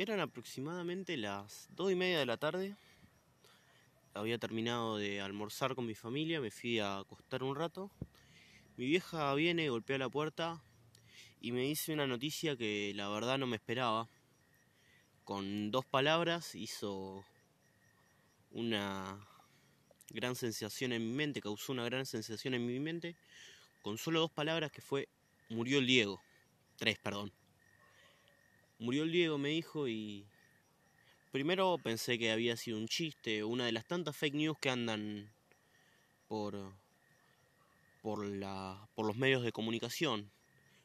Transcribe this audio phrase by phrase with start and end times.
[0.00, 2.76] Eran aproximadamente las dos y media de la tarde.
[4.14, 7.90] Había terminado de almorzar con mi familia, me fui a acostar un rato.
[8.76, 10.62] Mi vieja viene, golpea la puerta
[11.40, 14.08] y me dice una noticia que la verdad no me esperaba.
[15.24, 17.24] Con dos palabras hizo
[18.52, 19.26] una
[20.10, 23.16] gran sensación en mi mente, causó una gran sensación en mi mente,
[23.82, 25.08] con solo dos palabras que fue
[25.48, 26.22] murió el Diego.
[26.76, 27.32] Tres, perdón.
[28.80, 30.24] Murió el Diego, me dijo, y
[31.32, 35.32] primero pensé que había sido un chiste, una de las tantas fake news que andan
[36.28, 36.72] por,
[38.02, 40.30] por, la, por los medios de comunicación.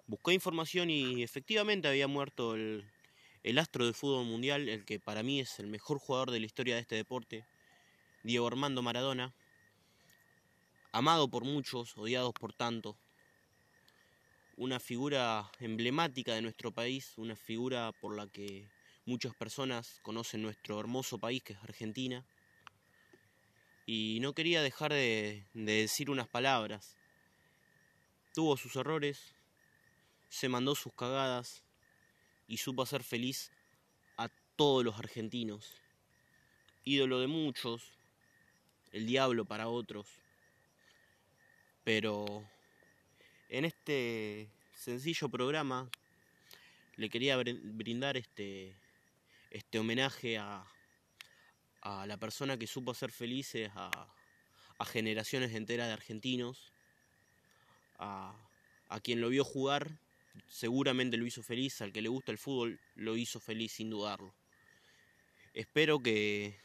[0.08, 2.84] Busqué información y efectivamente había muerto el,
[3.44, 6.48] el astro del fútbol mundial, el que para mí es el mejor jugador de la
[6.48, 7.46] historia de este deporte,
[8.24, 9.36] Diego Armando Maradona,
[10.92, 12.96] amado por muchos, odiado por tantos,
[14.56, 18.70] una figura emblemática de nuestro país, una figura por la que
[19.06, 22.26] muchas personas conocen nuestro hermoso país que es Argentina.
[23.86, 26.96] Y no quería dejar de, de decir unas palabras.
[28.34, 29.36] Tuvo sus errores,
[30.30, 31.64] se mandó sus cagadas
[32.48, 33.52] y supo hacer feliz
[34.18, 35.74] a todos los argentinos.
[36.86, 37.98] Ídolo de muchos,
[38.92, 40.08] el diablo para otros.
[41.84, 42.48] Pero
[43.54, 45.88] en este sencillo programa
[46.96, 48.76] le quería brindar este,
[49.52, 50.66] este homenaje a,
[51.82, 53.92] a la persona que supo hacer felices a,
[54.80, 56.74] a generaciones enteras de argentinos,
[58.00, 58.36] a,
[58.90, 60.00] a quien lo vio jugar,
[60.48, 64.34] seguramente lo hizo feliz, al que le gusta el fútbol lo hizo feliz sin dudarlo.
[65.54, 66.58] Espero que,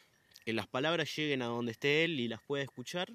[0.47, 3.13] que las palabras lleguen a donde esté él y las pueda escuchar.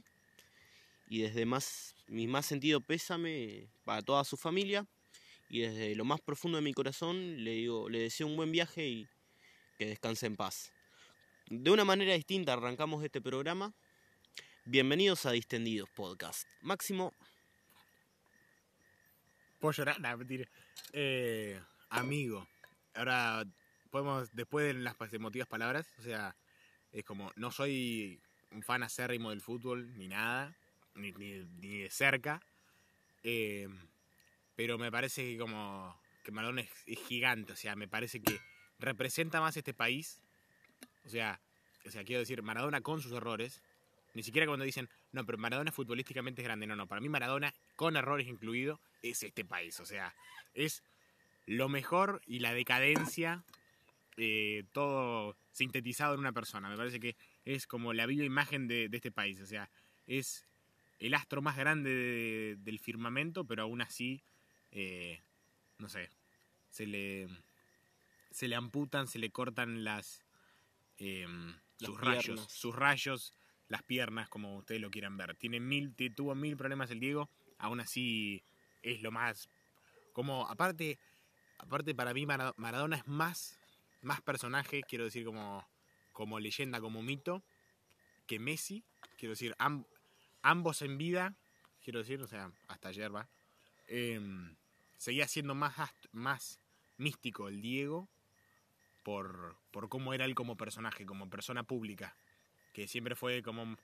[1.10, 4.86] Y desde más, mi más sentido pésame para toda su familia.
[5.50, 8.88] Y desde lo más profundo de mi corazón le digo, le deseo un buen viaje
[8.88, 9.08] y
[9.78, 10.72] que descanse en paz.
[11.48, 13.74] De una manera distinta arrancamos este programa.
[14.66, 16.48] Bienvenidos a Distendidos Podcast.
[16.62, 17.14] Máximo.
[19.60, 20.00] ¿Puedo llorar?
[20.00, 20.50] No, mentira.
[20.94, 22.48] Eh, amigo.
[22.96, 23.46] Ahora
[23.92, 26.36] podemos, después de las emotivas palabras, o sea,
[26.92, 28.20] es como, no soy
[28.52, 30.56] un fan acérrimo del fútbol, ni nada,
[30.96, 32.42] ni, ni, de cerca.
[33.24, 33.70] Eh,
[34.56, 38.40] pero me parece que como que Maradona es, es, gigante, o sea, me parece que
[38.80, 40.22] representa más este país.
[41.06, 41.40] O sea,
[41.86, 43.62] o sea, quiero decir, Maradona con sus errores.
[44.14, 46.68] Ni siquiera cuando dicen, no, pero Maradona futbolísticamente es grande.
[46.68, 49.80] No, no, para mí Maradona, con errores incluido, es este país.
[49.80, 50.14] O sea,
[50.54, 50.84] es
[51.46, 53.44] lo mejor y la decadencia
[54.18, 56.70] eh, todo sintetizado en una persona.
[56.70, 57.16] Me parece que
[57.46, 59.42] es como la viva imagen de, de este país.
[59.42, 59.70] O sea,
[60.08, 60.46] es
[61.06, 64.24] el astro más grande de, del firmamento, pero aún así,
[64.72, 65.22] eh,
[65.78, 66.10] no sé,
[66.70, 67.28] se le,
[68.32, 70.24] se le amputan, se le cortan las,
[70.98, 71.28] eh,
[71.80, 72.26] las sus piernas.
[72.26, 73.34] rayos, sus rayos,
[73.68, 75.36] las piernas, como ustedes lo quieran ver.
[75.36, 78.44] Tiene mil, tuvo mil problemas el Diego, aún así
[78.82, 79.50] es lo más,
[80.14, 80.98] como aparte,
[81.58, 83.60] aparte para mí Maradona es más
[84.04, 85.66] más personaje, quiero decir, como,
[86.12, 87.44] como leyenda, como mito,
[88.28, 88.84] que Messi.
[89.18, 89.86] Quiero decir, amb
[90.44, 91.36] ambos en vida,
[91.84, 93.28] quiero decir, o sea, hasta ayer va.
[93.88, 94.22] Eh,
[94.98, 95.74] seguía siendo más,
[96.12, 96.60] más
[96.98, 98.08] místico el Diego
[99.02, 102.16] por, por cómo era él como personaje, como persona pública.
[102.74, 103.76] Que siempre fue como,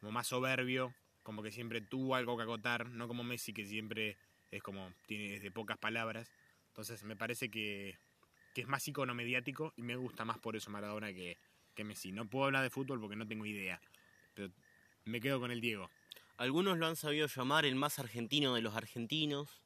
[0.00, 4.18] como más soberbio, como que siempre tuvo algo que acotar, no como Messi, que siempre
[4.50, 6.30] es como, tiene de pocas palabras.
[6.68, 7.96] Entonces me parece que
[8.52, 11.38] que es más icono mediático y me gusta más por eso Maradona que,
[11.74, 12.12] que Messi.
[12.12, 13.80] No puedo hablar de fútbol porque no tengo idea,
[14.34, 14.50] pero
[15.04, 15.90] me quedo con el Diego.
[16.36, 19.62] Algunos lo han sabido llamar el más argentino de los argentinos,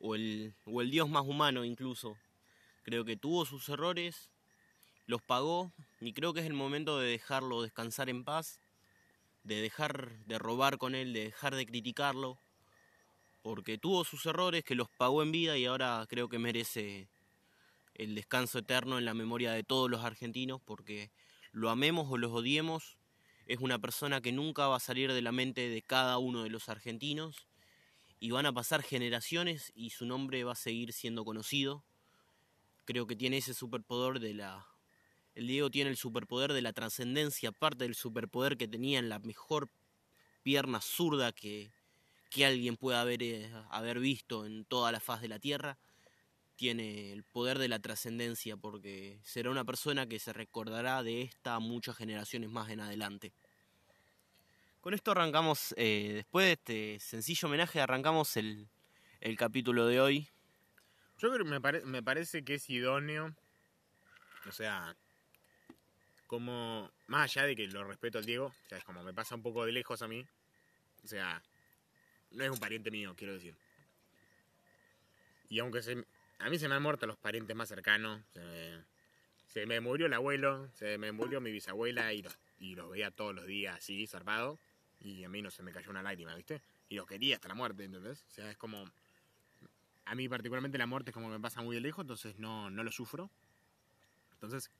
[0.00, 2.16] o el, o el dios más humano incluso.
[2.82, 4.30] Creo que tuvo sus errores,
[5.06, 8.60] los pagó, y creo que es el momento de dejarlo descansar en paz,
[9.44, 12.38] de dejar de robar con él, de dejar de criticarlo,
[13.42, 17.08] porque tuvo sus errores que los pagó en vida y ahora creo que merece
[17.94, 21.10] el descanso eterno en la memoria de todos los argentinos, porque
[21.52, 22.96] lo amemos o los odiemos,
[23.50, 26.50] es una persona que nunca va a salir de la mente de cada uno de
[26.50, 27.48] los argentinos
[28.20, 31.82] y van a pasar generaciones y su nombre va a seguir siendo conocido.
[32.84, 34.68] Creo que tiene ese superpoder de la...
[35.34, 39.18] El Diego tiene el superpoder de la trascendencia, aparte del superpoder que tenía en la
[39.18, 39.68] mejor
[40.44, 41.72] pierna zurda que,
[42.30, 45.76] que alguien pueda haber, eh, haber visto en toda la faz de la tierra
[46.60, 51.58] tiene el poder de la trascendencia porque será una persona que se recordará de esta
[51.58, 53.32] muchas generaciones más en adelante.
[54.80, 58.66] Con esto arrancamos, eh, después de este sencillo homenaje, arrancamos el,
[59.20, 60.28] el capítulo de hoy.
[61.18, 63.34] Yo creo que me, pare me, parece que es idóneo
[64.48, 64.96] O sea,
[66.26, 69.34] como, más allá de que lo respeto al Diego, o sea, es como me pasa
[69.34, 70.26] un poco de lejos a mí.
[71.04, 71.42] O sea,
[72.30, 73.54] no es un pariente mío, quiero decir.
[75.50, 76.06] Y aunque se,
[76.38, 78.84] a mí se me han muerto los parientes más cercanos, se me,
[79.46, 83.10] se me murió el abuelo, se me murió mi bisabuela y los, y los veía
[83.10, 84.58] todos los días así, zarpado.
[85.02, 86.60] Y a mí no se me cayó una lágrima, ¿viste?
[86.88, 88.22] Y los quería hasta la muerte, ¿entendés?
[88.28, 88.84] O sea, es como...
[90.04, 92.82] A mí particularmente la muerte es como me pasa muy de lejos, entonces no, no
[92.82, 93.30] lo sufro.
[94.32, 94.70] Entonces,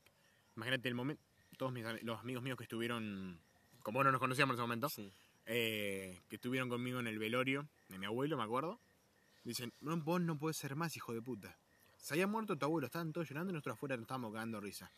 [0.56, 1.22] imagínate el momento,
[1.56, 3.38] todos mis, los amigos míos que estuvieron,
[3.82, 5.12] como no nos conocíamos en ese momento, Sí.
[5.46, 8.80] eh, que estuvieron conmigo en el velorio de mi abuelo, me acuerdo,
[9.44, 11.56] dicen, no, vos no puedes ser más, hijo de puta.
[11.98, 14.90] Se había muerto tu abuelo, estaban todos llorando y nosotros afuera nos estábamos cagando risa.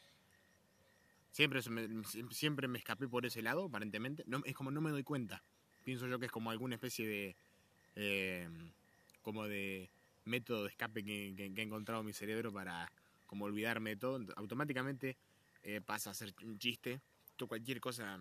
[1.33, 4.23] Siempre, sie- siempre me escapé por ese lado, aparentemente.
[4.27, 5.43] No, es como no me doy cuenta.
[5.85, 7.37] Pienso yo que es como alguna especie de...
[7.97, 8.49] eh,
[9.23, 9.89] como de
[10.25, 12.91] método de escape que, que- que ha encontrado mi cerebro para
[13.27, 14.19] como olvidarme de todo.
[14.21, 15.17] Ent- Automáticamente
[15.65, 17.01] eh, pasa a ser un chiste.
[17.37, 18.19] To- Cualquier cosa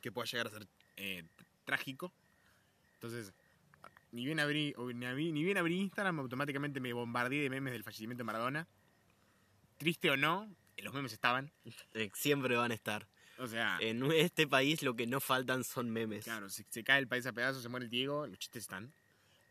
[0.00, 0.66] que pueda llegar a ser
[0.96, 1.24] eh,
[1.64, 2.12] trágico.
[2.94, 3.32] Entonces,
[4.12, 4.74] ni bien abrí-
[5.32, 8.68] ni bien abrí Instagram, automáticamente me bombardeé de memes del fallecimiento de Maradona.
[9.78, 10.48] Triste o no,
[10.82, 11.50] los memes estaban.
[11.94, 13.06] Eh, Siempre van a estar.
[13.38, 16.24] O sea, En este país lo que no faltan son memes.
[16.24, 18.92] claro, se, se cae el país a pedazos, se muere el Diego, los chistes están.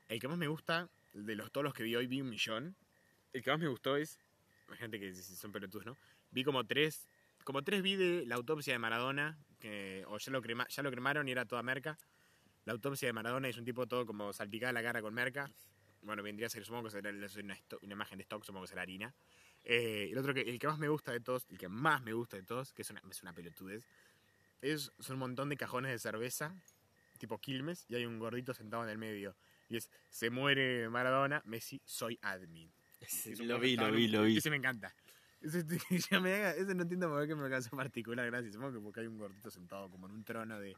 [0.08, 2.76] El que más me gusta, de los todos los que vi hoy, vi un millón.
[3.34, 4.20] El que más me gustó es,
[4.78, 5.98] gente que son pelotudos, ¿no?
[6.32, 7.08] Vi como tres,
[7.44, 10.92] como tres vi de la autopsia de Maradona, que o ya lo, crema- ya lo
[10.92, 11.98] cremaron y era toda merca.
[12.66, 15.50] La autopsia de Maradona es un tipo todo como salpicada la cara con merca.
[16.04, 17.28] Bueno, vendría a ser, supongo que será una,
[17.82, 19.14] una imagen de stock, supongo que será harina.
[19.64, 22.14] Eh, el otro que, el que más me gusta de todos, el que más me
[22.14, 23.86] gusta de todos, que es una, es una pelotudez,
[24.62, 26.56] es, son un montón de cajones de cerveza,
[27.18, 29.36] tipo Quilmes, y hay un gordito sentado en el medio.
[29.70, 32.72] Y es, se muere Maradona, Messi, soy admin.
[33.08, 34.38] Sí, lo vi, lo vi, lo vi.
[34.38, 34.94] Ese me encanta.
[35.42, 35.64] Ese,
[36.12, 38.52] ya me haga- ese no entiendo por qué me causó particular gracia.
[38.52, 40.76] Supongo que porque hay un gordito sentado como en un trono de...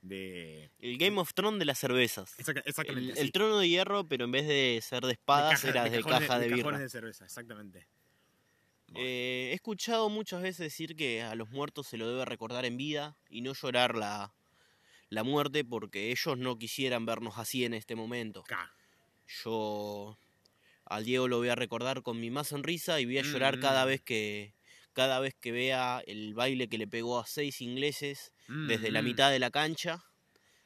[0.00, 0.70] de...
[0.80, 2.34] El Game of Thrones de las cervezas.
[2.38, 3.20] Exacta- exactamente.
[3.20, 6.38] El, trono de hierro, pero en vez de ser de espadas, era de, cajones caja
[6.38, 6.58] de, birra.
[6.58, 7.86] cajones de cerveza, exactamente.
[8.94, 12.76] Eh, he escuchado muchas veces decir que a los muertos se lo debe recordar en
[12.76, 14.34] vida y no llorar la,
[15.10, 18.50] la muerte porque ellos no quisieran vernos así en este momento.
[19.28, 20.18] Yo
[20.86, 23.58] al Diego lo voy a recordar con mi más sonrisa y voy a Mm, llorar
[23.58, 23.86] cada mm.
[23.86, 24.56] vez que
[24.94, 28.32] cada vez que vea el baile que le pegó a seis ingleses
[28.64, 30.04] desde la Mm, mitad de la cancha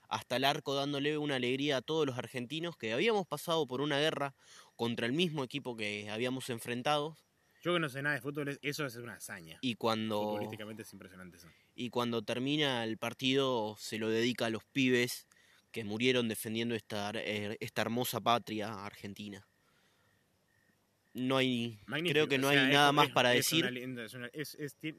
[0.09, 3.99] hasta el arco dándole una alegría a todos los argentinos que habíamos pasado por una
[3.99, 4.35] guerra
[4.77, 7.17] contra el mismo equipo que habíamos enfrentado
[7.65, 9.59] Yo que no sé nada de fútbol, es- eso es una hazaña.
[9.63, 11.49] y cuando Futbolísticamente es impresionante eso.
[11.75, 15.27] y cuando termina el partido se lo dedica a los pibes
[15.73, 19.47] que murieron defendiendo esta, esta hermosa patria argentina.
[21.15, 23.65] No hay, Magnífico, creo que o no sea, hay nada más para es decir.
[23.65, 24.57] es una- es-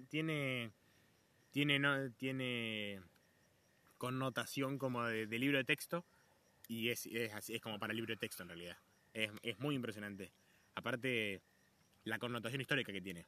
[0.10, 0.72] tiene,
[1.52, 3.00] tiene, no, tiene
[4.00, 6.04] connotación como de, de libro de texto
[6.68, 8.78] y es, es, así- es como para libro de texto en realidad.
[9.14, 10.32] Es, es muy impresionante.
[10.74, 11.42] Aparte,
[12.06, 13.28] la connotación histórica que tiene.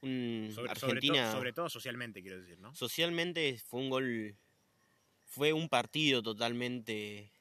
[0.00, 2.72] Un- Sobre, sobre Argentina to- sobre todo socialmente, quiero decir, ¿no?
[2.74, 4.36] socialmente fue un gol,
[5.24, 7.32] fue un partido totalmente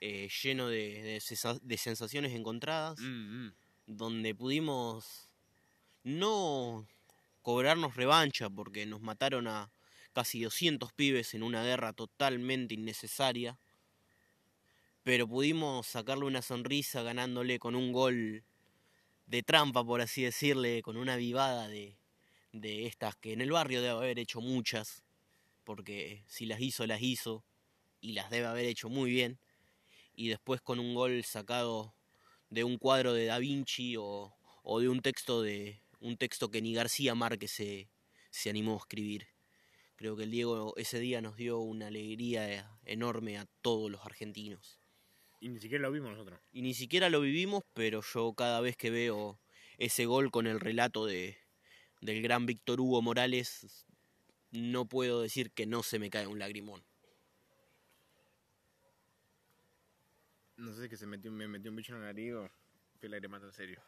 [0.00, 2.98] eh, lleno de, de sensa- de sensaciones encontradas.
[3.00, 3.54] Mm, mm.
[3.86, 5.28] donde pudimos
[6.04, 6.86] no
[7.42, 9.72] cobrarnos revancha porque nos mataron a
[10.12, 13.58] casi 200 pibes en una guerra totalmente innecesaria,
[15.02, 18.44] pero pudimos sacarle una sonrisa ganándole con un gol
[19.30, 21.96] de trampa, por así decirle, con una vivada de,
[22.52, 25.04] de estas que en el barrio debe haber hecho muchas,
[25.62, 27.44] porque si las hizo, las hizo,
[28.00, 29.38] y las debe haber hecho muy bien,
[30.16, 31.94] y después con un gol sacado
[32.48, 34.34] de un cuadro de Da Vinci o,
[34.64, 37.88] o de un texto de un texto que ni García Márquez se,
[38.30, 39.28] se animó a escribir.
[39.94, 44.79] Creo que el Diego ese día nos dio una alegría enorme a todos los argentinos.
[45.40, 46.38] Y ni siquiera lo vimos nosotros.
[46.52, 49.40] Y ni siquiera lo vivimos, pero yo cada vez que veo
[49.78, 51.38] ese gol con el relato de,
[52.02, 53.86] del gran Víctor Hugo Morales,
[54.50, 56.84] no puedo decir que no se me cae un lagrimón.
[60.58, 62.50] No sé, que se metió, me metió un bicho en el nariz o
[63.00, 63.80] que la mata en serio.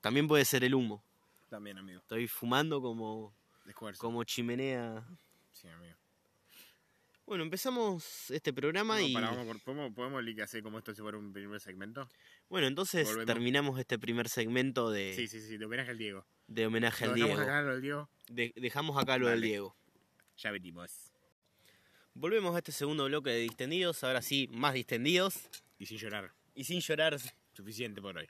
[0.00, 1.04] También puede ser el humo.
[1.50, 2.00] También, amigo.
[2.00, 3.34] Estoy fumando como,
[3.98, 5.06] como chimenea.
[5.52, 5.96] Sí, amigo.
[7.28, 9.12] Bueno, empezamos este programa No, y...
[9.12, 12.08] vamos por- ¿Podemos, podemos hacer como esto si fuera un primer segmento?
[12.48, 13.26] Bueno, entonces Volvemos.
[13.26, 16.24] terminamos este primer segmento de, Sí, sí, sí, de homenaje al Diego.
[16.46, 17.34] de homenaje al Diego.
[17.38, 18.08] acá lo del Diego.
[18.28, 19.42] De- dejamos acá lo del.
[19.42, 19.76] Diego.
[20.38, 21.12] Ya venimos.
[22.14, 26.32] Volvemos a este segundo bloque de distendidos, ahora sí, más distendidos Y sin llorar.
[26.54, 27.18] y sin llorar.
[27.52, 28.26] Suficiente por hoy.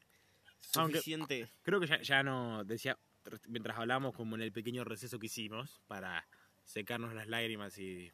[0.74, 1.48] Aunque- suficiente.
[1.62, 2.98] Creo que ya, ya no decía,
[3.46, 6.26] mientras hablábamos como en el pequeño receso que hicimos para
[6.64, 8.10] secarnos las lágrimas y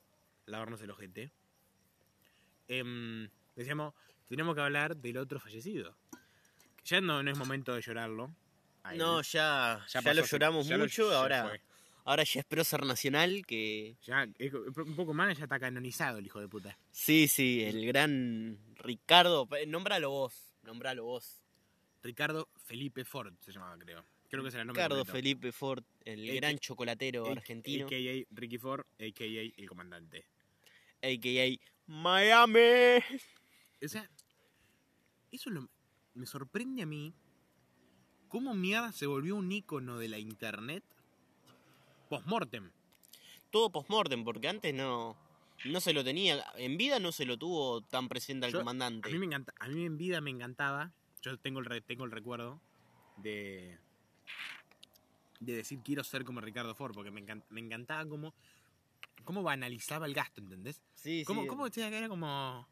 [0.47, 1.31] lavarnos el ojete,
[2.69, 3.95] em, decíamos,
[4.29, 5.97] tenemos que hablar del otro fallecido.
[6.85, 8.35] Ya no, no es momento de llorarlo.
[8.97, 11.61] No, ya, ya, lo lloramos ya lo- mucho, ya ahora, fue.
[12.05, 13.97] ahora ya es prócer nacional que...
[14.03, 14.29] Ya,
[14.85, 16.79] un poco más, ya está canonizado el hijo de puta.
[16.91, 21.41] Sí, sí, el gran Ricardo, nómbralo vos, nómbralo vos.
[22.03, 24.05] Ricardo Felipe Ford se llamaba, creo.
[24.29, 25.17] Creo que será el nombre Ricardo completo.
[25.17, 28.27] Felipe Ford, el A- gran chocolatero A- argentino, A.K.A.
[28.35, 29.53] Ricky Ford, A.K.A.
[29.57, 30.27] el comandante.
[31.05, 31.59] a.k.a.
[31.87, 33.03] Miami.
[33.85, 34.09] O sea,
[35.31, 35.69] eso lo-
[36.15, 37.13] me sorprende a mí.
[38.29, 40.83] ¿Cómo mierda se volvió un icono de la internet?
[42.09, 42.71] Postmortem.
[43.51, 45.17] Todo postmortem, porque antes no,
[45.67, 49.09] no se lo tenía, en vida no se lo tuvo tan presente al Yo- comandante.
[49.09, 50.93] A mí, me encanta, a mí en vida me encantaba.
[51.23, 52.61] Yo tengo el, tengo el recuerdo
[53.19, 53.79] de.
[55.41, 58.35] de decir quiero ser como Ricardo Ford, porque me, encan- me encantaba cómo.
[59.23, 60.83] Cómo banalizaba el gasto, ¿entendés?
[60.95, 61.49] Sí, ¿Cómo, sí.
[61.49, 62.67] cómo decía que era como.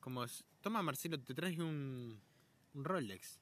[0.00, 0.24] como.
[0.60, 2.20] Toma, Marcelo, te traje un.
[2.74, 3.40] un Rolex.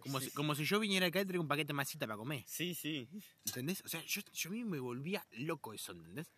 [0.00, 2.16] Como, Sí, si, como si yo viniera acá y traigo un paquete de masita para
[2.16, 2.44] comer.
[2.46, 3.08] Sí, sí.
[3.46, 3.82] ¿Entendés?
[3.84, 6.30] O sea, yo, yo a mí me volvía loco eso, ¿entendés?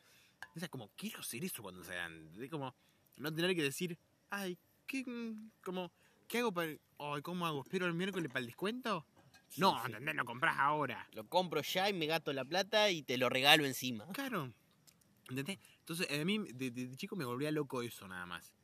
[0.55, 2.49] O sea, como, quiero ser eso cuando sea grande.
[2.49, 2.75] Como,
[3.17, 3.99] no tener que decir,
[4.31, 5.05] ay, ¿qué,
[5.63, 5.93] como,
[6.29, 6.71] ¿qué hago para.
[6.99, 7.63] Ay, ¿cómo hago?
[7.63, 9.05] ¿Espero el miércoles para el descuento?
[9.49, 9.87] Sí, no, sí.
[9.87, 10.15] ¿entendés?
[10.15, 11.07] Lo compras ahora.
[11.13, 14.07] Lo compro ya y me gasto la plata y te lo regalo encima.
[14.13, 14.53] Claro.
[15.29, 15.59] ¿Entendés?
[15.81, 18.55] Entonces, a mí, de, de- de chico me volvía loco eso nada más.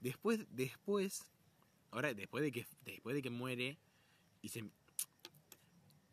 [0.00, 1.26] Después, después,
[1.90, 3.78] ahora, después de que, después de que muere,
[4.42, 4.64] y se,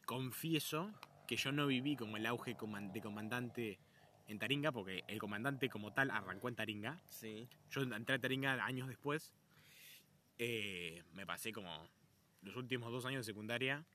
[0.06, 0.92] confieso
[1.28, 2.56] que yo no viví como el auge
[2.94, 3.80] de comandante
[4.28, 7.02] en Taringa, porque el comandante como tal arrancó en Taringa.
[7.10, 7.48] Sí.
[7.70, 9.34] Yo entré a Taringa años después.
[10.38, 11.88] Eh, me pasé como
[12.42, 13.86] los últimos dos años de secundaria.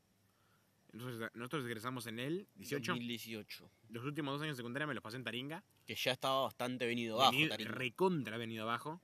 [0.92, 2.92] Nosotros, nosotros egresamos en el 18.
[2.92, 3.70] 2018.
[3.90, 5.62] Los últimos dos años de secundaria me los pasé en Taringa.
[5.86, 7.72] Que ya estaba bastante venido abajo, Venido- Taringa.
[7.72, 9.00] recontra venido abajo.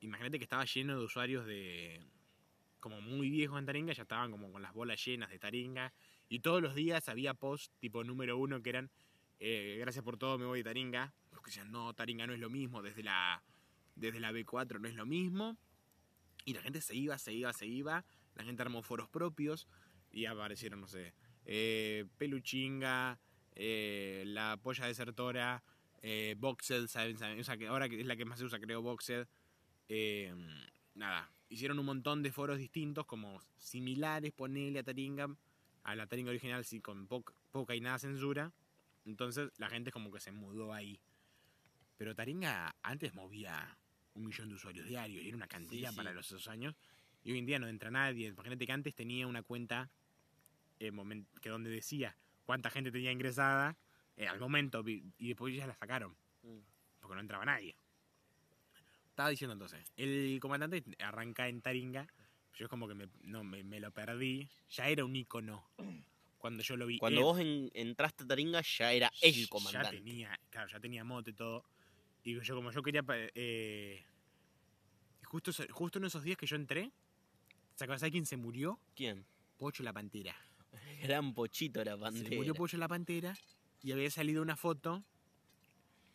[0.00, 2.00] Imagínate que estaba lleno de usuarios de.
[2.80, 5.92] como muy viejos en Taringa, ya estaban como con las bolas llenas de Taringa.
[6.28, 8.90] Y todos los días había posts tipo número uno que eran.
[9.38, 11.12] eh, gracias por todo, me voy de Taringa.
[11.32, 13.42] Los que decían, no, Taringa no es lo mismo, desde la,
[13.96, 15.56] desde la B4 no es lo mismo.
[16.44, 18.04] Y la gente se iba, se iba, se iba.
[18.34, 19.66] La gente armó foros propios
[20.10, 21.14] y aparecieron, no sé,
[21.44, 23.18] eh, Peluchinga,
[23.54, 25.62] eh, la polla desertora,
[26.02, 27.18] eh, Boxed, ¿saben?
[27.18, 27.40] ¿saben?
[27.40, 29.26] O sea, que ahora que es la que más se usa, creo, Boxed.
[29.88, 30.34] Eh,
[30.94, 35.28] nada, hicieron un montón de foros distintos, como similares, ponele a Taringa,
[35.82, 38.52] a la Taringa original, sí, con poc- poca y nada censura.
[39.04, 41.00] Entonces la gente como que se mudó ahí.
[41.96, 43.76] Pero Taringa antes movía
[44.14, 45.96] un millón de usuarios diarios y era una cantidad sí.
[45.96, 46.74] para los esos años.
[47.22, 48.28] Y hoy en día no entra nadie.
[48.28, 49.90] Imagínate que antes tenía una cuenta
[50.80, 53.76] eh, momen- que donde decía cuánta gente tenía ingresada
[54.16, 56.58] eh, al momento y después ya la sacaron Mm.
[57.00, 57.76] porque no entraba nadie.
[59.10, 62.06] Estaba diciendo entonces, el comandante arranca en Taringa,
[62.54, 65.68] yo es como que me, no, me, me lo perdí, ya era un icono
[66.38, 66.96] cuando yo lo vi.
[66.98, 69.96] Cuando Él- vos en- entraste a Taringa ya era ya el comandante.
[69.98, 71.64] tenía, claro, ya tenía mote y todo.
[72.24, 73.04] Y yo como yo quería...
[73.34, 74.02] Eh,
[75.24, 76.90] justo, justo en esos días que yo entré,
[77.76, 78.78] ¿sabes quién se murió?
[78.94, 79.26] ¿Quién?
[79.58, 80.34] Pocho la Pantera.
[81.02, 82.36] Gran pochito la Se pantera.
[82.36, 83.34] murió Pocho la Pantera
[83.82, 85.02] y había salido una foto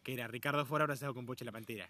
[0.03, 1.89] que era Ricardo Fora abrazado con Pocho la Pantera.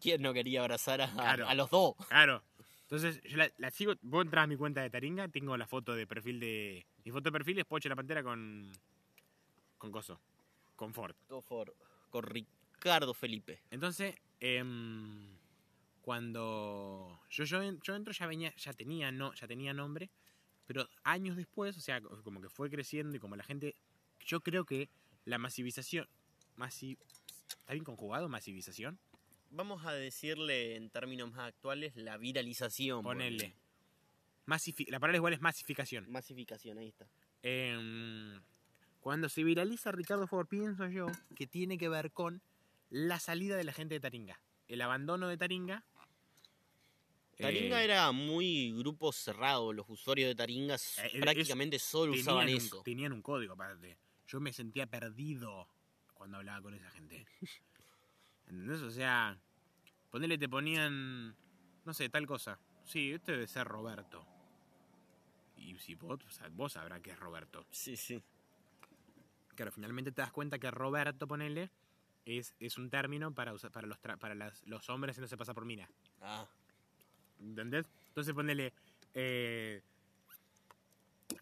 [0.00, 1.48] ¿Quién no quería abrazar a, Claro.
[1.48, 1.94] a los dos?
[2.08, 2.42] Claro.
[2.82, 3.94] Entonces, yo la, la sigo.
[4.02, 6.84] Vos entras a mi cuenta de Taringa, tengo la foto de perfil de.
[7.04, 8.70] Mi foto de perfil es Pocho la Pantera con.
[9.78, 10.20] con Coso.
[10.76, 11.14] Con Ford.
[11.28, 11.74] Todo por-
[12.10, 13.62] con Ricardo Felipe.
[13.70, 15.28] Entonces, em,
[16.02, 20.10] cuando yo, yo, yo entro ya venía, ya tenía, no, ya tenía nombre,
[20.66, 23.74] pero años después, o sea, como que fue creciendo y como la gente,
[24.26, 24.88] yo creo que
[25.24, 26.08] la masivización,
[26.56, 26.98] masi,
[27.48, 28.98] ¿está bien conjugado masivización?
[29.50, 33.02] Vamos a decirle en términos más actuales la viralización.
[33.02, 33.54] Ponele.
[34.46, 36.10] Masifi- la palabra igual es masificación.
[36.10, 37.06] Masificación, ahí está.
[37.42, 38.40] Em,
[39.00, 41.06] cuando se viraliza Ricardo Ford, pienso yo
[41.36, 42.42] que tiene que ver con
[42.90, 44.40] la salida de la gente de Taringa.
[44.68, 45.84] El abandono de Taringa.
[47.36, 49.72] Taringa Eh, era muy grupo cerrado.
[49.72, 52.82] Los usuarios de Taringa Eh, prácticamente solo tenían usaban un, eso.
[52.82, 53.96] tenían un código aparte.
[54.28, 55.68] Yo me sentía perdido
[56.14, 57.26] cuando hablaba con esa gente.
[58.46, 58.82] ¿Entendés?
[58.82, 59.38] O sea,
[60.10, 61.34] ponele, te ponían,
[61.84, 62.58] no sé, tal cosa.
[62.84, 64.26] Sí, este debe ser Roberto.
[65.56, 67.66] Y si vos, o sea, vos sabrás que es Roberto.
[67.70, 68.22] Sí, sí.
[69.54, 71.70] Claro, finalmente te das cuenta que Roberto, ponele,
[72.24, 75.28] es, es un término para, usar, para, los, tra- para las- los hombres y no
[75.28, 75.88] se pasa por mina.
[76.20, 76.46] Ah,
[77.44, 77.86] ¿Entendés?
[78.08, 78.72] Entonces ponele.
[79.14, 79.82] eh,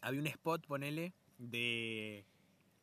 [0.00, 2.25] había un spot, ponele, de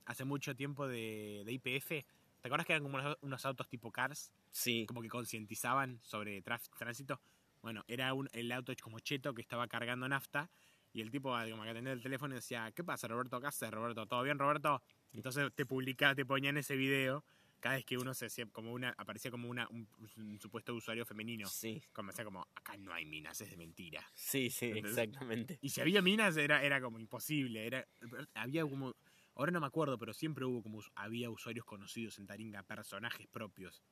[0.05, 1.89] hace mucho tiempo de, de IPF.
[1.89, 4.31] ¿Te acuerdas que eran como unos, unos autos tipo cars?
[4.51, 4.85] Sí.
[4.87, 7.19] Como que concientizaban sobre tránsito.
[7.61, 10.49] Bueno, era un, el auto como cheto que estaba cargando nafta.
[10.93, 13.39] Y el tipo como que atendía el teléfono y decía, ¿qué pasa Roberto?
[13.39, 14.07] ¿Qué haces Roberto?
[14.07, 14.81] ¿Todo bien Roberto?
[15.13, 17.23] Entonces te publicaba, te ponían ese video
[17.59, 19.87] cada vez que uno se hacía como una, aparecía como una, un,
[20.17, 21.47] un supuesto usuario femenino.
[21.47, 24.05] Sí, Como decía como, acá no hay minas, es de mentira.
[24.13, 25.57] sí, sí, exactamente.
[25.61, 27.65] Y si había minas era, era como imposible.
[27.65, 27.87] Era,
[28.33, 28.95] había como.
[29.35, 30.81] Ahora no me acuerdo, pero siempre hubo como.
[30.95, 33.83] Había usuarios conocidos en Taringa, personajes propios.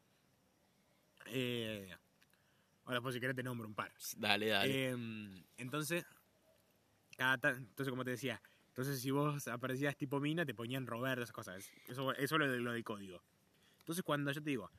[1.27, 1.93] Eh,
[2.85, 3.93] ahora, pues si querés, te nombro un par.
[4.17, 4.89] Dale, dale.
[4.91, 6.05] Eh, entonces,
[7.17, 11.33] cada entonces, como te decía, entonces si vos aparecías tipo mina, te ponían Roberto, esas
[11.33, 11.69] cosas.
[11.87, 13.23] Eso, eso es lo, de- lo del código.
[13.87, 14.69] Entonces, cuando yo te digo,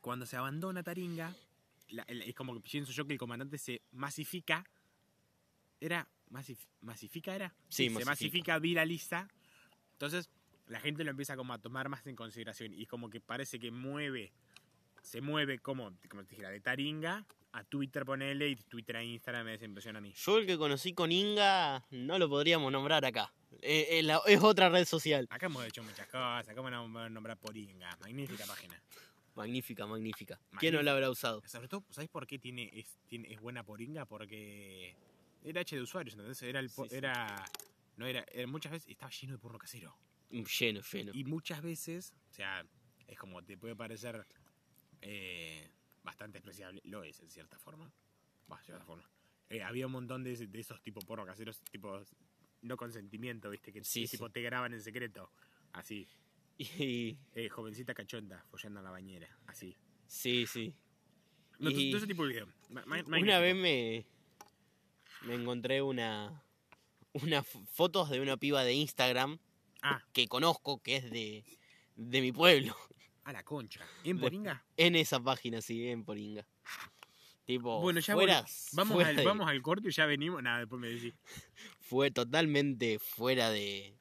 [0.00, 1.32] cuando se abandona Taringa,
[1.90, 4.64] la- el- es como que pienso yo que el comandante se masifica.
[5.80, 6.08] ¿Era?
[6.32, 7.54] Masif- ¿Masifica era?
[7.68, 8.10] Sí, se masifica.
[8.10, 9.28] masifica, viraliza.
[9.92, 10.28] Entonces,
[10.66, 12.74] la gente lo empieza como a tomar más en consideración.
[12.74, 14.32] Y es como que parece que mueve,
[15.00, 19.46] se mueve como, como te dijera, de Taringa a Twitter, ponele, y Twitter a Instagram
[19.46, 20.12] me impresiona a mí.
[20.12, 23.32] Yo el que conocí con Inga no lo podríamos nombrar acá.
[23.62, 25.26] Eh, eh, la- es otra red social.
[25.30, 27.96] Acá hemos hecho muchas cosas, ¿cómo no vamos a nombrar Poringa?
[28.00, 28.80] Magnífica página.
[29.34, 30.34] Magnífica, magnífica.
[30.36, 30.58] Magnífica.
[30.60, 31.42] ¿Quién no la habrá usado?
[31.46, 34.04] Sobre todo, ¿sabéis por qué tiene, es, tiene, es buena Poringa?
[34.04, 34.96] Porque
[35.44, 36.96] era H de usuarios, entonces era el Sí, sí.
[36.96, 37.44] era.
[37.96, 39.96] No era, era- muchas veces estaba lleno de porno casero.
[40.30, 41.12] Mm, Lleno, lleno.
[41.14, 42.64] Y muchas veces, o sea,
[43.06, 44.26] es como te puede parecer
[45.00, 45.68] eh,
[46.02, 47.90] bastante despreciable, lo es en cierta forma.
[48.50, 49.08] Va, de cierta forma.
[49.50, 52.00] Eh, había un montón de, de esos tipo porno caseros, tipo
[52.62, 55.30] no consentimiento, viste, que Sí, tipo te graban en secreto.
[55.72, 56.08] Así.
[56.58, 59.28] Y, Eh, jovencita cachonda, follando en la bañera.
[59.46, 59.76] Así.
[60.08, 60.74] sí, sí.
[61.60, 62.48] No, Y- ese tipo de video.
[62.70, 64.06] Ma- ma- Una vez me,
[65.22, 66.42] me encontré una
[67.14, 69.38] unas fotos de una piba de Instagram
[69.82, 71.44] Ah, que conozco, que es de,
[71.96, 72.76] de mi pueblo.
[73.24, 73.80] a la concha.
[74.04, 74.64] ¿En Poringa?
[74.76, 76.46] En esa página, sí, en Poringa.
[77.44, 80.42] Tipo, Bueno, ya fuera, vol- vamos, fuera al, de- vamos al corte y ya venimos.
[80.42, 81.14] Nada, después me decís.
[81.88, 83.94] fue totalmente fuera de,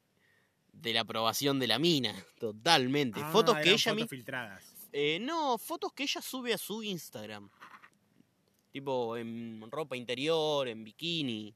[0.73, 2.13] de la aprobación de la mina.
[2.39, 3.19] Totalmente.
[3.23, 4.75] Ah, fotos que ella fotos filtradas.
[4.91, 7.49] eh, no, fotos que ella sube a su Instagram.
[8.71, 11.55] Tipo en ropa interior, en bikini.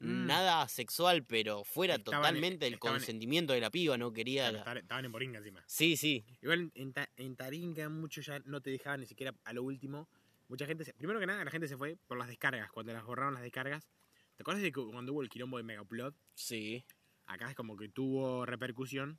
[0.00, 0.26] Mm.
[0.26, 4.48] Nada sexual, pero fuera Estaban- totalmente del consentimiento de la piba, no quería.
[4.50, 5.62] Estaban- Estaban en Poringa encima.
[5.66, 6.24] Sí, sí.
[6.42, 10.08] Igual en, Ta- en Taringa muchos ya no te dejaban ni siquiera a lo último.
[10.48, 13.04] Mucha gente, se- primero que nada, la gente se fue por las descargas, cuando las
[13.04, 13.88] borraron las descargas.
[14.36, 16.14] ¿Te acuerdas de que cuando hubo el quilombo de Megaupload?
[16.34, 16.84] Sí.
[17.26, 19.18] Acá es como que tuvo repercusión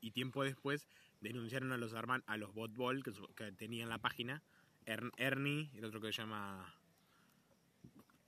[0.00, 0.88] y tiempo después
[1.20, 4.42] denunciaron a los herman- a los botball que, que tenían la página,
[4.86, 6.74] Ern- Ernie, el otro que se llama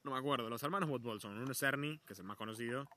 [0.02, 2.88] no me acuerdo, los hermanos botball son, uno es Ernie, que es el más conocido,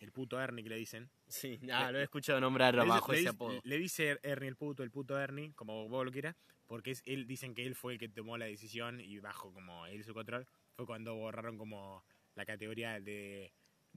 [0.00, 1.10] el puto Ernie que le dicen.
[1.28, 1.60] Sí.
[1.70, 3.60] Ah, lo he escuchado nombrar Le dice- bajo le ese dice- apodo.
[3.62, 6.34] Le dice Ernie el puto, el puto Ernie, como vos lo quieras,
[6.66, 9.84] porque es, él dicen que él fue el que tomó la decisión y bajo como
[9.86, 12.04] él su control, fue cuando borraron como
[12.40, 13.52] la categoría de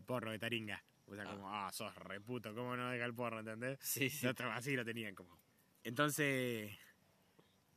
[0.05, 0.83] porno de Taringa.
[1.05, 1.31] O sea, Ah.
[1.31, 3.79] como, ah, sos re puto, ¿cómo no deja el porno, entendés?
[3.81, 4.27] Sí, sí.
[4.27, 5.37] Otro- Así lo tenían como.
[5.83, 6.77] Entonces,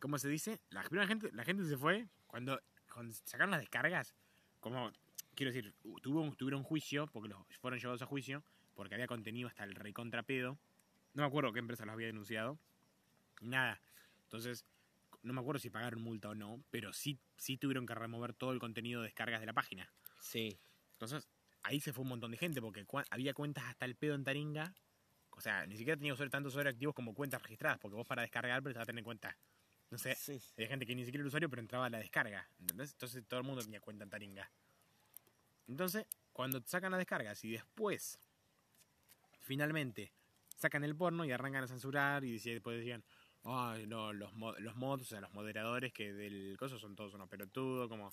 [0.01, 0.61] ¿cómo se dice?
[0.71, 2.61] La primera gente, la gente se fue cuando,
[2.93, 4.15] cuando sacaron las descargas,
[4.61, 4.93] como,
[5.35, 8.43] quiero decir, tuvo, tuvieron juicio, porque los fueron llevados a juicio,
[8.75, 10.59] porque había contenido hasta el recontrapedo.
[11.15, 12.59] No me acuerdo qué empresa los había denunciado.
[13.41, 13.81] Nada.
[14.25, 14.67] Entonces,
[15.23, 18.53] no me acuerdo si pagaron multa o no, pero sí, sí tuvieron que remover todo
[18.53, 19.91] el contenido de descargas de la página.
[20.27, 20.59] Sí.
[20.93, 21.29] Entonces,
[21.63, 24.75] ahí se fue un montón de gente, porque había cuentas hasta el pedo en Taringa.
[25.31, 28.23] O sea, ni siquiera tenía usuarios, tantos usuarios activos como cuentas registradas, porque vos para
[28.23, 29.39] descargar pero te vas a tener en cuenta.
[29.91, 30.41] No sé, Sí.
[30.57, 32.49] había gente que ni siquiera era usuario, pero entraba a la descarga.
[32.59, 32.93] ¿Entendés?
[32.93, 34.51] Entonces todo el mundo tenía cuenta en Taringa.
[35.69, 38.19] Entonces, cuando sacan las descargas y después,
[39.41, 40.13] finalmente,
[40.57, 43.05] sacan el porno y arrancan a censurar y después decían,
[43.45, 47.15] ay, no, los, mo- los mods, o sea, los moderadores que del coso son todos
[47.15, 48.11] unos pelotudos, como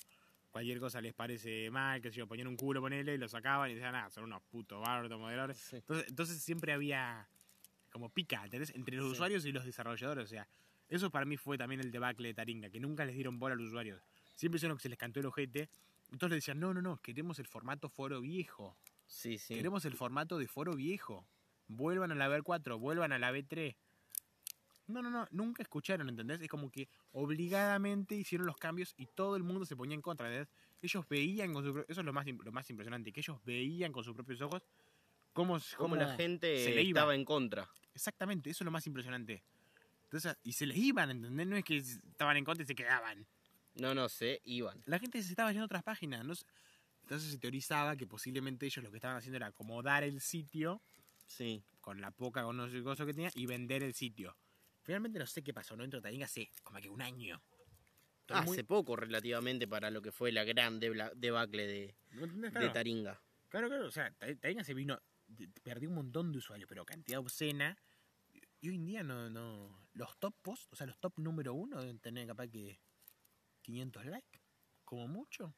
[0.54, 3.72] cualquier cosa les parece mal, que si yo ponían un culo, ponele, y lo sacaban
[3.72, 5.58] y decían, ah, son unos putos bárbaros moderadores.
[5.58, 5.78] Sí.
[5.78, 7.28] Entonces, entonces siempre había
[7.92, 8.70] como pica, ¿entendés?
[8.76, 9.12] Entre los Sí.
[9.14, 10.48] usuarios y los desarrolladores, o sea,
[10.90, 13.58] eso para mí fue también el debacle de Taringa, que nunca les dieron bola a
[13.58, 14.00] los usuarios.
[14.36, 15.70] Siempre hicieron que se les cantó el ojete.
[16.12, 18.78] Entonces le decían, no, no, no, queremos el formato foro viejo.
[19.08, 19.56] Sí, sí.
[19.56, 21.26] Queremos el formato de foro viejo.
[21.68, 23.76] Vuelvan a la B4, vuelvan a la B3.
[24.94, 26.40] No, no, no, nunca escucharon, ¿entendés?
[26.42, 30.28] Es como que obligadamente hicieron los cambios y todo el mundo se ponía en contra,
[30.28, 30.54] ¿entendés?
[30.82, 34.04] Ellos veían con su Eso es lo más, lo más impresionante, que ellos veían con
[34.04, 34.62] sus propios ojos
[35.34, 37.00] cómo, Como la gente se le iba.
[37.02, 37.68] estaba en contra.
[37.94, 39.44] Exactamente, eso es lo más impresionante.
[40.06, 41.48] Entonces, y se les iban, ¿entendés?
[41.48, 43.26] No es que estaban en contra y se quedaban.
[43.76, 44.82] No, no sé, iban.
[44.86, 46.24] La gente se estaba yendo a otras páginas.
[46.24, 46.34] No.
[47.02, 50.82] Entonces se teorizaba que posiblemente ellos lo que estaban haciendo era acomodar el sitio
[51.28, 51.64] Sí.
[51.82, 54.36] con la poca conocimiento que tenía y vender el sitio.
[54.84, 57.42] Finalmente no sé qué pasó, no entro Taringa hace como que un año.
[58.22, 61.96] Estoy muy- Hace poco relativamente para lo que fue la gran debacle de.
[62.72, 63.22] Taringa.
[63.50, 65.02] Claro, claro, o sea, Ta- Taringa se vino,
[65.64, 67.78] perdió un montón de usuarios, pero cantidad obscena.
[68.62, 71.80] Y hoy en día no, no, los top posts, o sea, los top número uno
[71.82, 72.80] deben tener capaz que
[73.62, 74.42] 500 likes,
[74.86, 75.54] como mucho.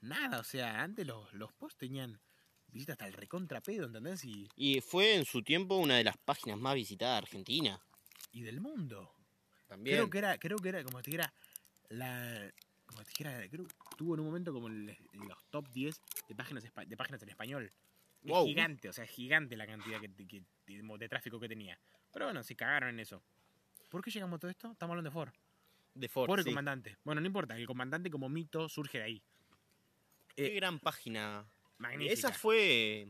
[0.00, 2.20] Nada, o sea, antes los, los posts tenían
[2.72, 4.24] visitas hasta el recontrapedo, ¿entendés?
[4.24, 7.80] Y, Y fue en su tiempo una de las páginas más visitadas de Argentina.
[8.32, 9.12] y del mundo.
[9.68, 9.96] También.
[9.96, 11.32] Creo que era, creo que era, como te dijera,
[11.90, 12.50] la.
[12.86, 16.62] Como te dijera, creo tuvo en un momento como el- los top 10 de páginas,
[16.64, 17.64] de páginas en español.
[18.22, 18.46] Es Wow.
[18.46, 21.78] gigante, o sea, es gigante la cantidad que, que- de, de tráfico que tenía.
[22.12, 23.22] Pero bueno, se cagaron en eso.
[23.90, 24.72] ¿Por qué llegamos a todo esto?
[24.72, 25.32] Estamos hablando de Ford.
[25.94, 26.26] de Ford.
[26.26, 26.50] Por el sí.
[26.50, 26.96] comandante.
[27.04, 29.22] Bueno, no importa, el comandante como mito surge de ahí.
[30.36, 31.44] Qué Eh, gran página.
[31.82, 32.12] Magnífica.
[32.14, 33.08] Esa fue.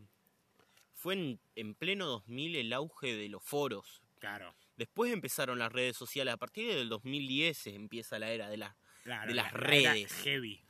[0.95, 4.03] Fue en, en pleno 2000 el auge de los foros.
[4.19, 6.33] Claro, Después empezaron las redes sociales.
[6.35, 8.75] A partir del 2010 se empieza la era de las.
[9.05, 9.29] claro.
[9.29, 10.13] De las la- la redes.
[10.23, 10.65] Heavy.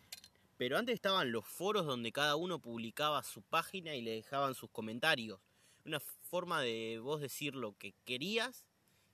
[0.57, 4.71] Pero antes estaban los foros donde cada uno publicaba su página y le dejaban sus
[4.71, 5.41] comentarios.
[5.85, 8.65] Una forma de vos decir lo que querías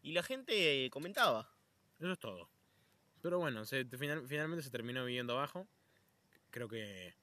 [0.02, 1.50] y la gente eh, comentaba.
[1.98, 2.50] Eso es todo.
[3.22, 5.66] Pero bueno, se, final- finalmente se terminó viviendo abajo.
[6.50, 7.14] Creo que-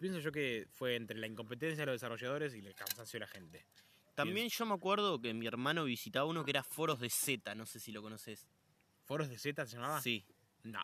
[0.00, 3.26] Pienso yo que fue entre la incompetencia de los desarrolladores y el cansancio de la
[3.26, 3.66] gente.
[4.14, 7.66] También yo me acuerdo que mi hermano visitaba uno que era Foros de Z, no
[7.66, 8.48] sé si lo conoces.
[9.04, 10.00] ¿Foros de Z se llamaba?
[10.00, 10.24] Sí.
[10.62, 10.82] No.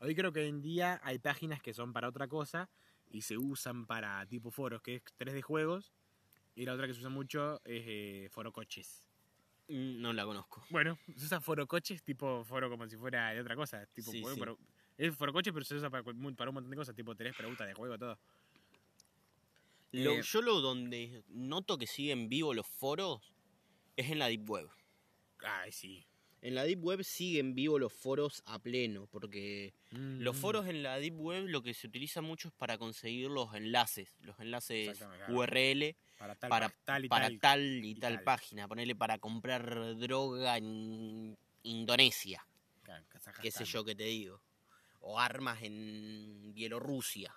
[0.00, 2.68] Hoy creo que hoy en día hay páginas que son para otra cosa
[3.10, 5.92] y se usan para tipo foros, que es 3 de juegos.
[6.54, 9.08] Y la otra que se usa mucho es eh, foro coches.
[9.68, 10.62] Mm, No la conozco.
[10.68, 13.86] Bueno, se usa foro coches tipo foro como si fuera de otra cosa.
[13.86, 14.22] Tipo, Sí,
[14.98, 17.74] es foro coches, pero se usa para un montón de cosas, tipo tenés preguntas de
[17.74, 18.18] juego, todo.
[19.92, 23.32] Lo- Eh, yo lo donde noto que siguen vivos los foros
[23.96, 24.68] es en la Deep Web.
[25.40, 26.04] Ay, sí.
[26.40, 30.40] En la Deep Web siguen vivos los foros a pleno, porque los Mm.
[30.40, 34.14] foros en la Deep Web lo que se utiliza mucho es para conseguir los enlaces,
[34.20, 35.00] los enlaces.
[35.28, 37.40] URL para tal, para, pa- tal y para tal.
[37.40, 38.24] tal y y tal, tal.
[38.24, 42.46] página, ponerle para comprar droga en Indonesia,
[42.84, 43.04] Claro,
[43.42, 44.40] qué sé yo que te digo,
[45.00, 47.34] o armas en Bielorrusia.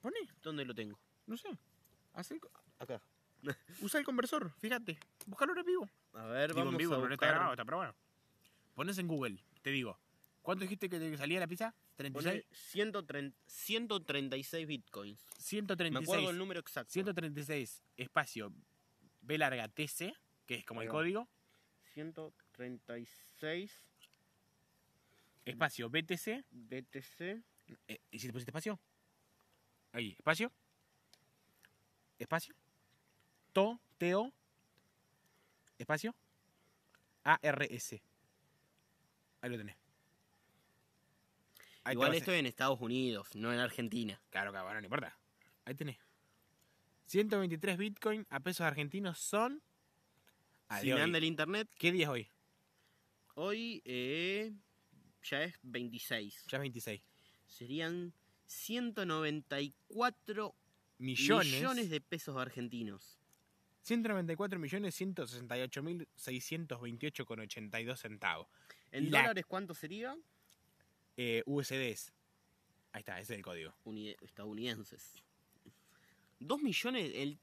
[0.01, 0.99] Poné, ¿dónde lo tengo?
[1.27, 1.49] no sé.
[2.79, 3.01] Acá.
[3.83, 4.99] usa el conversor, fíjate.
[5.27, 5.91] Búscalo en vivo.
[6.15, 7.95] A ver, Digo vamos en vivo, a pero no está grabado, está, pero bueno.
[8.75, 9.99] Pones en Google, te digo.
[10.43, 11.75] ¿Cuánto dijiste que salía la pizza?
[11.99, 12.13] ¿36?
[12.13, 15.27] Poné 130 136 bitcoins.
[15.37, 16.09] Me 136.
[16.09, 16.93] acuerdo el número exacto.
[16.93, 18.53] 136 espacio
[19.21, 20.15] B larga TC,
[20.47, 20.99] que es como Ahí el va.
[20.99, 21.29] código,
[21.95, 23.85] 136
[25.45, 27.21] espacio BTC, BTC.
[27.89, 28.79] eh, ¿y si te pusiste espacio?
[29.93, 30.53] Ahí, espacio,
[32.19, 32.55] espacio,
[33.53, 34.33] TO, TO,
[35.79, 36.15] espacio,
[37.25, 37.93] ARS.
[39.41, 39.77] Ahí lo tenés.
[41.89, 44.21] Ahí Igual esto es en Estados Unidos, no en Argentina.
[44.31, 45.17] Claro, cabrón, no importa.
[45.65, 45.97] Ahí tenés.
[47.07, 49.63] 123 Bitcoin a pesos argentinos son...
[50.81, 52.29] si me anda el internet, ¿Qué día es hoy?
[53.35, 54.53] hoy eh,
[55.23, 56.45] ya es 26.
[56.49, 57.01] Ya es 26.
[57.47, 58.13] Serían
[58.47, 60.55] 194
[60.99, 61.47] Millones.
[61.53, 63.19] millones de pesos argentinos.
[63.83, 68.49] 194 millones 168 mil 628,82 centavos.
[68.91, 70.17] ¿En Y la- dólares cuánto sería?
[71.21, 72.13] Eh, USDs.
[72.93, 73.75] Ahí está, ese es el código.
[73.85, 75.15] Uni- estadounidenses.
[76.39, 77.39] Dos millones, el,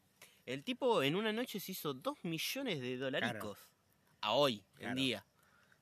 [0.45, 3.59] el tipo en una noche se hizo dos millones de dolaricos.
[4.21, 5.25] A hoy, en día.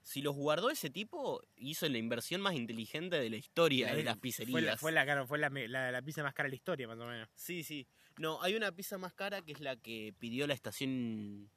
[0.02, 4.18] Si los guardó ese tipo, hizo la inversión más inteligente de la historia de las
[4.18, 4.52] pizzerías.
[4.52, 6.56] Fue la, fue la, claro, fue la, me- la- la pizza más cara de la
[6.56, 7.30] historia, más o menos.
[7.36, 7.88] Sí, sí.
[8.18, 11.50] No, hay una pizza más cara que es la que pidió la estación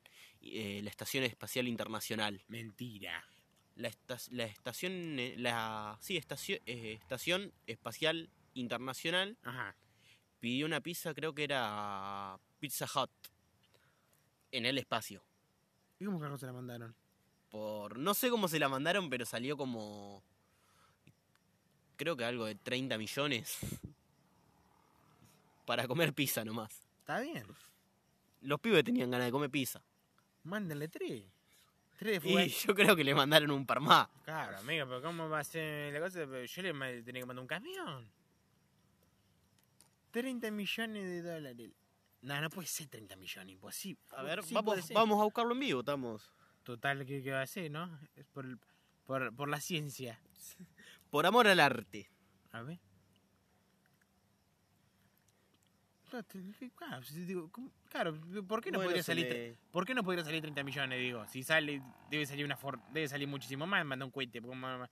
[0.42, 2.44] eh, la estación espacial internacional.
[2.46, 3.25] Mentira.
[3.76, 3.90] La,
[4.30, 9.76] la estación eh, la sí, estación eh, estación espacial internacional Ajá.
[10.40, 13.10] pidió una pizza, creo que era Pizza Hut
[14.50, 15.22] en el espacio.
[15.98, 16.94] ¿Y cómo carajo se la mandaron?
[17.50, 20.22] Por no sé cómo se la mandaron, pero salió como
[21.96, 23.58] creo que algo de 30 millones
[25.66, 26.82] para comer pizza nomás.
[27.00, 27.44] Está bien.
[28.40, 29.82] Los pibes tenían ganas de comer pizza.
[30.44, 31.24] Mándenle tres.
[31.96, 34.09] Tres Y yo creo que le mandaron un par más.
[34.24, 36.20] Claro, amigo, pero ¿cómo va a ser la cosa?
[36.44, 38.11] Yo le tenía que mandar un camión.
[40.11, 41.70] 30 millones de dólares.
[42.22, 44.00] No, no puede ser 30 millones, imposible.
[44.11, 46.32] A ver, Sí, vamos, vamos a buscarlo en vivo, estamos.
[46.64, 47.98] Total, ¿qué, qué va a ser, no?
[48.16, 48.59] Es por, el-
[49.04, 50.20] por, por la ciencia.
[51.11, 52.11] Por amor al arte.
[52.52, 52.78] A ver.
[52.78, 52.87] Claro, te-
[55.61, 55.95] Claro, si
[57.26, 57.70] digo, ¿cómo?
[57.90, 58.14] Claro,
[58.46, 59.26] ¿por qué no Bueno, podría salir?
[59.26, 60.98] le- ¿Por qué no podría salir 30 millones?
[60.98, 64.56] Digo, si sale, debe salir una for- debe salir muchísimo más, manda un cohete, porque
[64.56, 64.90] ma- ma- va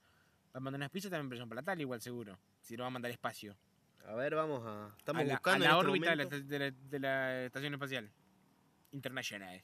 [0.53, 2.39] a mandar unas pizzas también presión platal igual seguro.
[2.61, 3.57] Si lo va a mandar espacio.
[4.07, 4.95] A ver, vamos a.
[4.99, 8.11] Estamos a la, buscando a la este órbita de la, de, estación espacial
[8.93, 9.63] internacional.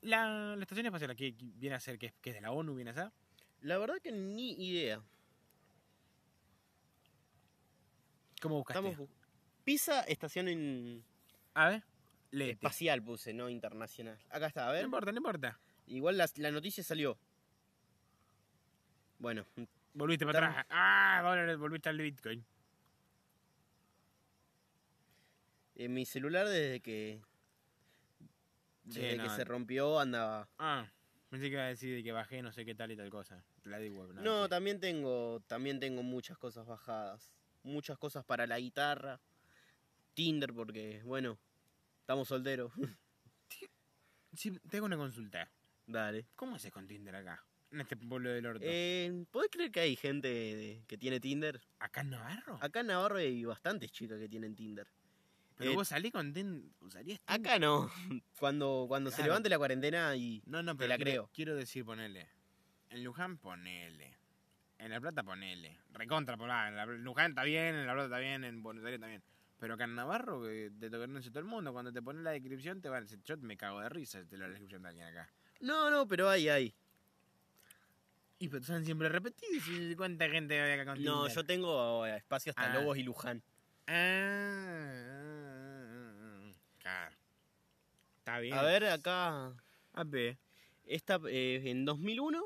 [0.00, 2.90] La, la estación espacial que viene a ser, que que es de la ONU, viene
[2.90, 3.12] a ser.
[3.60, 5.02] La verdad que ni idea.
[8.44, 8.86] ¿Cómo buscaste?
[8.90, 9.12] Estamos bu-
[9.64, 11.02] Pizza, estación en...
[11.54, 11.82] A ver,
[12.30, 12.52] léete.
[12.52, 14.18] espacial puse, no internacional.
[14.28, 14.84] Acá está, a No ver.
[14.84, 15.58] importa, no importa.
[15.86, 17.16] Igual la, la noticia salió.
[19.18, 19.46] Bueno,
[19.94, 20.66] Volviste para atrás.
[20.68, 22.44] Ah, ahora volviste al Bitcoin.
[25.76, 27.20] en mi celular desde que.
[28.90, 29.34] Sí, Desde que no.
[29.36, 30.48] se rompió andaba.
[30.58, 30.90] Ah,
[31.30, 33.42] pensé que iba a decir de que bajé no sé qué tal y tal cosa.
[33.62, 35.40] La digo, no, No, también tengo.
[35.46, 37.32] También tengo muchas cosas bajadas.
[37.64, 39.20] Muchas cosas para la guitarra.
[40.14, 41.38] Tinder, porque, bueno,
[42.00, 42.72] estamos solteros.
[44.36, 45.48] Sí, tengo una consulta.
[45.86, 46.26] Dale.
[46.34, 47.44] ¿Cómo haces con Tinder acá?
[47.70, 48.64] En este pueblo del orto.
[48.66, 51.60] Eh, ¿Podés creer que hay gente de- que tiene Tinder?
[51.78, 52.58] ¿Acá en Navarro?
[52.60, 54.88] Acá en Navarro hay bastantes chicas que tienen Tinder.
[55.56, 56.68] Pero eh, vos salís con Tinder.
[56.80, 57.40] ¿Usarías Tinder?
[57.48, 57.88] Acá no.
[58.40, 59.30] Cuando, cuando se Claro.
[59.30, 60.42] levante la cuarentena y.
[60.46, 61.30] No, no, Te pero la quiero, creo.
[61.32, 62.28] quiero decir, ponele.
[62.90, 64.16] En Luján, ponele.
[64.84, 65.78] En La Plata, ponele.
[65.94, 68.96] Recontra, por En La- Luján está bien, en La Plata está bien, en Buenos Aires
[68.98, 69.22] está bien.
[69.58, 72.32] Pero acá en Navarro, que te lo conoce todo el mundo, cuando te pones la
[72.32, 74.88] descripción, te van a decir, yo me cago de risa te leo la descripción de
[74.90, 75.30] alguien acá.
[75.60, 76.74] No, no, pero hay, hay.
[78.38, 79.66] Y pero son siempre repetidos.
[79.68, 82.74] ¿y ¿Cuánta gente hay acá con No, yo tengo eh, espacio hasta Ah.
[82.74, 83.42] Lobos y Luján.
[83.86, 84.92] Ah,
[86.78, 87.16] claro.
[88.18, 88.52] Está bien.
[88.54, 89.46] A ver, acá.
[89.94, 90.36] A ver.
[90.84, 92.42] Esta, eh, en 2001.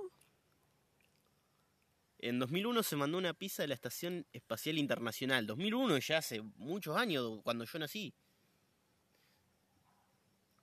[2.21, 5.47] En 2001 se mandó una pizza de la Estación Espacial Internacional.
[5.47, 8.13] 2001 ya hace muchos años, cuando yo nací.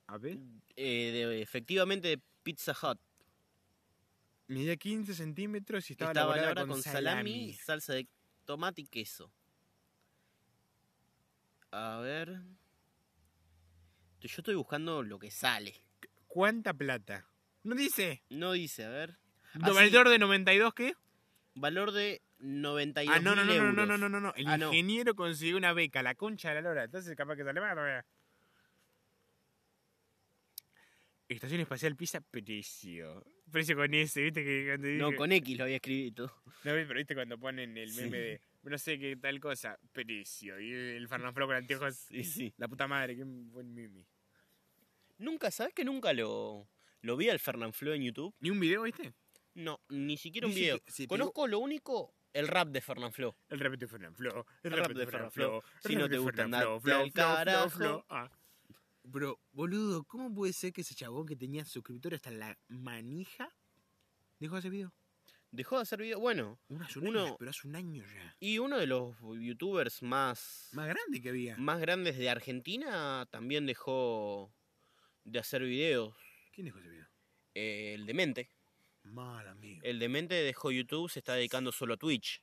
[0.07, 0.37] A ver.
[0.75, 2.99] Eh, de- efectivamente de Pizza Hut.
[4.47, 8.07] Medía 15 centímetros y estaba, Estaba elaborada con salami, salsa de
[8.45, 9.31] tomate y queso.
[11.71, 12.41] A ver.
[14.21, 15.73] Yo estoy buscando lo que sale.
[16.27, 17.25] ¿Cuánta plata?
[17.63, 18.23] No dice.
[18.29, 19.17] No dice, a ver.
[19.55, 20.95] ¿No, Ah, ¿Valor de 92 qué?
[21.55, 23.75] Valor de 92 Ah, no, no, no, no, euros.
[23.75, 24.33] no, no, no, no, no.
[24.35, 24.67] El Ah, no.
[24.73, 26.83] ingeniero consiguió una beca, la concha de la lora.
[26.83, 28.05] Entonces capaz que sale más todavía.
[31.27, 33.23] Estación Espacial Pisa, precio.
[33.51, 34.43] Precio con ese, ¿viste?
[34.43, 36.25] Que cuando No, dije- con X lo había escrito.
[36.45, 38.01] No, pero viste cuando ponen el Sí.
[38.01, 40.59] meme de no sé qué tal cosa, precio.
[40.59, 41.95] Y el Fernanfloo con anteojos.
[41.95, 42.53] Sí, sí.
[42.57, 44.05] La puta madre, qué buen meme.
[45.17, 46.67] Nunca, ¿sabes que nunca lo,
[47.01, 48.35] lo vi al Fernanfloo en YouTube?
[48.39, 49.13] ¿Ni un video, viste?
[49.55, 50.79] No, ni siquiera un Dice video.
[50.81, 53.35] que se pegó- Conozco lo único, el rap de Fernanfloo.
[53.49, 54.45] El rap de Fernanfloo.
[54.63, 55.61] El, El rap de Fernanfloo.
[55.81, 56.47] Si el no te de gusta
[56.81, 58.05] flow, al carajo.
[58.09, 58.29] Ah.
[59.03, 63.55] Bro, boludo, ¿cómo puede ser que ese chabón que tenía suscriptores hasta la manija
[64.39, 64.93] dejó ese video?
[65.51, 66.19] Dejó de hacer video.
[66.19, 68.35] Bueno, Uno hace un Uno- año, pero hace un año ya.
[68.39, 71.55] y uno de los youtubers más, Más grande que había.
[71.57, 74.51] más grandes de Argentina también dejó
[75.23, 76.13] de hacer videos.
[76.51, 77.07] ¿Quién dejó ese video?
[77.53, 78.49] Eh, el Demente.
[79.05, 79.81] Mal amigo.
[79.83, 82.41] El Demente dejó YouTube, se está dedicando solo a Twitch.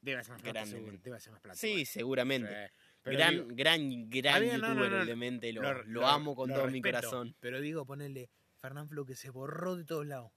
[0.00, 0.98] Debe hacer más plata, seguro.
[1.02, 1.56] Debe hacer más plata.
[1.58, 2.70] Sí, seguramente.
[3.02, 5.52] Pero gran, digo, gran, gran youtuber no, no, el Demente.
[5.52, 7.34] Lo, lo- lo lo- amo con lo todo mi corazón.
[7.40, 8.28] Pero digo, ponerle
[8.60, 10.30] Fernanfloo que se borró de todos lados.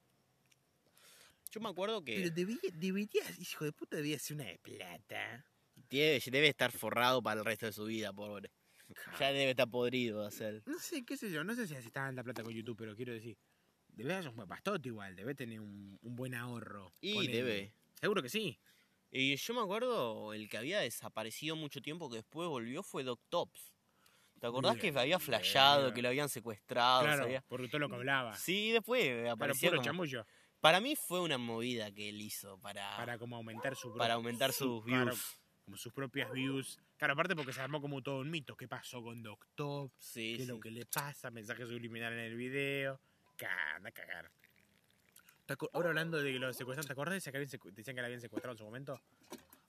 [1.52, 2.15] Yo me acuerdo que...
[2.15, 5.45] Pero debía, debería, hijo de puta, debía ser una de plata.
[5.88, 8.52] tiene- debe estar forrado para el resto de su vida, pobre.
[9.19, 10.62] Ya debe estar podrido hacer.
[10.65, 12.78] No sé, qué sé yo, no sé si así está en la plata con YouTube,
[12.78, 13.38] pero quiero decir,
[14.03, 16.93] debe ser un buen pastote igual, debe tener un, un buen ahorro.
[17.01, 17.73] Y debe.
[17.99, 18.60] Seguro que sí.
[19.12, 23.21] Y yo me acuerdo, el que había desaparecido mucho tiempo que después volvió fue Doc
[23.29, 23.73] Tops.
[24.39, 25.93] ¿Te acordás Bien, que había bien.
[25.95, 27.03] que lo habían secuestrado?
[27.03, 27.43] claro, sabía?
[27.47, 28.36] porque todo lo que hablaba.
[28.36, 30.25] Sí, después Pero apareció puro como- chamullo,
[30.60, 34.51] Para mí fue una movida que él hizo para, para como aumentar su para aumentar
[34.53, 35.39] su- sus claro, views.
[35.65, 36.79] como sus propias views.
[36.97, 38.55] Claro, aparte porque se armó como todo un mito.
[38.55, 39.89] ¿Qué pasó con Doctor?
[39.99, 40.47] Sí, ¿Qué es sí.
[40.47, 41.31] lo que le pasa?
[41.31, 42.99] Mensaje subliminal en el video.
[43.38, 44.32] Ca- Anda a cagar.
[45.45, 48.08] ¿Te acu- Ahora hablando de que lo secuestraron, ¿te acordás de que decían que la
[48.08, 49.00] habían secuestrado en su momento?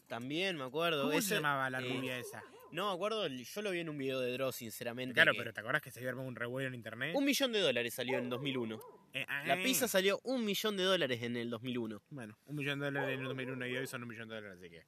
[0.08, 1.02] También me acuerdo.
[1.04, 2.42] ¿Cómo ese- se llamaba la eh, rubia esa?
[2.72, 5.14] No me acuerdo, yo lo vi en un video de Dross, sinceramente.
[5.14, 7.14] Claro, que- pero ¿te acordás que se había armado un revuelo en internet?
[7.14, 8.80] Un millón de dólares salió en 2001.
[9.12, 12.02] Eh, ah, La pizza salió un millón de dólares en el 2001.
[12.10, 14.58] Bueno, un millón de dólares en el 2001 y hoy son un millón de dólares,
[14.58, 14.84] así que...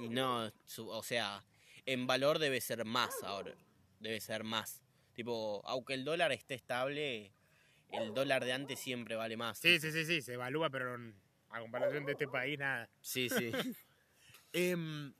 [0.00, 1.42] Y no, su- o sea,
[1.86, 3.54] en valor debe ser más ahora.
[4.00, 4.82] Debe ser más.
[5.14, 7.32] Tipo, aunque el dólar esté estable,
[7.90, 9.58] el dólar de antes siempre vale más.
[9.58, 10.96] Sí, sí, sí, sí, se evalúa, pero
[11.50, 12.88] a comparación de este país, nada.
[13.00, 13.52] Sí, sí.
[14.54, 15.14] Em,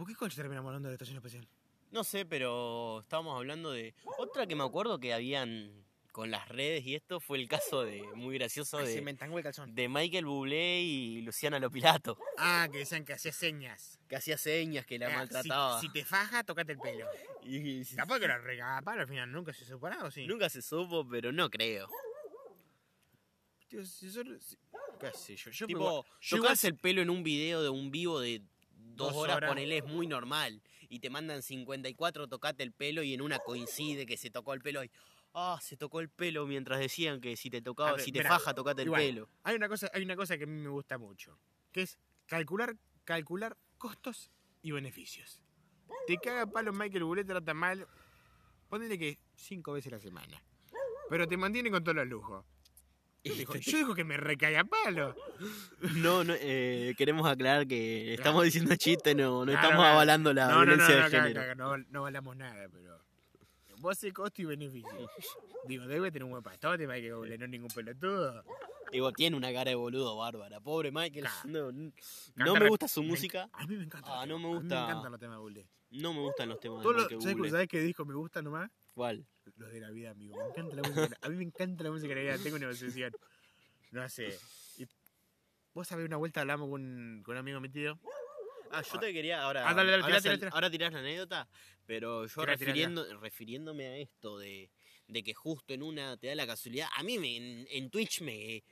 [0.00, 1.46] ¿Por qué coche terminamos hablando de estación especial?
[1.90, 3.94] No sé, pero estábamos hablando de.
[4.16, 8.02] Otra que me acuerdo que habían con las redes y esto fue el caso de.
[8.14, 9.02] Muy gracioso se de.
[9.02, 9.74] me entangó el calzón.
[9.74, 12.18] De Michael Bublé y Luciana Lopilato.
[12.38, 14.00] Ah, que decían que hacía señas.
[14.08, 15.80] Que hacía señas, que la Ah, si- maltrataba.
[15.80, 17.06] Si, te faja, tocate el pelo.
[17.42, 20.26] Y- Capaz que la regala al final nunca se separado, sí.
[20.26, 21.88] Nunca se supo, pero no creo.
[23.68, 24.56] Tío, si solo- si-
[24.98, 25.50] qué sé yo.
[25.52, 28.40] Yo, Tipo, igual- el pelo en un video de un vivo de
[28.72, 29.50] dos, Dos horas, horas.
[29.50, 30.60] ponele, es muy normal.
[30.88, 34.60] Y te mandan 54, tocate el pelo y en una coincide que se tocó el
[34.60, 34.90] pelo y.
[35.32, 38.18] Ah, se tocó el pelo mientras decían que si te tocaba, A ver, si te
[38.20, 39.00] mirá, faja, tocate igual.
[39.02, 39.28] el pelo.
[39.44, 41.38] Hay una cosa, hay una cosa que a mí me gusta mucho,
[41.72, 44.30] que es calcular, calcular costos
[44.62, 45.42] y beneficios.
[46.06, 47.86] Te caga palo Michael Bublé, trata mal,
[48.68, 50.42] ponele que cinco veces a la semana.
[51.08, 52.44] Pero te mantiene con todos los lujos.
[53.22, 55.14] Yo digo, yo digo que me recaga palo.
[55.96, 60.46] No, no, eh, queremos aclarar que estamos diciendo chiste, no, no Claro, estamos avalando la
[60.48, 61.40] no, no, no, violencia no, de género.
[61.40, 63.04] caga, no, no hablamos nada, pero.
[63.80, 64.90] Vos haces costo y beneficio.
[65.66, 68.44] Digo, debe tener un buen pastote, Michael Bublé, no ningún pelotudo.
[68.92, 70.60] Digo, tiene una cara de boludo bárbara.
[70.60, 71.26] Pobre Michael.
[71.46, 73.48] No, no me gusta su me música.
[73.52, 74.20] A mí me encanta.
[74.20, 74.74] Ah, no me A mí gusta.
[74.74, 75.66] me encantan los temas de Bublé.
[75.92, 77.50] No me gustan los temas de Michael ¿sabes, Bublé.
[77.50, 78.70] ¿Sabes qué disco me gusta nomás?
[78.94, 79.26] ¿Cuál?
[79.56, 80.36] Los de la vida, amigo.
[80.36, 81.18] Me encanta la música.
[81.22, 82.42] A mí me encanta la música de la vida.
[82.42, 83.12] Tengo una obsesión.
[83.92, 84.38] No sé.
[85.72, 87.98] Vos sabés, una vuelta hablamos con, con un amigo metido.
[88.70, 89.68] Ah, yo te quería ahora.
[89.68, 91.48] Ah, dale, dale, ahora, tirá, tirá, ahora tirás la anécdota,
[91.86, 94.70] pero yo refiriendo, refiriéndome a esto de,
[95.08, 96.88] de que justo en una te da la casualidad.
[96.96, 98.62] A mí me, en, en Twitch me.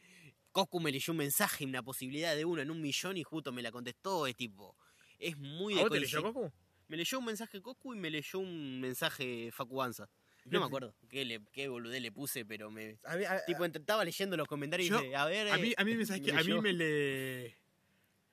[0.52, 3.62] Coscu me leyó un mensaje, una posibilidad de uno en un millón y justo me
[3.62, 4.26] la contestó.
[4.26, 4.76] Es tipo.
[5.18, 6.52] Es muy ¿A de vos te leyó Coco?
[6.88, 10.08] Me leyó un mensaje Coscu y me leyó un mensaje Facu Anza.
[10.42, 12.98] ¿Qué No me acuerdo qué, le, qué boludez le puse, pero me.
[13.04, 15.48] A mí, a- Tipo, estaba leyendo los comentarios Yo- y dice, a ver.
[15.48, 16.32] a mí, eh, a mí, me, ¿sabés qué?
[16.32, 17.56] a mí me, le,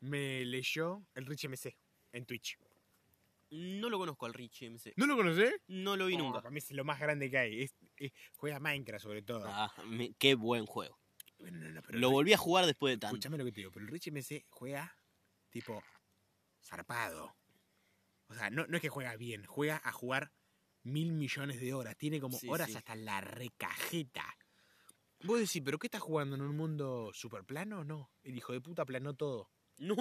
[0.06, 1.78] me leyó el Rich MC
[2.14, 2.58] en Twitch.
[3.52, 4.94] No lo conozco al Richie MC.
[4.98, 5.54] ¿No lo conocés?
[5.68, 6.40] No lo vi Oh, nunca.
[6.40, 7.62] Para mí es lo más grande que hay.
[7.64, 9.46] Es- es- juega Minecraft sobre todo.
[9.48, 11.00] Ah, me- qué buen juego.
[11.38, 13.16] Bueno, no, no, pero Lo volví a jugar después de tanto.
[13.16, 14.98] Escuchame lo que te digo, pero el Rich MC juega
[15.52, 15.84] tipo
[16.64, 17.36] zarpado.
[18.28, 20.32] O sea, no, no es que juega bien, juega a jugar
[20.84, 21.96] mil millones de horas.
[21.98, 22.78] Tiene como Sí, horas sí.
[22.78, 24.26] hasta la recajeta.
[25.24, 27.84] Vos decís, ¿pero qué estás jugando en un mundo super plano?
[27.84, 28.12] No.
[28.24, 29.50] El hijo de puta aplanó todo.
[29.78, 29.96] No.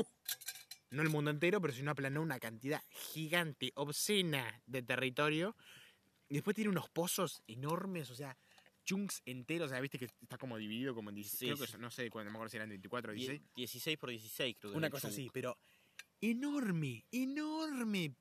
[0.90, 5.56] No el mundo entero, pero sino aplanó una cantidad gigante, obscena de territorio.
[6.28, 8.36] Y después tiene unos pozos enormes, o sea,
[8.84, 9.66] chunks enteros.
[9.66, 11.38] O sea, viste que está como dividido como en 16.
[11.38, 11.72] Sí, creo que sí.
[11.72, 13.40] son- no sé, cuándo, no me acuerdo si eran 24 o 16.
[13.40, 15.58] Die- 16 por 16 creo que Una cosa así, pero
[16.20, 18.14] enorme, enorme,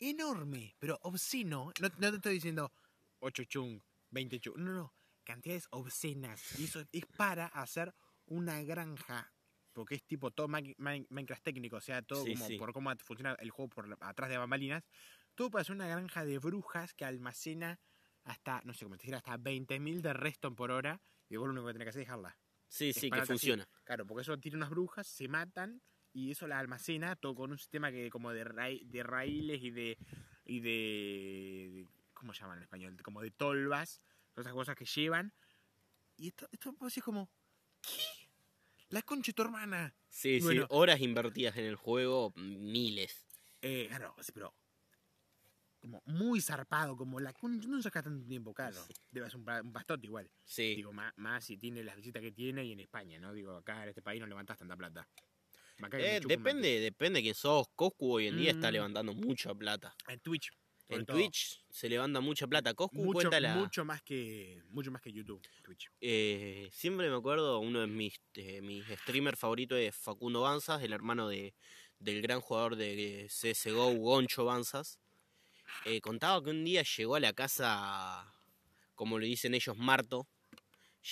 [0.00, 1.72] enorme, pero obsceno.
[1.80, 2.72] No, no te estoy diciendo
[3.20, 6.58] 8 chung, 20 chung, no, no, cantidades obscenas.
[6.58, 7.94] Y eso es para hacer
[8.26, 9.32] una granja,
[9.74, 12.56] porque es tipo todo Minecraft técnico, o sea, todo Sí, como sí.
[12.58, 14.84] por cómo funciona el juego por atrás de bambalinas.
[15.34, 17.80] Todo para hacer una granja de brujas que almacena
[18.22, 21.02] hasta, no sé cómo te dijera, hasta 20.000 de redstone por hora.
[21.28, 22.38] Y vos lo único que tenés que hacer es dejarla.
[22.68, 23.32] Sí, es sí, que para así.
[23.34, 23.68] funciona.
[23.84, 27.58] Claro, porque eso tiene unas brujas, se matan y eso la almacena todo con un
[27.58, 29.98] sistema que como de, raí- de raíles y de
[30.44, 32.96] y de, de- ¿cómo se llaman en español?
[33.02, 34.00] Como de tolvas,
[34.32, 35.32] todas esas cosas que llevan.
[36.16, 37.30] Y esto, esto vos decís como,
[37.80, 38.02] ¿qué?
[38.94, 39.92] La concha de tu hermana.
[40.08, 40.62] Sí, Bueno.
[40.62, 43.26] sí, horas invertidas en el juego, miles.
[43.60, 44.54] Eh, claro, sí, pero
[45.80, 48.80] como muy zarpado, como la concha, no saca tanto tiempo, claro.
[49.10, 50.30] Debe ser un, un pastote igual.
[50.44, 50.76] Sí.
[50.76, 53.32] Digo, más, más si tiene las visitas que tiene y en España, ¿no?
[53.34, 55.08] Digo, acá en este país no levantás tanta plata.
[55.92, 57.66] Eh, depende, depende que sos.
[57.74, 58.74] Coscu hoy en día está Mm.
[58.74, 59.92] levantando mucha plata.
[60.06, 60.50] En Twitch.
[60.86, 61.16] Sobre En todo.
[61.16, 62.74] Twitch se levanta mucha plata.
[62.74, 63.54] Coscu Mucho, cuenta la.
[63.56, 65.90] mucho más que mucho más que YouTube, Twitch.
[66.00, 70.92] eh, siempre me acuerdo, uno de mis, de mis streamers favoritos es Facundo Banzas, el
[70.92, 71.54] hermano de,
[71.98, 74.98] del gran jugador de CSGO, Goncho Banzas.
[75.86, 78.30] Eh, contaba que un día llegó a la casa,
[78.94, 80.28] como le dicen ellos, Marto.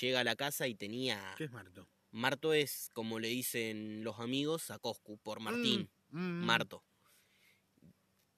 [0.00, 1.34] Llega a la casa y tenía.
[1.36, 1.88] ¿Qué es Marto?
[2.10, 5.90] Marto es como le dicen los amigos a Coscu, por Martín.
[6.10, 6.44] Mm, mm.
[6.44, 6.84] Marto.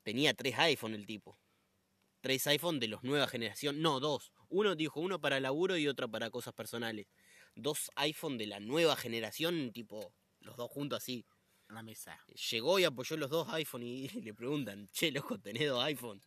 [0.04, 1.38] Tenía tres iPhone el tipo.
[2.20, 3.80] Tres iPhone de los nueva generación.
[3.80, 4.32] No, dos.
[4.48, 7.06] Uno dijo uno para laburo y otro para cosas personales.
[7.54, 11.24] Dos iPhone de la nueva generación, tipo, los dos juntos así.
[11.68, 12.18] A la mesa.
[12.50, 16.20] Llegó y apoyó los dos iPhone y le preguntan, che, loco, tenés dos iPhone.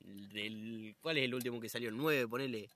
[0.00, 1.90] Del, ¿Cuál es el último que salió?
[1.90, 2.70] El 9, ponele.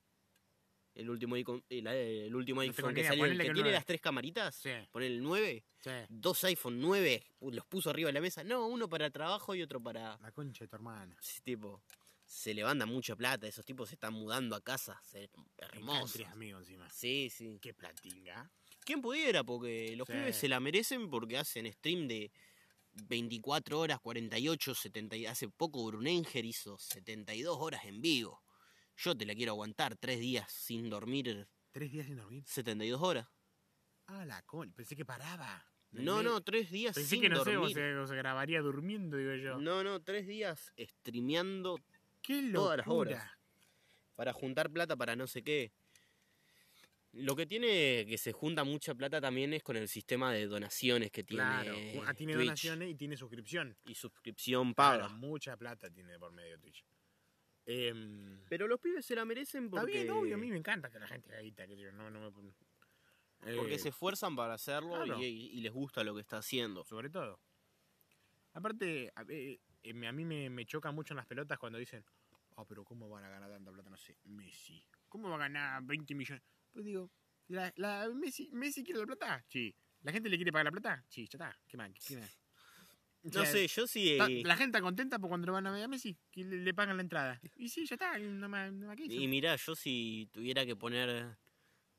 [0.96, 3.84] El último, icon- el, el último No iPhone que salió, el que que tiene las
[3.84, 4.54] tres camaritas.
[4.56, 5.90] Sí, Ponele el 9 sí.
[6.08, 8.42] dos iPhone 9, pu- los puso arriba de la mesa.
[8.42, 10.16] No, uno para trabajo y otro para...
[10.22, 11.14] La concha de tu hermana.
[11.20, 11.82] Sí, tipo,
[12.24, 15.28] se levanta mucha plata, esos tipos se están mudando a casa, se-
[15.58, 16.14] hermoso.
[16.14, 16.88] Tres amigos encima.
[16.90, 17.58] Sí, sí.
[17.60, 18.50] Qué platinga.
[18.80, 19.44] ¿Quién pudiera?
[19.44, 20.14] Porque los Sí.
[20.14, 22.30] pibes se la merecen porque hacen stream de
[22.94, 25.16] 24 horas, 48, 70.
[25.16, 28.40] y- Hace poco Brunenger hizo 72 horas en vivo.
[28.96, 32.42] Yo te la quiero aguantar tres días sin dormir Tres días sin dormir.
[32.46, 33.28] 72 horas.
[34.06, 34.74] Ah, la concha.
[34.74, 35.62] Pensé que paraba.
[35.90, 37.74] No, no, tres días Pensé sin que no sé, o dormir.
[37.74, 39.58] se, o se grabaría durmiendo, digo yo.
[39.58, 41.78] No, no, tres días streameando
[42.22, 43.30] Qué todas las horas.
[44.14, 45.72] para juntar plata para no sé qué.
[47.12, 51.10] Lo que tiene que se junta mucha plata también es con el sistema de donaciones
[51.10, 51.42] que tiene.
[51.44, 51.74] Claro.
[52.06, 53.76] Ah, tiene Twitch donaciones y tiene suscripción.
[53.86, 55.14] Y suscripción Claro, paga.
[55.16, 56.84] mucha plata tiene por medio Twitch.
[57.66, 60.88] Em, Pero los pibes se la merecen Está porque, bien, obvio, a mí me encanta
[60.90, 62.54] que la gente haga que yo no, no me pon-
[63.56, 65.18] porque Eh, se esfuerzan para hacerlo claro.
[65.20, 66.84] y, y les gusta lo que está haciendo.
[66.84, 67.38] Sobre todo.
[68.54, 71.78] Aparte, a, eh, eh, me- a mí me, me choca mucho en las pelotas cuando
[71.78, 72.04] dicen,
[72.56, 73.90] ah, pero ¿cómo van a ganar tanta plata?
[73.90, 74.82] No sé, Messi.
[75.08, 76.42] ¿Cómo va a ganar 20 millones?
[76.72, 77.10] Pues digo,
[77.48, 79.44] ¿la, la- Messi, ¿Messi quiere la plata?
[79.48, 79.74] Sí.
[80.02, 81.04] ¿La gente le quiere pagar la plata?
[81.08, 81.58] Sí, ya está.
[81.66, 81.90] ¿Qué más?
[82.06, 82.38] ¿Qué más?
[83.34, 84.12] No sea, sé, yo sí.
[84.12, 86.58] está- La gente está contenta por cuando lo van a ver a Messi, que le,
[86.58, 87.40] le pagan la entrada.
[87.56, 89.02] Y sí, ya está, no más, no eso.
[89.12, 91.36] Y mirá, yo si tuviera que poner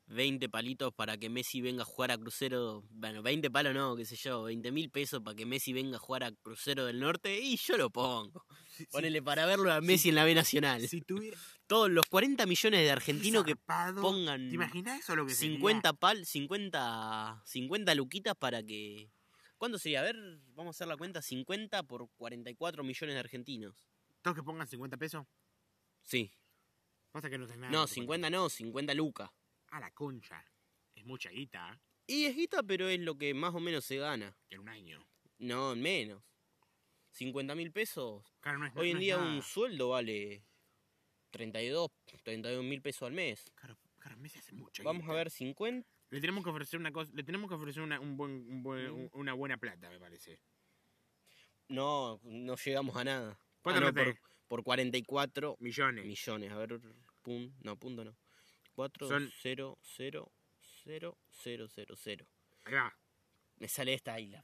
[0.10, 4.06] 20 palitos para que Messi venga a jugar a Crucero, bueno, 20 palos no, qué
[4.06, 7.40] sé yo, 20 mil pesos para que Messi venga a jugar a Crucero del Norte,
[7.42, 8.46] y yo lo pongo.
[8.70, 10.88] Si- Ponele para verlo a Messi en la B Nacional.
[10.88, 15.34] si tuviera Todos los 40 millones de argentinos que pongan ¿Te imaginas eso lo que
[15.34, 15.56] sería?
[15.58, 19.10] 50 pal, 50, 50 luquitas para que...
[19.58, 20.02] ¿Cuándo sería?
[20.02, 20.16] A ver,
[20.54, 23.88] vamos a hacer la cuenta, 50 por 44 millones de argentinos.
[24.22, 25.26] ¿Todos que pongan 50 pesos?
[26.04, 26.32] Sí.
[27.12, 27.72] Pasa que no tenés nada.
[27.72, 29.30] No, con 50 no, 50 lucas.
[29.72, 30.44] A la concha.
[30.94, 31.80] Es mucha guita, ¿eh?
[32.10, 34.38] Y es guita, pero es lo que más o menos se gana.
[34.50, 35.06] En un año.
[35.40, 36.24] No, menos.
[37.12, 38.24] 50 mil pesos.
[38.40, 40.46] Claro, no es, Hoy en no día un sueldo vale
[41.32, 41.90] 32,
[42.24, 43.52] 32 mil pesos al mes.
[43.56, 45.14] Claro, claro, Messi hace mucha Vamos guita.
[45.14, 45.90] a ver 50.
[46.10, 48.92] Le tenemos que ofrecer una cosa, le tenemos que ofrecer una, un buen, un buen-
[48.92, 48.96] Mm.
[48.96, 50.40] un- una buena plata, me parece.
[51.70, 53.40] No, no llegamos a nada.
[53.62, 56.06] ¿Cuánto Ah, no, por, por 44 Millones.
[56.06, 56.52] millones.
[56.52, 56.80] A ver,
[57.22, 58.16] pum, no, punto no.
[58.74, 60.32] 4, Son- 0, 0,
[60.84, 62.28] 0, 0, 0, 0.
[62.64, 62.98] Ahí va.
[63.58, 64.44] Me sale esta isla.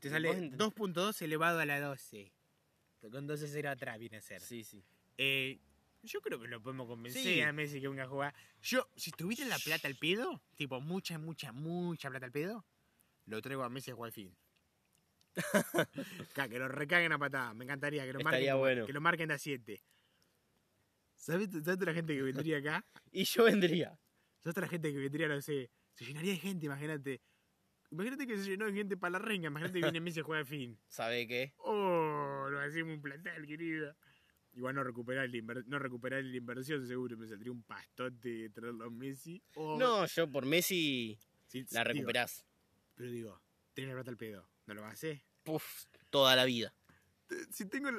[0.00, 2.32] Te sale Vos ent- 2.2 elevado a la 12.
[3.10, 4.40] Con 12 cero atrás viene a ser.
[4.40, 4.82] Sí, sí.
[5.18, 5.58] Eh,
[6.02, 7.40] yo creo que lo podemos convencer Sí.
[7.40, 8.34] a Messi que venga a jugar.
[8.62, 12.64] Yo, si tuviera la plata al pedo, tipo mucha, mucha, mucha plata al pedo,
[13.26, 14.36] lo traigo a Messi a jugar al fin.
[16.50, 17.54] Que lo recaguen a patada.
[17.54, 18.86] Me encantaría que lo marquen, Estaría como- bueno.
[18.86, 19.82] que lo marquen a 7.
[21.16, 22.84] ¿Sabes, ¿Sabes toda la gente que vendría acá?
[23.12, 23.98] Y yo vendría.
[24.42, 25.70] ¿Sabes toda la gente que vendría, no sé?
[25.94, 27.20] Se llenaría de gente, imagínate.
[27.90, 29.48] Imagínate que se llenó de gente para la renga.
[29.48, 30.78] Imagínate que viene Messi a jugar al fin.
[30.88, 31.54] ¿Sabe qué?
[31.58, 33.94] Oh, lo hacemos un plantel, querido.
[34.58, 37.16] Igual no recuperar, inver- no recuperar la inversión, seguro.
[37.16, 39.40] Me saldría un pastote traerlo a Messi.
[39.54, 42.44] No, yo por Messi sí, la digo, recuperás.
[42.96, 43.40] pero digo,
[43.72, 44.48] tenés la plata al pedo.
[44.66, 45.22] ¿No lo vas a hacer?
[45.44, 46.74] Puf, toda la vida.
[47.52, 47.90] Si tengo.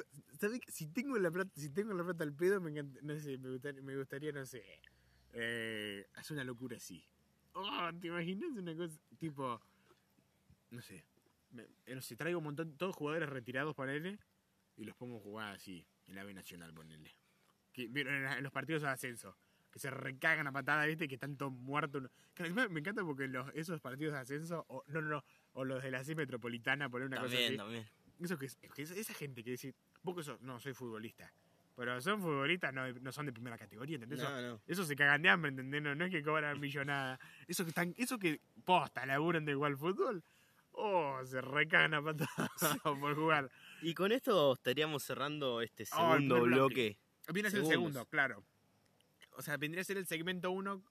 [0.68, 3.48] Si tengo la plata, si tengo la plata al pedo, me encanta, no sé, me
[3.52, 4.62] gustaría, me gustaría no sé,
[5.32, 7.02] eh, hacer una locura así.
[7.54, 9.60] Oh, ¿te imaginas una cosa tipo,
[10.70, 11.04] no sé,
[11.52, 14.18] me- eh, no sé, traigo un montón, todos jugadores retirados para él
[14.76, 17.16] y los pongo a jugar así, en la B Nacional, ponele.
[17.72, 19.36] Que, en, los partidos de ascenso,
[19.70, 22.10] que se recagan a patada, viste, que están todos muertos.
[22.70, 25.90] Me encanta porque los, esos partidos de ascenso, o, no, no, no, o los de
[25.90, 27.56] la C metropolitana, poner una cosa También, así.
[27.56, 27.86] también.
[28.20, 31.32] Eso que, es- que es- esa gente que dice, Vos que sos, no, soy futbolista.
[31.76, 34.18] Pero son futbolistas, no, no son de primera categoría, ¿entendés?
[34.18, 34.60] No, no.
[34.66, 35.80] Esos se cagan de hambre, ¿entendés?
[35.80, 37.18] No, no es que cobran millonada.
[37.46, 40.22] Esos que están, esos que posta laburan de igual fútbol,
[40.72, 42.50] oh, se recagan a patadas
[42.82, 43.50] por jugar.
[43.82, 46.98] Y con esto estaríamos cerrando este segundo bloque.
[47.32, 48.44] Viene a ser el segundo, claro.
[49.32, 50.82] O sea, vendría a ser el segmento 1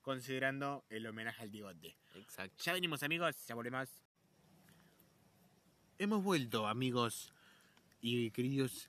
[0.00, 1.96] considerando el homenaje al Digote.
[2.14, 2.62] Exacto.
[2.64, 3.88] Ya venimos, amigos, ya volvemos.
[5.98, 7.32] Hemos vuelto, amigos
[8.00, 8.88] y queridos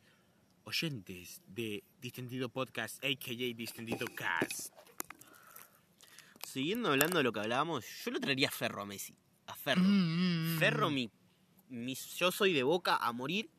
[0.64, 3.54] oyentes de Distendido Podcast, a.k.a.
[3.56, 4.74] Distendido Cast.
[6.46, 9.16] Siguiendo hablando de lo que hablábamos, yo lo traería a Ferro a Messi.
[9.60, 9.82] A Ferro.
[9.84, 10.58] Mm.
[10.60, 11.10] Ferro, mi,
[11.70, 13.50] mi- yo soy de Boca a morir.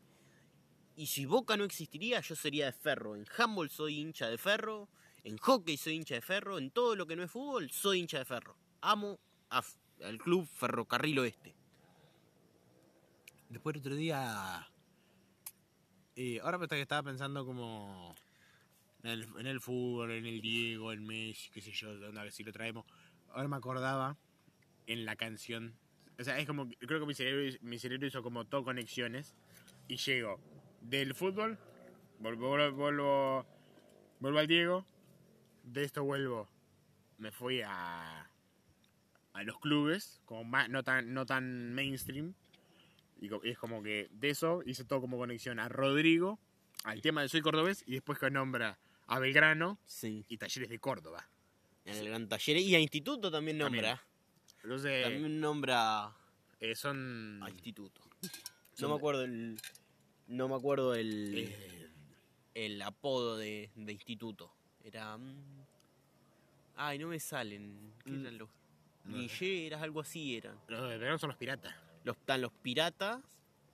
[0.97, 3.15] Y si Boca no existiría, yo sería de Ferro.
[3.17, 4.89] En handball soy hincha de Ferro.
[5.25, 6.59] En hockey soy hincha de Ferro.
[6.59, 8.57] En todo lo que no es fútbol, soy hincha de Ferro.
[8.81, 9.19] Amo
[9.51, 9.63] a
[10.05, 11.55] al club Ferrocarril Oeste.
[13.51, 14.69] Después el otro día.
[16.17, 18.15] eh, ahora que estaba pensando como.
[19.03, 22.23] En el, en el fútbol, en el Diego, en Messi, qué sé yo, de onda
[22.25, 22.85] que si lo traemos.
[23.31, 24.17] Ahora me acordaba
[24.87, 25.75] en la canción.
[26.21, 26.69] O sea, es como.
[26.69, 29.35] Creo que mi cerebro, mi cerebro hizo como todo conexiones.
[29.89, 30.39] Y llego
[30.83, 31.59] del fútbol,
[32.19, 33.47] vuelvo, vuelvo,
[34.21, 34.87] vuelvo, al Diego.
[35.65, 36.49] De esto vuelvo.
[37.19, 38.31] Me fui a.
[39.33, 42.35] a los clubes, como más, no tan, no tan mainstream.
[43.21, 46.39] Y es como que de eso hice todo como conexión a Rodrigo,
[46.85, 50.25] al tema de Soy Cordobés, y después que nombra a Belgrano Sí.
[50.29, 51.29] y Talleres de Córdoba.
[51.85, 52.59] En el Gran Taller.
[52.59, 53.85] Y a Instituto también También.
[54.63, 56.13] Entonces, También nombra
[56.61, 57.41] eh, son...
[57.43, 58.01] a Instituto.
[58.81, 59.59] No me acuerdo el.
[60.29, 61.35] No me acuerdo el.
[61.37, 61.89] eh,
[62.55, 64.53] el apodo de, de instituto.
[64.85, 65.17] Era.
[65.17, 65.65] mm,
[66.77, 67.93] Ay, no me salen.
[68.05, 68.49] ¿Qué Mm, eran los?
[69.05, 70.59] no Guilleras, algo así eran.
[70.69, 71.75] los de Belgrano son los piratas.
[72.05, 73.21] Los, están los piratas,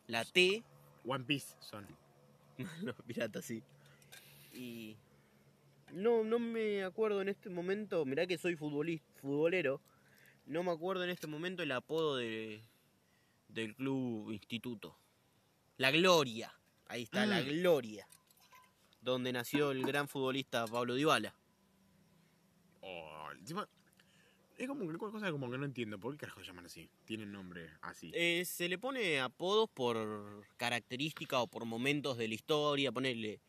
[0.08, 0.62] la T.
[1.04, 1.86] One Piece son.
[2.82, 3.62] los piratas, sí.
[4.54, 4.96] Y.
[5.92, 8.04] No, no me acuerdo en este momento.
[8.04, 9.80] Mirá que soy futbolista, futbolero.
[10.46, 12.62] No me acuerdo en este momento el apodo de,
[13.48, 14.96] del club instituto.
[15.76, 16.52] La Gloria.
[16.86, 17.46] Ahí está, la Mm.
[17.46, 18.08] Gloria.
[19.00, 21.34] Donde nació el gran futbolista Pablo Dybala.
[22.80, 23.68] Oh, encima,
[24.56, 25.98] es como que cosa como que no entiendo.
[25.98, 26.88] ¿Por qué carajo se llaman así?
[27.04, 28.10] Tienen nombre así.
[28.14, 32.92] Eh, se le pone apodos por característica o por momentos de la historia.
[32.92, 33.40] Ponerle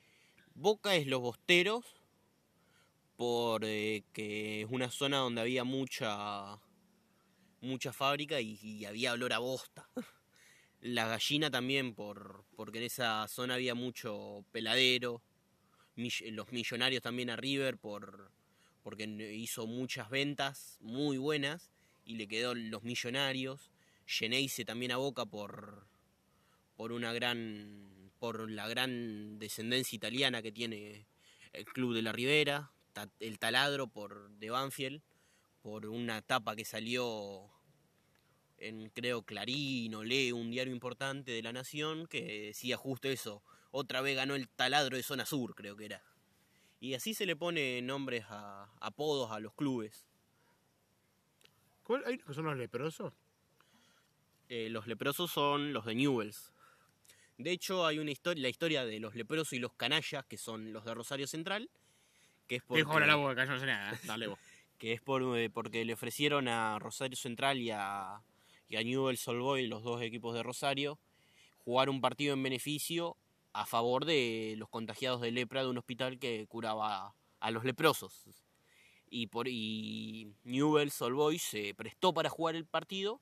[0.54, 1.86] Boca es los bosteros,
[3.16, 6.60] por eh, es una zona donde había mucha
[7.68, 9.88] mucha fábrica y, y había olor a bosta.
[10.82, 15.22] La gallina también por porque en esa zona había mucho peladero.
[15.96, 18.32] Los millonarios también a River por
[18.84, 21.72] porque hizo muchas ventas muy buenas
[22.06, 23.72] y le quedó los millonarios.
[24.06, 25.88] Geneise también a Boca por
[26.76, 31.08] por una gran por la gran descendencia italiana que tiene
[31.54, 32.72] el club de la Ribera,
[33.20, 35.02] el Taladro por de Banfield
[35.62, 37.50] por una tapa que salió
[38.58, 43.44] en creo Clarín o Leo, un diario importante de la Nación que decía justo eso,
[43.72, 46.04] otra vez ganó el Taladro de zona sur, creo que era.
[46.80, 50.06] Y así se le pone nombres a apodos a los clubes.
[51.84, 52.04] ¿Cuál?
[52.06, 53.14] ¿Hay que son los leprosos?
[54.50, 56.54] Eh, los leprosos son los de Newells.
[57.38, 60.74] De hecho, hay una historia, la historia de los leprosos y los canallas, que son
[60.74, 61.70] los de Rosario Central,
[62.48, 64.00] que es porque, Dejo la boca, yo no sé nada.
[64.06, 64.40] Dale vos.
[64.78, 68.22] que es por, eh, porque le ofrecieron a Rosario Central y a,
[68.70, 71.00] y a Newell's Old Boys, los dos equipos de Rosario,
[71.60, 73.18] jugar un partido en beneficio
[73.54, 78.26] a favor de los contagiados de lepra de un hospital que curaba a los leprosos.
[79.10, 83.22] Y, por, y Newell's Old Boys se prestó para jugar el partido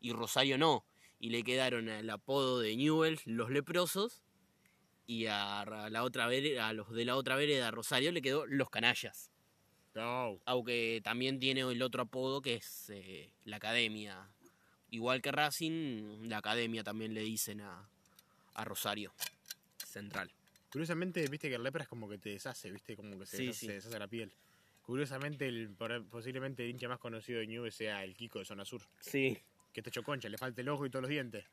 [0.00, 0.84] y Rosario no.
[1.20, 4.22] Y le quedaron el apodo de Newell's los leprosos
[5.06, 8.70] y a, la otra vereda, a los de la otra vereda Rosario le quedó los
[8.70, 9.32] canallas.
[9.94, 10.38] No.
[10.44, 14.30] Aunque también tiene el otro apodo que es eh, la academia.
[14.90, 17.88] Igual que Racing, la academia también le dicen a,
[18.54, 19.12] a Rosario
[19.86, 20.30] Central.
[20.70, 23.46] Curiosamente, viste que el lepra es como que te deshace, viste, como que se, Sí,
[23.46, 23.66] deshace, sí.
[23.66, 24.32] se deshace la piel.
[24.82, 25.70] Curiosamente, el,
[26.10, 28.82] posiblemente el hincha más conocido de Ñuble sea el Kiko de Zona Sur.
[29.00, 29.38] Sí.
[29.72, 31.44] Que está hecho concha, le falta el ojo y todos los dientes.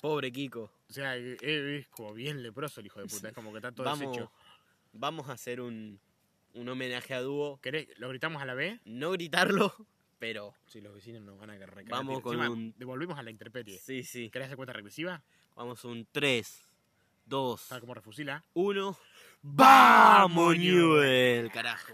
[0.00, 0.70] Pobre Kiko.
[0.88, 3.72] O sea, es, es como bien leproso el hijo de puta, es como que está
[3.72, 4.30] todo Vamos, deshecho.
[4.92, 5.98] vamos a hacer un,
[6.54, 7.58] un homenaje a dúo.
[7.60, 8.78] ¿Querés, ¿Lo gritamos a la B?
[8.84, 9.74] No gritarlo,
[10.24, 11.84] pero Si los vecinos nos van a recagar.
[11.90, 13.78] Vamos con Encima, un- Devolvimos a la interperie.
[13.78, 14.30] sí, sí.
[14.30, 15.22] ¿Querés hacer cuenta regresiva?
[15.54, 16.66] Vamos un 3,
[17.26, 18.42] 2, Está como refusila.
[18.54, 18.98] 1.
[19.42, 21.50] ¡Vamos, Newell!
[21.52, 21.92] Carajo.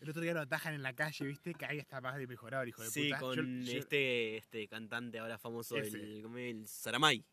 [0.00, 1.54] El otro día lo atajan en la calle, ¿viste?
[1.54, 3.18] Que ahí está más de mejorado el hijo de Sí, puta.
[3.20, 5.96] con Yo- yo- este, este cantante ahora famoso, Ese.
[5.98, 7.24] el, el Saramay.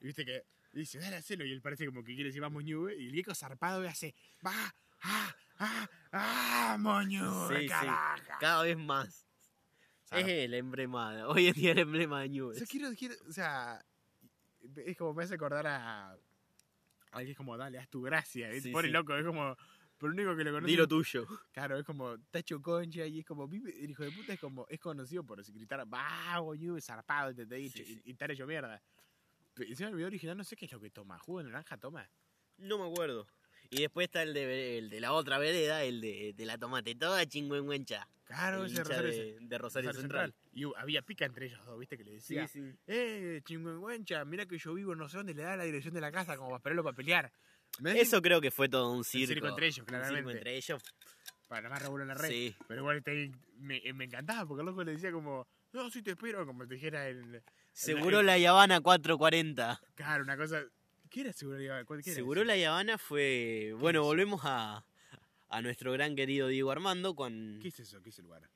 [0.00, 1.44] Viste que Y dice, dale, hacelo.
[1.44, 2.96] Y él parece como que quiere decir, vamos, Ñube.
[2.96, 4.14] Y el viejo zarpado hace,
[4.46, 7.68] va, ah, ah, vamos, Ñube, Sí.
[8.40, 9.26] Cada vez más.
[10.10, 12.58] Es el emblema, hoy en día el emblema de O Newell's.
[12.58, 13.84] sea, quiero, quiero, o sea,
[14.84, 16.12] es como me hace acordar a.
[17.12, 18.50] a que es como, dale, haz tu gracia.
[18.60, 19.56] Sí, loco, es como.
[19.98, 20.70] Pero único que lo conoce.
[20.70, 21.26] Dilo tuyo.
[21.52, 23.44] Claro, es como Tacho Concha y es como.
[23.52, 24.66] El hijo de puta es como.
[24.68, 28.00] Es conocido por gritar, vago, Ñube, zarpado, Sí, sí.
[28.04, 28.82] y, y estar hecho mierda.
[29.56, 31.18] Encima el video original no sé qué es lo que toma.
[31.18, 32.08] ¿Jugo de naranja toma?
[32.56, 33.26] No me acuerdo.
[33.70, 36.94] Y después está el de, el de la otra vereda, el de, de la tomate
[36.96, 38.06] toda chingüengüencha.
[38.24, 40.34] Claro, el ese Rosario, de, de Rosario Rosario Central.
[40.52, 41.96] Y había pica entre ellos dos, ¿viste?
[41.96, 42.48] Que le Sí, decía.
[42.48, 42.60] sí.
[42.86, 46.10] Eh, chingüengüencha, mira que yo vivo no sé dónde le da la dirección de la
[46.12, 47.32] casa como para esperarlo para pelear.
[47.84, 49.34] Eso creo que fue todo un circo.
[49.34, 50.16] circo entre ellos, Un claramente.
[50.18, 50.82] circo entre ellos.
[51.48, 52.28] Para más revuelo en la red.
[52.28, 52.56] Sí.
[52.68, 56.12] Pero igual este, me, me encantaba porque el loco le decía como, no, sí te
[56.12, 57.42] espero, como te dijera el...
[57.72, 59.80] Seguro la Yavana 440.
[59.94, 60.64] Claro, una cosa...
[61.10, 61.58] ¿Qué era seguro?
[61.58, 63.74] ¿Qué era Seguro la Yavana fue.
[63.78, 64.06] Bueno, es?
[64.06, 64.84] volvemos a,
[65.48, 68.00] a nuestro gran querido Diego Armando con ¿Qué es eso?
[68.02, 68.48] ¿Qué es el lugar?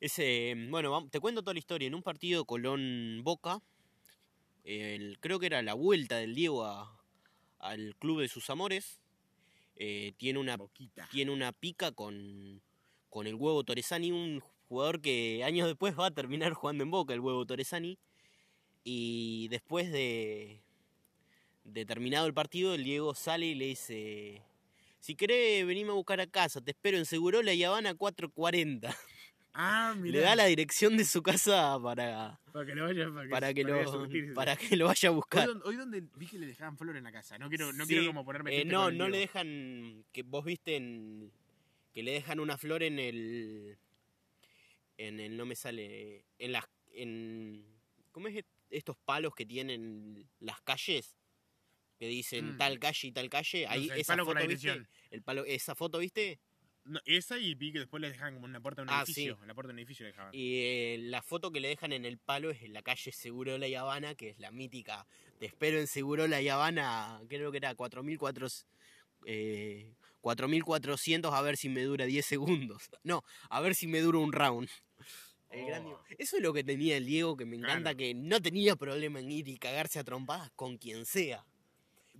[0.00, 0.54] ese.
[0.68, 1.86] Bueno, te cuento toda la historia.
[1.86, 3.60] En un partido Colón-Boca,
[4.64, 6.96] el- creo que era la vuelta del Diego a-
[7.58, 9.00] al club de sus amores.
[9.82, 11.08] eh, tiene una Boquita.
[11.10, 12.60] tiene una pica con,
[13.08, 17.14] con el huevo Torresani, un jugador que años después va a terminar jugando en Boca,
[17.14, 17.96] el huevo Torresani.
[18.84, 20.60] Y después de,
[21.64, 24.42] de terminado el partido, el Diego sale y le dice,
[24.98, 28.96] si querés venirme a buscar a casa, te espero en Segurola y Habana 440.
[29.52, 30.12] Ah, mira.
[30.18, 33.54] Le da la dirección de su casa para, Para que lo vaya, para que, para
[33.54, 35.46] que, para lo, para que lo vaya a Hoy, buscar.
[35.48, 37.36] don- hoy donde vi que le dejaban flor en la casa.
[37.36, 40.04] No quiero, no Sí, quiero como ponerme Eh, no, no le dejan.
[40.12, 41.32] Que vos viste en.
[41.92, 43.76] Que le dejan una flor en el.
[44.98, 45.36] En el.
[45.36, 46.24] No me sale.
[46.38, 46.64] En las.
[46.92, 47.64] En.
[48.12, 51.16] ¿Cómo es estos palos que tienen las calles?
[52.00, 52.58] Que dicen Mm.
[52.58, 53.66] tal calle y tal calle.
[53.66, 54.68] No Ahí sé, el esa palo con foto, la ¿viste?
[54.68, 54.88] dirección.
[55.10, 56.40] El palo, esa foto, ¿viste?
[56.84, 59.02] No, esa y vi que después le dejaban como en la puerta de un Ah,
[59.04, 59.34] edificio.
[59.36, 59.42] sí.
[59.42, 60.34] En la puerta de un edificio le dejaban.
[60.34, 63.68] Y eh, la foto que le dejan en el palo es en la calle Segurola
[63.68, 65.06] y Habana, que es la mítica.
[65.38, 68.66] Te espero en Segurola y Habana, creo que era 4400,
[69.26, 69.92] eh,
[70.22, 72.88] 4400 a ver si me dura 10 segundos.
[73.04, 74.68] No, a ver si me dura un round.
[75.50, 76.00] El Oh.
[76.16, 77.96] Eso es lo que tenía el Diego, que me encanta, Claro.
[77.98, 81.44] que no tenía problema en ir y cagarse a trompadas con quien sea.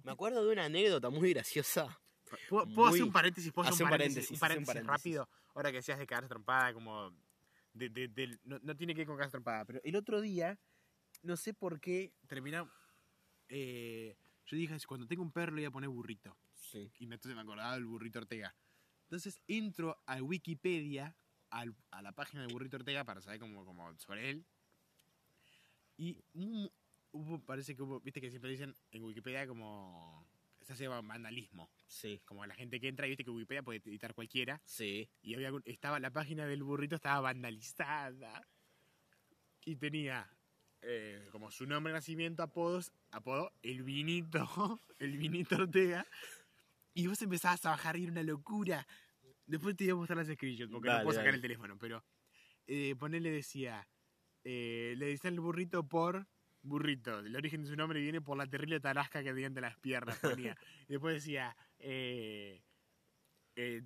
[0.05, 2.01] Me acuerdo de una anécdota muy graciosa.
[2.49, 3.53] ¿Puedo, puedo hacer muy- un paréntesis?
[3.53, 5.17] ¿Puedo hacer Hace un un paréntesis, paréntesis, un hace un paréntesis paréntesis.
[5.27, 5.29] rápido?
[5.55, 7.13] Ahora que decías de cagarse trompada, como...
[7.73, 10.59] De, de- del- no, no tiene que ver con cagarse trompada, pero el otro día,
[11.23, 12.73] no sé por qué, terminamos...
[13.49, 16.37] eh, yo dije, cuando tengo un perro le voy a poner burrito.
[16.55, 16.91] Sí.
[16.99, 18.55] Y me- entonces me acordaba del burrito Ortega.
[19.05, 21.17] Entonces entro a Wikipedia,
[21.51, 24.45] al- a la página del burrito Ortega para saber como, como sobre él.
[25.97, 26.71] Y un-
[27.13, 30.27] hubo, parece que hubo, viste que siempre dicen en Wikipedia como...
[30.63, 31.69] Se llama vandalismo.
[31.87, 34.61] Sí, Como la gente que entra y viste que Wikipedia puede editar cualquiera.
[34.65, 35.09] sí.
[35.23, 38.47] Y había, estaba la página del burrito estaba vandalizada.
[39.65, 40.31] Y tenía
[40.83, 46.07] eh, como su nombre de nacimiento, apodos, apodo, el vinito, el vinito Ortega.
[46.95, 48.87] Y vos empezabas a bajar y era una locura.
[49.47, 51.37] Después te iba a mostrar las screenshots, porque no puedo sacar dale.
[51.37, 52.05] el teléfono, pero
[52.67, 53.89] eh, ponerle decía,
[54.45, 56.29] eh, le decían el burrito por
[56.63, 57.19] burrito.
[57.21, 60.19] El origen de su nombre viene por la terrible tarasca que tenía entre las piernas,
[60.53, 60.57] ponía.
[60.89, 62.63] y después decía, eh,
[63.57, 63.83] eh,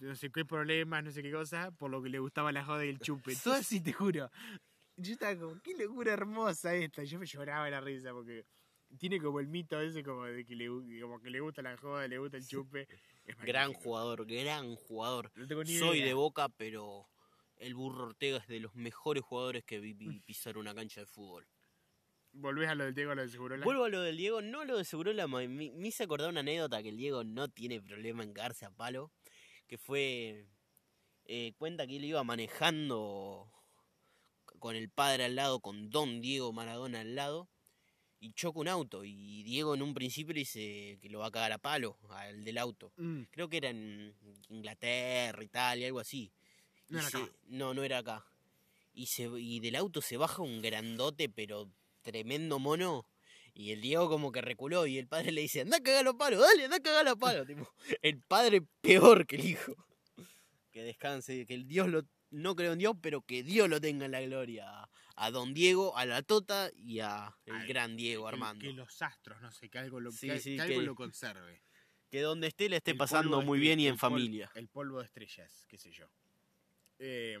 [0.00, 2.84] no sé qué problemas, no sé qué cosa, por lo que le gustaba la joda
[2.84, 3.34] y el chupe.
[3.44, 4.30] Todo así, te juro.
[4.96, 7.02] Yo estaba como, qué locura hermosa esta.
[7.04, 8.44] Yo me lloraba de la risa porque
[8.98, 11.76] tiene como el mito ese como de que le, gu- como que le gusta la
[11.78, 12.86] joda, le gusta el chupe.
[13.24, 15.32] Es Gran jugador, gran jugador.
[15.34, 16.08] No tengo ni Soy idea.
[16.08, 17.08] de Boca, pero
[17.56, 21.06] el Burro Ortega es de los mejores jugadores que vi vi pisar una cancha de
[21.06, 21.46] fútbol.
[22.34, 23.64] Volvés a lo del Diego, a lo del Segurola.
[23.64, 26.40] Vuelvo a lo del Diego, no lo de Segurola, me, me me hice acordar una
[26.40, 29.10] anécdota que el Diego no tiene problema en cagarse a palo,
[29.68, 30.46] que fue,
[31.26, 33.50] eh, cuenta que él iba manejando
[34.58, 37.48] con el padre al lado, con Don Diego Maradona al lado,
[38.20, 41.30] y choca un auto, y Diego en un principio le dice que lo va a
[41.32, 42.92] cagar a palo, al del auto.
[42.96, 44.14] Mm, Creo que era en
[44.48, 46.32] Inglaterra, Italia, algo así.
[46.88, 47.32] No era se- acá.
[47.48, 48.24] No, no era acá.
[48.94, 51.68] Y, se, y del auto se baja un grandote, pero
[52.02, 53.06] tremendo mono.
[53.54, 56.14] Y el Diego como que reculó y el padre le dice, anda a cagar los
[56.14, 57.46] palos, dale, anda a cagar los palos.
[57.46, 57.68] tipo,
[58.02, 59.74] el padre peor que el hijo.
[60.70, 62.02] Que descanse, que el Dios lo...
[62.30, 64.88] No creo en Dios, pero que Dios lo tenga en la gloria.
[65.16, 68.62] A, don Diego, a la Tota y a el Ay, gran Diego que- Armando.
[68.62, 70.94] Que los astros, no sé, que algo lo, Sí, que, sí, que algo que- lo
[70.94, 71.62] conserve.
[72.10, 74.50] Que donde esté le esté El pasando muy bien y en familia.
[74.54, 76.06] El polvo de estrellas, qué sé yo.
[76.98, 77.38] Eh,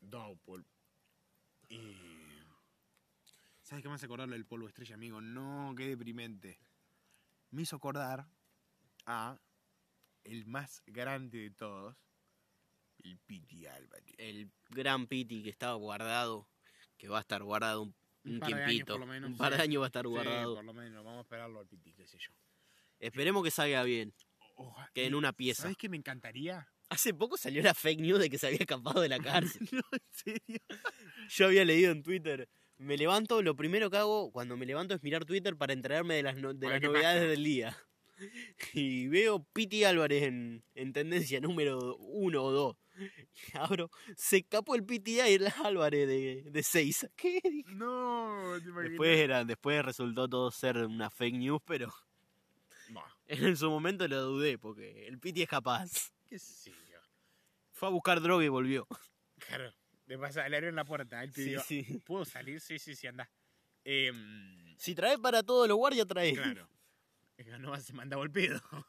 [0.00, 0.64] Downpool.
[1.68, 2.15] Eh,
[3.66, 5.20] ¿Sabes ¿Sabes qué me hace acordar del polvo estrella, amigo?
[5.20, 6.60] No, qué deprimente.
[7.50, 8.28] Me hizo acordar
[9.06, 9.40] a
[10.22, 11.96] el más grande de todos,
[13.02, 14.14] el Piti Álvarez.
[14.18, 16.48] El gran Piti que estaba guardado,
[16.96, 17.94] que va a estar guardado un,
[18.24, 18.92] Un un par de años, tiempito.
[18.94, 19.62] por lo menos, un par de sí.
[19.64, 20.54] años va a estar Sí, guardado.
[20.54, 22.30] por lo menos, vamos a esperarlo al Piti, qué sé yo.
[23.00, 24.14] Esperemos que salga bien,
[24.54, 25.62] Oja- que en una pieza.
[25.62, 26.68] ¿Sabes qué me encantaría?
[26.88, 29.18] Hace poco salió la fake news de que se había escapado de la
[29.58, 29.68] cárcel.
[29.72, 30.60] no, en serio.
[31.30, 32.48] Yo había leído en Twitter.
[32.78, 36.22] Me levanto, lo primero que hago cuando me levanto es mirar Twitter para enterarme de
[36.22, 37.30] las, no- de las novedades pasa.
[37.30, 37.76] del día.
[38.72, 42.76] Y veo Piti Álvarez en, en tendencia número uno o dos.
[42.98, 47.08] Y abro, se escapó el Piti Álvarez de, de Seiza.
[47.16, 47.40] ¿Qué?
[47.66, 48.70] No, te.
[48.88, 51.92] Después, era, después resultó todo ser una fake news, pero
[52.88, 56.10] Bah, en su momento lo dudé, porque el Piti es capaz.
[56.26, 56.98] qué sé yo.
[57.72, 58.86] Fue a buscar droga y volvió.
[59.40, 59.70] Claro,
[60.06, 61.82] de pasar, le abrieron la puerta, él pidió, sí.
[62.04, 62.60] ¿puedo salir?
[62.60, 63.28] Sí, sí, sí, anda.
[63.84, 66.32] Em, Si trae para todos los guardias, trae.
[66.34, 66.68] claro.
[67.60, 68.60] No se manda el pedo.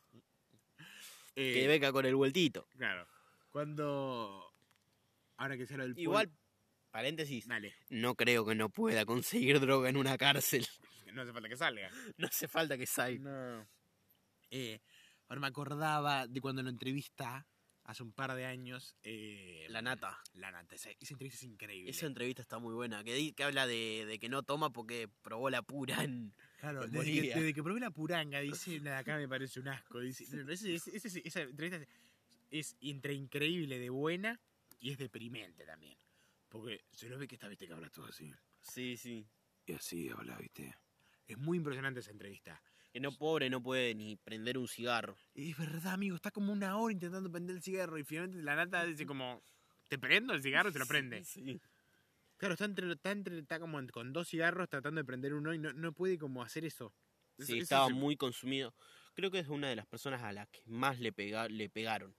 [1.40, 2.68] Eh, Que beca con el vueltito.
[2.78, 3.08] Claro.
[3.52, 4.44] Cuando.
[5.38, 6.32] Ahora que se del Igual,
[6.90, 10.66] paréntesis, Dale, no creo que no pueda conseguir droga en una cárcel.
[11.14, 11.92] no hace falta que salga.
[12.18, 13.20] No hace falta que salga.
[13.20, 13.68] No.
[14.50, 14.82] Eh,
[15.28, 17.46] ahora me acordaba de cuando lo entrevista
[17.88, 18.96] hace un par de años.
[19.04, 20.22] eh, La nata.
[20.36, 20.76] La nata.
[20.76, 21.90] Esa, esa entrevista es increíble.
[21.90, 23.04] Esa entrevista está muy buena.
[23.04, 26.34] Que, que habla de, de que no toma porque probó la pura en.
[26.60, 29.60] Claro, en desde que, desde que probé la puranga, dice, "La de acá me parece
[29.60, 30.00] un asco.
[30.00, 31.88] Dice, ese- ese- esa entrevista es,
[32.52, 34.40] es entre increíble de buena
[34.80, 35.98] y es deprimente también.
[36.50, 38.32] Porque se lo ve que esta viste que habla todo así.
[38.62, 39.26] Sí, sí.
[39.66, 40.76] Y así habla, viste.
[41.28, 42.62] Es muy impresionante esa entrevista.
[42.92, 45.18] Que no pobre no puede ni prender un cigarro.
[45.34, 48.86] Es verdad, amigo, está como una hora intentando prender el cigarro y finalmente la nata
[48.86, 49.44] dice como,
[49.88, 50.70] ¿te prendo el cigarro?
[50.70, 51.24] y Te lo prende.
[51.24, 51.60] Sí.
[52.38, 55.60] Claro, está, entre, está, entre, está como con dos cigarros tratando de prender uno y
[55.60, 56.94] no, no puede como hacer eso.
[57.38, 58.74] Eso- Sí, estaba muy consumido.
[59.14, 62.16] Creo que es una de las personas a las que más le, pega, le pegaron.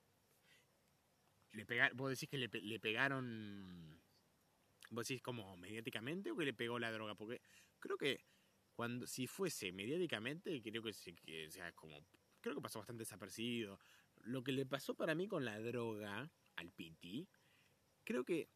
[1.52, 4.00] Le pega, ¿Vos decís que le, pe- le pegaron,
[4.90, 7.14] vos decís como mediáticamente o que le pegó la droga?
[7.14, 7.40] Porque
[7.78, 8.24] creo que
[8.78, 10.92] cuando si fuese mediáticamente, creo que,
[11.26, 11.98] que, o sea, como,
[12.40, 13.80] creo que pasó bastante desapercibido.
[14.22, 17.26] Lo que le pasó para mí con la droga al Piti,
[18.04, 18.48] creo que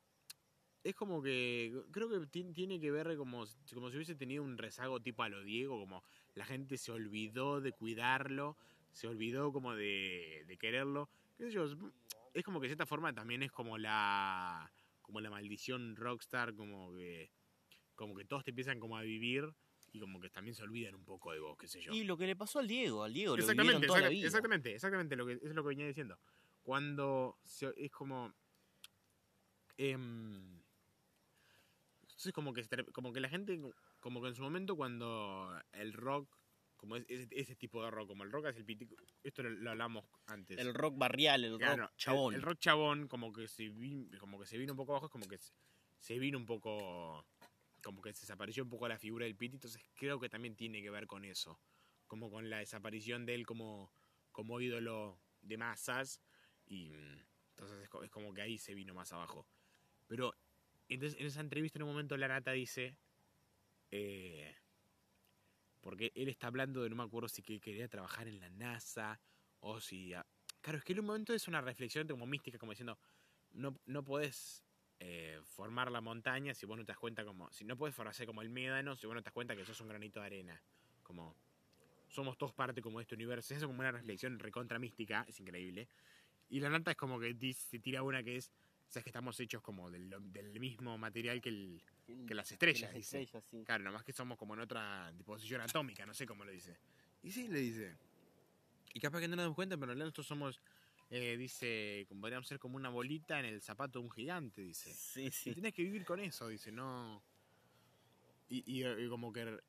[0.84, 3.44] es como que, creo que ti- tiene que ver como,
[3.74, 6.04] como si hubiese tenido un rezago tipo a lo Diego, como
[6.36, 8.56] la gente se olvidó de cuidarlo,
[8.92, 11.10] se olvidó como de, de quererlo.
[11.36, 11.48] ¿Qué?
[11.48, 16.94] Es como que de cierta forma también es como la como la maldición rockstar, como
[16.94, 17.32] que
[17.96, 19.52] como que todos te empiezan como a vivir
[19.92, 21.92] y como que también se olvidan un poco de vos, qué sé yo.
[21.92, 24.14] Y lo que le pasó al Diego, al Diego lo Exactamente, vivieron toda la exacta-
[24.18, 24.26] vida.
[24.26, 26.18] exactamente, exactamente lo que es lo que venía diciendo.
[26.62, 28.32] Cuando se- es como
[29.78, 30.62] em,
[32.02, 33.60] entonces como que como que la gente
[34.00, 36.28] como que en su momento cuando el rock
[36.76, 39.50] como es- ese, ese tipo de rock, como el rock es el pitico, esto lo,
[39.50, 40.58] lo hablamos antes.
[40.58, 42.34] El rock barrial, el Claro, rock chabón.
[42.34, 45.06] El, el rock chabón como que se vi- como que se vino un poco abajo,
[45.06, 45.52] es como que se,
[46.00, 47.24] se vino un poco
[47.82, 50.82] como que se desapareció un poco la figura del Piti, entonces creo que también tiene
[50.82, 51.60] que ver con eso,
[52.06, 53.92] como con la desaparición de él como
[54.32, 56.20] como ídolo de masas
[56.66, 59.46] y mm, entonces es, co- es como que ahí se vino más abajo.
[60.08, 60.34] Pero
[60.88, 62.96] entonces en esa entrevista en un momento la nata dice
[63.90, 64.54] eh,
[65.80, 69.20] porque él está hablando de no me acuerdo si que quería trabajar en la NASA
[69.60, 70.12] o si
[70.60, 72.98] Claro, es que en un momento es una reflexión como mística, como diciendo,
[73.50, 74.64] no, no podés
[75.04, 78.24] eh, formar la montaña si vos no te das cuenta como, si no podés formarse
[78.24, 80.62] como el médano si vos no te das cuenta que sos un granito de arena.
[81.02, 81.34] Como,
[82.08, 83.52] somos todos parte como de este universo.
[83.52, 85.88] Eso es como una reflexión recontra mística, es increíble.
[86.50, 88.52] Y la nata es como que dice- se tira una que es,
[88.88, 91.82] sabes que estamos hechos como del, del mismo material que, el,
[92.28, 93.22] que las estrellas, las dice.
[93.22, 93.64] estrellas, sí.
[93.64, 96.76] Claro, nomás que somos como en otra posición atómica, no sé cómo lo dice.
[97.24, 97.96] Y sí, le dice.
[98.94, 100.60] Y capaz que no nos damos cuenta, pero en realidad nosotros somos,
[101.14, 104.94] eh, dice, podríamos ser como una bolita en el zapato de un gigante, dice.
[104.94, 105.54] Sí, Y sí.
[105.54, 107.22] tenés que vivir con eso, dice, no.
[108.48, 109.60] Y, y, como que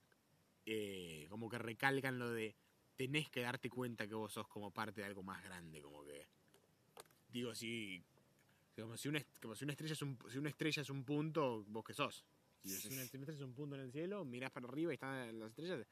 [0.66, 2.56] eh, como que recalcan lo de
[2.96, 6.26] tenés que darte cuenta que vos sos como parte de algo más grande, como que.
[7.28, 8.02] Digo, si.
[8.78, 11.66] Como si una, como si una estrella es un si una estrella es un punto,
[11.68, 12.24] vos que sos.
[12.64, 15.38] Y si una estrella es un punto en el cielo, mirás para arriba y están
[15.38, 15.86] las estrellas.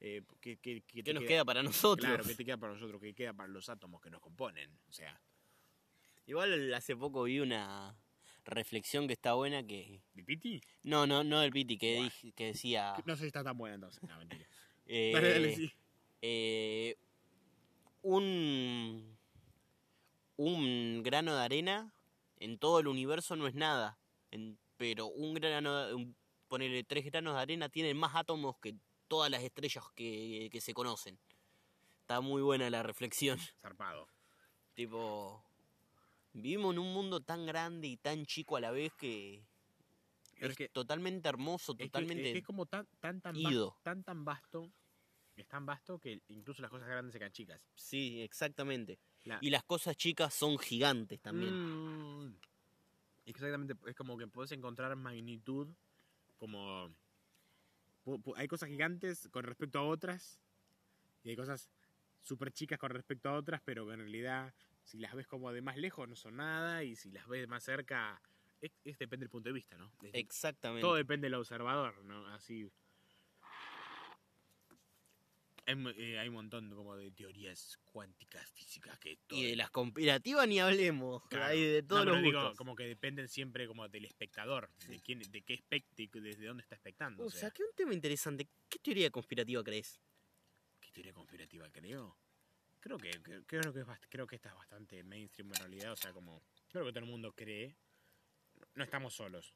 [0.00, 2.06] Eh, ¿qué, qué- qué ¿Qué te nos queda para nosotros?
[2.06, 3.00] Claro, ¿qué te queda para nosotros?
[3.00, 4.70] ¿Qué queda para los átomos que nos componen?
[4.88, 5.20] O sea,
[6.26, 7.96] Igual hace poco vi una
[8.44, 10.02] reflexión que está buena que...
[10.12, 10.60] ¿de Piti?
[10.82, 12.94] No, no, no del Piti, que, que decía...
[13.06, 14.02] No sé si está tan buena entonces.
[14.02, 14.46] No, mentira.
[14.86, 15.72] eh, Dale, dale, sí.
[16.20, 16.96] eh,
[18.02, 19.18] un,
[20.36, 21.94] un grano de arena
[22.36, 23.98] en todo el universo no es nada.
[24.30, 26.14] En- pero un grano, un-
[26.46, 28.76] ponerle tres granos de arena tienen más átomos que
[29.08, 31.18] todas las estrellas que, que se conocen.
[32.02, 33.38] Está muy buena la reflexión.
[33.60, 34.06] Zarpado.
[34.74, 35.42] Tipo,
[36.32, 39.42] vivimos en un mundo tan grande y tan chico a la vez que
[40.38, 42.26] Es que- totalmente hermoso, Es que- totalmente...
[42.28, 43.70] es que es como tan, tan, tan, ido.
[43.72, 44.70] vas- tan, tan vasto.
[45.36, 47.60] Es tan vasto que incluso las cosas grandes se quedan chicas.
[47.76, 48.98] Sí, exactamente.
[49.24, 51.52] La- Y las cosas chicas son gigantes también.
[52.26, 52.36] Mm.
[53.26, 55.68] Exactamente, es como que puedes encontrar magnitud
[56.38, 56.90] como...
[58.36, 60.40] Hay cosas gigantes con respecto a otras
[61.24, 61.70] y hay cosas
[62.20, 64.54] súper chicas con respecto a otras, pero que en realidad
[64.84, 67.62] si las ves como de más lejos no son nada y si las ves más
[67.64, 68.20] cerca,
[68.60, 69.92] es, es- depende del punto de vista, ¿no?
[70.00, 70.80] Desde- Exactamente.
[70.82, 72.26] todo depende del observador, ¿no?
[72.28, 72.70] Así...
[75.68, 79.70] Hay, eh, hay un montón como de teorías cuánticas, físicas, que todo Y de las
[79.70, 81.22] conspirativas ni hablemos.
[81.28, 81.44] Claro.
[81.44, 82.56] Hay de No, todos pero los digo, gustos.
[82.56, 86.74] como que dependen siempre como del espectador, de quién, de qué espect desde dónde está
[86.76, 87.22] expectando.
[87.24, 88.48] O sea, saqué un tema interesante.
[88.70, 90.00] ¿Qué teoría conspirativa crees?
[90.80, 92.16] ¿qué teoría conspirativa creo?
[92.80, 95.96] Creo que, que- creo que es creo que esta es bastante mainstream en realidad, o
[95.96, 97.76] sea, como creo que todo el mundo cree.
[98.74, 99.52] No estamos solos.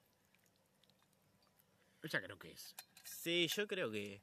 [2.03, 2.75] Ya creo que es.
[3.05, 4.23] Sí, yo creo que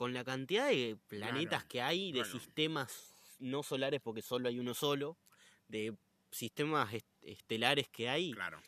[0.00, 4.58] con la cantidad de planetas Claro, que hay, de sistemas no solares, porque solo hay
[4.58, 5.18] uno solo,
[5.68, 5.94] de
[6.30, 8.62] sistemas est- estelares que hay, Claro.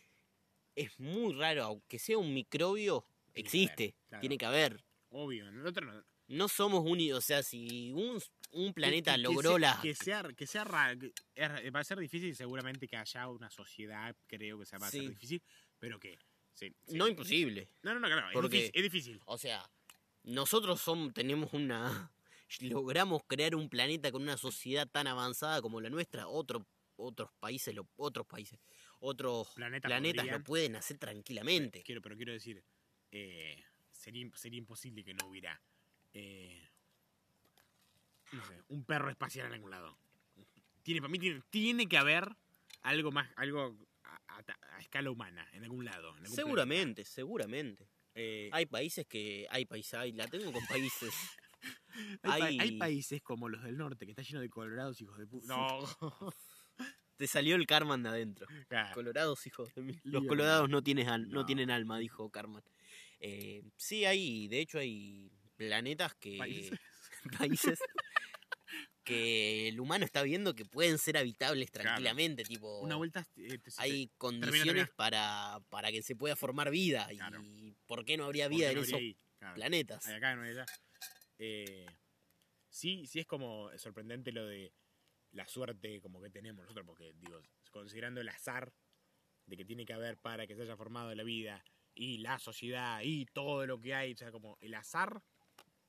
[0.77, 4.21] es muy raro, aunque sea un microbio, Tiene que existe, haber, claro.
[4.21, 4.85] tiene que haber.
[5.09, 5.49] Obvio.
[5.49, 6.05] En el otro no.
[6.29, 8.21] No somos únicos, o sea, si un,
[8.51, 9.79] un planeta Que- que- que logró sea- la...
[9.81, 13.49] Que sea, que sea ra- que- es- va a ser difícil seguramente que haya una
[13.49, 15.09] sociedad, creo que se va a ser Sí.
[15.09, 15.43] difícil,
[15.79, 16.19] pero que...
[16.53, 16.95] sí, sí.
[16.99, 17.71] No imposible.
[17.83, 19.21] No, no, no, claro, es Porque- difícil, es difícil.
[19.25, 19.67] O sea,
[20.25, 22.13] nosotros somos, tenemos una...
[22.61, 26.29] Logramos crear un planeta con una sociedad tan avanzada como la nuestra.
[26.29, 26.67] Otro,
[26.97, 28.61] otros países, lo, otros países,
[29.01, 30.39] otros Planeta planetas podrían.
[30.39, 31.83] lo pueden hacer tranquilamente.
[31.83, 32.63] Quiero, pero quiero decir,
[33.11, 35.63] eh, sería, sería imposible que no hubiera,
[36.13, 36.69] eh,
[38.33, 39.97] no sé, un perro espacial en algún lado.
[40.83, 42.37] Tiene, para mí tiene, tiene que haber
[42.83, 46.11] algo más, algo a, a- a escala humana, en algún lado.
[46.11, 47.89] en algún Seguramente, seguramente.
[48.15, 49.47] Eh, Hay países que...
[49.51, 51.13] Hay países, hay- la tengo con países.
[52.23, 55.19] hay, pa- hay- hay países como los del norte que está lleno de colorados hijos
[55.19, 55.47] de puta.
[55.47, 55.79] No,
[57.17, 58.47] Te salió el Carman de adentro.
[58.69, 58.95] Claro.
[58.95, 59.95] Colorados, hijos de mí.
[60.03, 61.41] Los colorados no, tienes al- no.
[61.41, 61.47] No.
[61.47, 62.65] tienen alma, dijo Carman.
[63.21, 66.37] Eh, sí, hay, de hecho hay planetas que...
[66.39, 66.79] Países.
[67.39, 67.79] países
[69.05, 71.89] que el humano está viendo que pueden ser habitables Claro.
[71.89, 72.81] tranquilamente, tipo...
[72.81, 73.25] Una vuelta...
[73.37, 74.91] eh, te- hay condiciones termina.
[74.97, 77.07] para, para que se pueda formar vida.
[77.11, 77.43] Claro.
[77.43, 79.17] Y ¿por qué no habría ¿por vida en no esos habría ahí?
[79.39, 79.55] Claro.
[79.55, 80.07] planetas?
[80.07, 80.67] Hay acá, no hay allá.
[81.39, 81.87] Eh,
[82.69, 84.73] sí, sí es como sorprendente lo de
[85.33, 87.41] la suerte como que tenemos nosotros, porque digo,
[87.71, 88.73] considerando el azar
[89.47, 91.63] de que tiene que haber para que se haya formado la vida
[91.95, 95.23] y la sociedad y todo lo que hay, o sea, como el azar,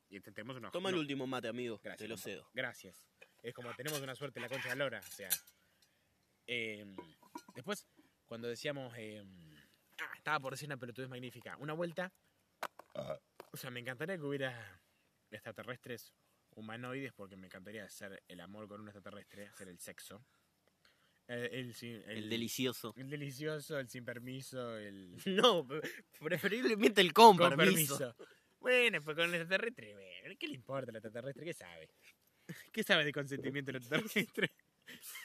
[0.09, 1.79] y este- tenemos una Toma el último mate, amigo.
[1.83, 2.49] Gracias, te lo cedo.
[2.53, 3.07] Gracias.
[3.41, 5.29] Es como tenemos una suerte la concha de la lora, o sea.
[6.47, 6.85] eh,
[7.55, 7.87] después,
[8.25, 8.93] cuando decíamos.
[8.97, 9.23] eh,
[9.99, 11.57] ah, estaba por decir una pelotudez magnífica.
[11.57, 12.11] Una vuelta.
[13.51, 14.81] O sea, me encantaría que hubiera
[15.31, 16.13] extraterrestres
[16.55, 20.25] humanoides, porque me encantaría hacer el amor con un extraterrestre, hacer el sexo.
[21.27, 22.93] El, el El delicioso.
[22.97, 25.15] el delicioso, el sin permiso, el.
[25.25, 25.81] No, pre-
[26.19, 27.97] preferiblemente el con, Con permiso.
[27.97, 28.15] permiso.
[28.59, 31.45] Bueno, pues con el extraterrestre, bueno, ¿qué le importa al extraterrestre?
[31.45, 31.89] ¿Qué sabe?
[32.73, 34.51] ¿Qué sabe de consentimiento el extraterrestre?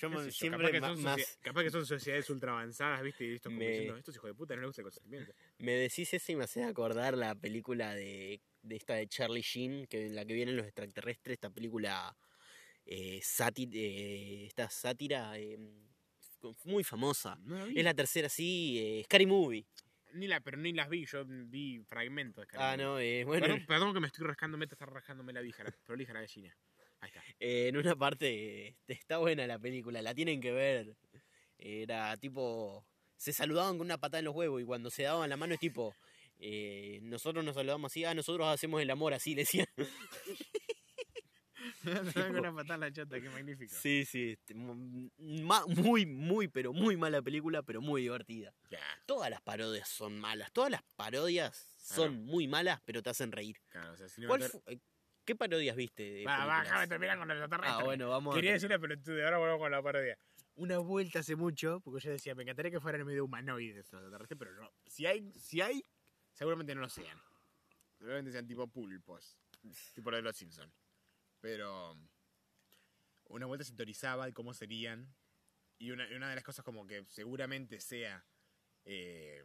[0.00, 3.24] Yo me- siempre capaz, que más, capaz que son sociedades ultra avanzadas, ¿viste?
[3.26, 5.32] Y estos como Me- diciendo, estos hijos de puta no les gusta el consentimiento.
[5.58, 9.86] me decís eso y me haces acordar la película de, de esta de Charlie Sheen,
[9.86, 12.16] que en la que vienen los extraterrestres, esta película
[12.86, 15.58] eh, sáti- eh, esta sátira eh,
[16.64, 17.36] muy famosa.
[17.42, 17.66] No.
[17.66, 19.66] Es la tercera, sí, eh, Scary Movie.
[20.14, 22.44] Ni la, pero ni las vi, yo vi fragmentos.
[22.48, 25.32] de Ah, Scary no, eh, bueno, Perdón, perdón que me estoy rascándome, te está rascándome
[25.32, 26.56] la vija, la prolija la gallina.
[27.00, 27.22] Ahí está.
[27.38, 30.96] eh, en una parte eh, está buena la película, la tienen que ver.
[31.58, 32.84] Era tipo,
[33.16, 35.60] se saludaban con una patada en los huevos y cuando se daban la mano es
[35.60, 35.94] tipo,
[36.38, 39.66] eh, nosotros nos saludamos así, ah, nosotros hacemos el amor así, le decían.
[42.14, 43.74] con una patada en la chota, qué magnífico.
[43.74, 48.54] Sí, sí, este, muy, muy, pero muy mala película, pero muy divertida.
[48.70, 52.24] Ya, Todas las parodias son malas, todas las parodias son Claro.
[52.24, 53.56] muy malas, pero te hacen reír.
[53.68, 54.78] claro, o sea, ¿Cuál Cinemator- fu- eh,
[55.30, 56.24] ¿Qué parodias viste?
[56.24, 56.64] Va, va, películas?
[56.64, 57.80] déjame terminar con el extraterrestre.
[57.80, 58.54] Ah, bueno, vamos Quería a...
[58.54, 60.18] decir una pelotude, ahora volvemos con la parodia.
[60.56, 64.52] Una vuelta hace mucho, porque yo decía, me encantaría que fueran medio humanoides extraterrestres, pero
[64.56, 64.72] no.
[64.86, 65.86] Si hay, si hay,
[66.32, 67.16] seguramente no lo sean.
[67.96, 69.38] Seguramente sean tipo pulpos,
[69.94, 70.74] tipo lo de los Simpsons.
[71.40, 71.96] Pero
[73.28, 75.14] una vuelta se teorizaba de cómo serían,
[75.78, 78.26] y una, de las cosas como que seguramente sea
[78.84, 79.44] eh,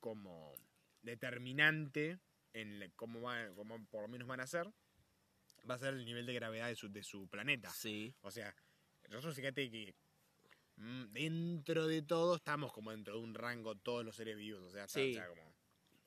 [0.00, 0.56] como
[1.02, 2.18] determinante
[2.52, 4.72] en cómo, va, cómo por lo menos van a ser,
[5.68, 7.70] va a ser el nivel de gravedad de su, de su planeta.
[7.70, 8.14] Sí.
[8.22, 8.54] O sea,
[9.08, 9.94] nosotros fíjate que
[10.76, 14.62] mm, dentro de todo estamos como dentro de un rango todos los seres vivos.
[14.62, 15.10] O sea, está- Sí.
[15.12, 15.54] o sea, como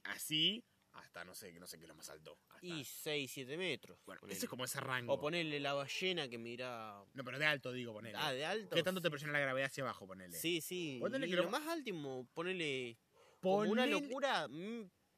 [0.03, 2.39] así hasta no sé, no sé qué es lo más alto.
[2.49, 3.99] hasta- Y 6, 7 metros.
[4.05, 4.35] bueno, ponele.
[4.35, 5.13] ese es como ese rango.
[5.13, 7.03] O ponerle la ballena que mira.
[7.13, 8.17] No, pero de alto digo, ponele.
[8.19, 8.75] Ah, de alto.
[8.75, 10.35] ¿Qué tanto te presiona la gravedad hacia abajo, ponele?
[10.37, 10.97] Sí, sí.
[10.99, 12.97] Ponele y que lo lo- más último, ponele.
[13.41, 14.47] Como una Ponele- locura,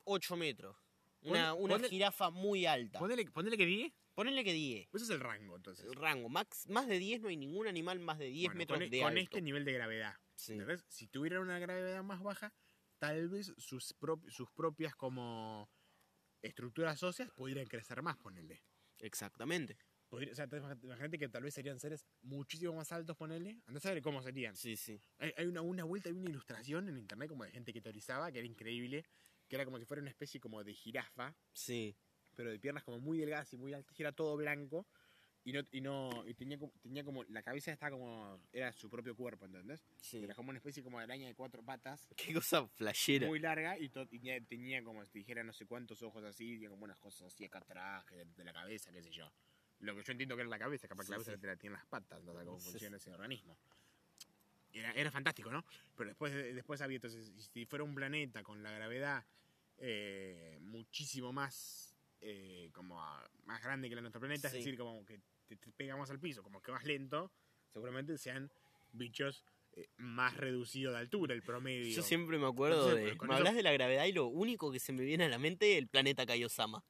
[0.03, 0.75] 8 metros.
[1.21, 2.99] Una, una ponle- jirafa muy alta.
[2.99, 3.93] Ponele, ponele que 10.
[4.13, 4.89] Ponele que 10.
[4.93, 5.85] Ese es el rango, entonces.
[5.85, 6.29] El rango.
[6.29, 8.89] Max, más de 10 no hay ningún animal más de 10 Bueno, metros con, e-
[8.89, 9.21] de con alto.
[9.21, 10.15] este nivel de gravedad.
[10.35, 10.53] Sí.
[10.53, 10.85] ¿entendés?
[10.89, 12.53] Si tuviera una gravedad más baja,
[12.97, 15.69] tal vez sus, prop- sus propias como
[16.41, 18.63] estructuras óseas podrían crecer más, ponele.
[18.99, 19.77] Exactamente.
[20.09, 23.61] Podría- o sea, te- imagínate que tal vez serían seres muchísimo más altos, ponele.
[23.67, 24.55] Andás a ver cómo serían.
[24.55, 24.99] Sí, sí.
[25.19, 28.31] Hay, hay una, una vuelta, hay una ilustración en internet como de gente que teorizaba,
[28.31, 29.05] que era increíble,
[29.49, 31.97] que era como si fuera una especie como de jirafa, Sí.
[32.35, 34.87] pero de piernas como muy delgadas y muy altas, y era todo blanco,
[35.43, 38.89] y no, y no, y tenía como, tenía como, la cabeza estaba como, era su
[38.89, 39.83] propio cuerpo, ¿entendés?
[40.01, 40.23] sí.
[40.23, 43.25] Era como una especie como de araña de cuatro patas, Qué cosa flashera.
[43.27, 46.23] muy larga, y to- y tenía, tenía como si te dijera no sé cuántos ojos
[46.23, 49.31] así, tenía como unas cosas así acá atrás, de, de la cabeza, qué sé yo.
[49.79, 51.47] Lo que yo entiendo que era la cabeza, capaz que Sí, la cabeza sí.
[51.47, 53.57] la tiene las patas, no sé cómo funciona ese organismo.
[54.73, 55.65] Era, era fantástico, ¿no?
[55.95, 59.25] Pero después, después había, entonces, si fuera un planeta con la gravedad
[59.81, 64.57] eh, muchísimo más, eh, como a- más grande que la de nuestro planeta, Sí.
[64.57, 67.31] es decir, como que te, te pega más al piso, como que vas lento,
[67.71, 68.51] seguramente sean
[68.91, 69.43] bichos
[69.77, 71.95] eh, más reducidos de altura, el promedio.
[71.95, 73.25] Yo siempre me acuerdo Entonces, de.
[73.25, 75.37] Me eso- hablas de la gravedad y lo único que se me viene a la
[75.39, 76.83] mente es el planeta Kaiosama.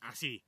[0.00, 0.42] Así.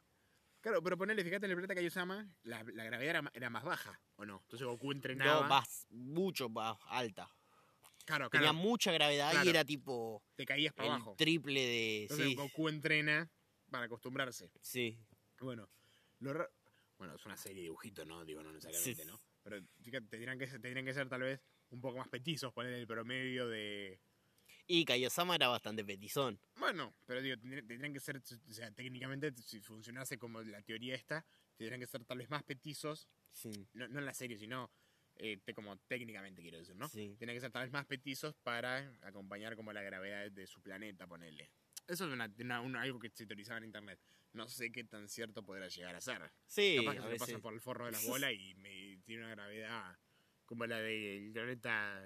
[0.63, 4.25] Claro, pero ponele, fíjate, en el planeta Kaiosama, la, la gravedad era, más baja, ¿o
[4.25, 4.41] no?
[4.45, 5.43] Entonces Goku entrenaba.
[5.43, 7.29] No, más, mucho más alta.
[8.07, 9.47] Claro, Tenía claro, mucha gravedad Claro.
[9.47, 11.15] y era tipo te caías para el abajo.
[11.19, 12.03] triple de.
[12.03, 13.31] Entonces Sí, Goku entrena
[13.71, 14.51] para acostumbrarse.
[14.61, 14.99] sí.
[15.41, 15.69] Bueno,
[16.21, 16.49] lo ra-
[16.99, 18.25] bueno, es una serie de dibujitos, ¿no?
[18.25, 19.09] Digo, no necesariamente, Sí.
[19.11, 19.19] ¿no?
[19.43, 21.41] Pero fíjate, tendrían que, tendrían que ser tal vez
[21.71, 24.01] un poco más petizos, poner el promedio de...
[24.67, 26.39] Y Kaiosama era bastante petizón.
[26.57, 31.25] Bueno, pero digo, tendrían, que ser, o sea, técnicamente, si funcionase como la teoría esta,
[31.57, 33.51] tendrían que ser tal vez más petizos, Sí.
[33.75, 34.71] no, no en la serie, sino
[35.17, 36.89] eh, te- como técnicamente quiero decir, ¿no?
[36.89, 37.15] Sí.
[37.19, 41.07] Tienen que ser tal vez más petizos para acompañar como la gravedad de su planeta,
[41.07, 41.51] ponele.
[41.87, 44.01] Eso es una, una- una- algo que se teorizaba en internet.
[44.33, 46.31] No sé qué tan cierto podrá llegar a ser.
[46.47, 47.29] Sí, Capaz que a se le veces.
[47.29, 49.99] pasa por el forro de las bolas y me tiene una gravedad
[50.47, 52.03] como la del planeta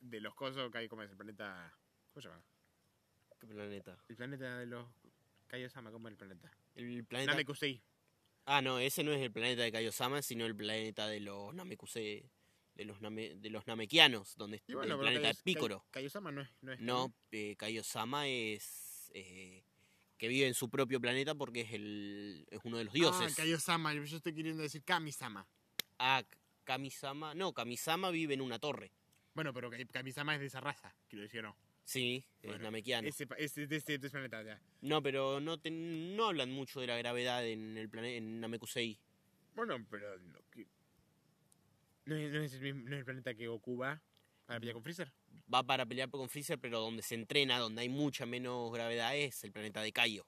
[0.00, 1.72] de los cosos, que hay como es el planeta.
[2.12, 2.42] ¿Cómo se llama?
[3.38, 3.96] ¿Qué planeta?
[4.08, 4.86] El planeta de los
[5.46, 6.50] Kaiosama, ¿cómo es el planeta?
[6.74, 7.32] El planeta.
[7.32, 7.82] Namekusei.
[8.46, 12.30] Ah, no, ese no es el planeta de Kaiosama, sino el planeta de los Namekusei.
[12.74, 15.80] De los, Name- de los Namekianos, donde está bueno, el planeta Kaios- Pícoro.
[15.90, 16.48] Kai- Kaiosama no es.
[16.62, 19.10] No, es No, eh, Kaiosama es.
[19.12, 19.64] eh,
[20.16, 23.32] que vive en su propio planeta porque es el es uno de los dioses.
[23.32, 25.46] Ah, Kaiosama, yo estoy queriendo decir Kamisama.
[25.98, 26.22] Ah,
[26.64, 27.34] Kamisama.
[27.34, 28.92] No, Kamisama vive en una torre.
[29.34, 31.56] Bueno, pero Kamisama es de esa raza, quiero decir, ¿no?
[31.84, 33.08] Sí, es Namekiano.
[33.08, 34.60] Ese, ese- de, este, de ese planeta, ya.
[34.82, 38.98] No, pero no, te- no hablan mucho de la gravedad en el planeta en Namekusei.
[39.54, 40.06] Bueno, pero.
[40.50, 40.66] que-
[42.06, 44.00] ¿No, es, no es el mismo- no es el planeta que Goku va
[44.46, 45.12] para pelear con Freezer?
[45.52, 49.42] Va para pelear con Freezer, pero donde se entrena, donde hay mucha menos gravedad, es
[49.44, 50.26] el planeta de Kaio.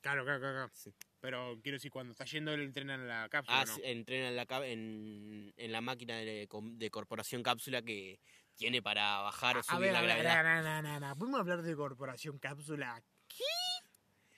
[0.00, 0.54] Claro, claro, claro.
[0.54, 0.70] claro.
[0.74, 0.92] Sí.
[1.20, 3.60] Pero quiero decir, cuando está yendo, él entrena en la cápsula.
[3.60, 3.74] Ah, ¿no?
[3.74, 6.48] sí, entrena en la, en, en la máquina de,
[6.90, 8.18] Corporación Cápsula que
[8.56, 10.42] tiene para bajar o A subir ver, la gravedad.
[10.44, 11.14] na, na, na, na.
[11.14, 13.02] ¿podemos hablar de Corporación Cápsula?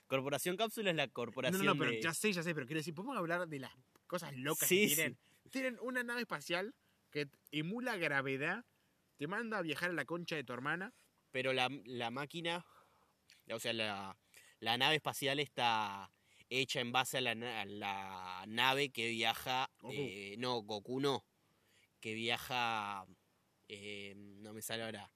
[0.07, 2.03] Corporación Cápsula es la corporación no, no, pero de...
[2.03, 3.73] ya sé, ya sé, pero quiero decir, ¿podemos hablar de las
[4.07, 4.95] cosas locas Sí, que sí.
[4.95, 5.19] tienen?
[5.51, 6.75] Tienen una nave espacial
[7.11, 8.65] que emula gravedad,
[9.17, 10.93] te manda a viajar a la concha de tu hermana.
[11.31, 12.65] Pero la, la máquina,
[13.51, 14.17] o sea, la,
[14.63, 16.09] la nave espacial está
[16.49, 19.69] hecha en base a la, na- a la nave que viaja...
[19.81, 19.93] Goku.
[19.97, 21.25] eh, no, Goku no.
[22.01, 23.05] Que viaja...
[23.69, 25.13] eh, no me sale ahora.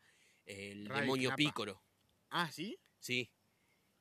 [0.47, 1.35] El demonio.
[1.37, 1.81] Pícoro.
[2.31, 2.77] Ah, ¿sí?
[2.99, 3.31] Sí.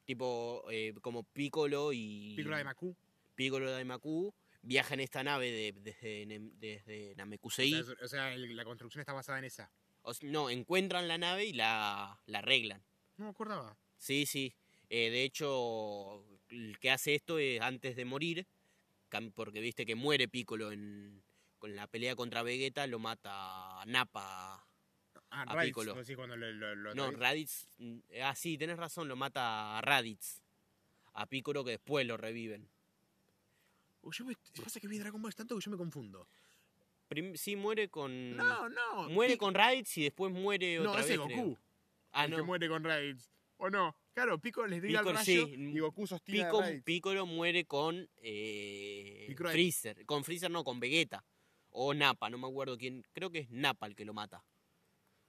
[0.05, 2.33] Tipo, eh, como Piccolo y...
[2.35, 2.95] Piccolo de Maku.
[3.35, 6.25] Piccolo de Maku viaja en esta nave de- desde,
[6.55, 7.73] desde O Namekusei.
[7.75, 9.71] o sea, el- la construcción está basada en esa.
[10.01, 12.83] O no, encuentran la nave y la, la arreglan.
[13.17, 13.77] No me acordaba.
[13.97, 14.55] Sí, sí.
[14.97, 18.47] Eh, de hecho, el que hace esto es antes de morir,
[19.33, 21.21] porque viste que muere Piccolo en,
[21.59, 24.65] con la pelea contra Vegeta, lo mata Nappa.
[25.31, 25.95] Ah, A Raditz, Piccolo.
[25.95, 26.03] ¿no?
[26.05, 27.19] Sí, cuando lo, lo, lo No, atraviesa.
[27.19, 27.67] Raditz.
[27.79, 30.41] mm, Ah, sí, tenés razón, lo mata a Raditz.
[31.13, 32.69] A Piccolo que después lo reviven.
[34.01, 36.25] Uy, yo me, pasa que vi Dragon Ball tanto que yo me confundo.
[37.09, 38.37] Prim- sí, muere con.
[38.37, 39.09] No, no.
[39.09, 41.19] Muere con Raditz y después muere No, otra ese vez.
[41.19, 41.37] es creo.
[41.43, 41.57] Goku.
[42.13, 42.37] Ah, el no.
[42.37, 43.29] que muere con Raditz.
[43.57, 43.93] ¿O no?
[44.15, 45.53] Claro, Piccolo les tira el Piccolo, rayo sí.
[45.55, 46.83] y Goku sostiene Pico, a Raditz.
[46.85, 50.05] Piccolo muere con eh, Piccolo- Freezer.
[50.05, 51.23] Con Freezer no, con Vegeta.
[51.71, 53.03] O Nappa, no me acuerdo quién.
[53.11, 54.41] Creo que es Nappa el que lo mata.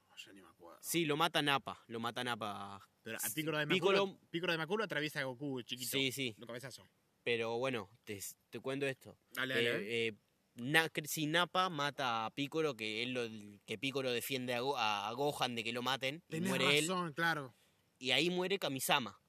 [0.09, 0.79] Oh, yo ni me acuerdo.
[0.81, 1.83] Sí, lo mata Nappa.
[1.87, 2.79] Lo mata Nappa.
[3.03, 5.91] Pero a Piccolo de Piccolo- Macuro, Piccolo de Macuro atraviesa a Goku chiquito.
[5.91, 6.33] Sí, sí.
[6.37, 6.87] Lo cabezazo.
[7.23, 8.17] Pero bueno, te,
[8.49, 9.17] te cuento esto.
[9.31, 9.69] Dale, dale.
[9.71, 10.07] dale.
[10.07, 10.13] eh,
[10.55, 13.27] Na- que si Nappa mata a Piccolo, que él lo,
[13.65, 16.87] que Piccolo defiende a, Go- a Gohan de que lo maten, y Tenés muere él.
[16.87, 17.53] razón, claro.
[17.99, 19.19] Y ahí muere Kamisama.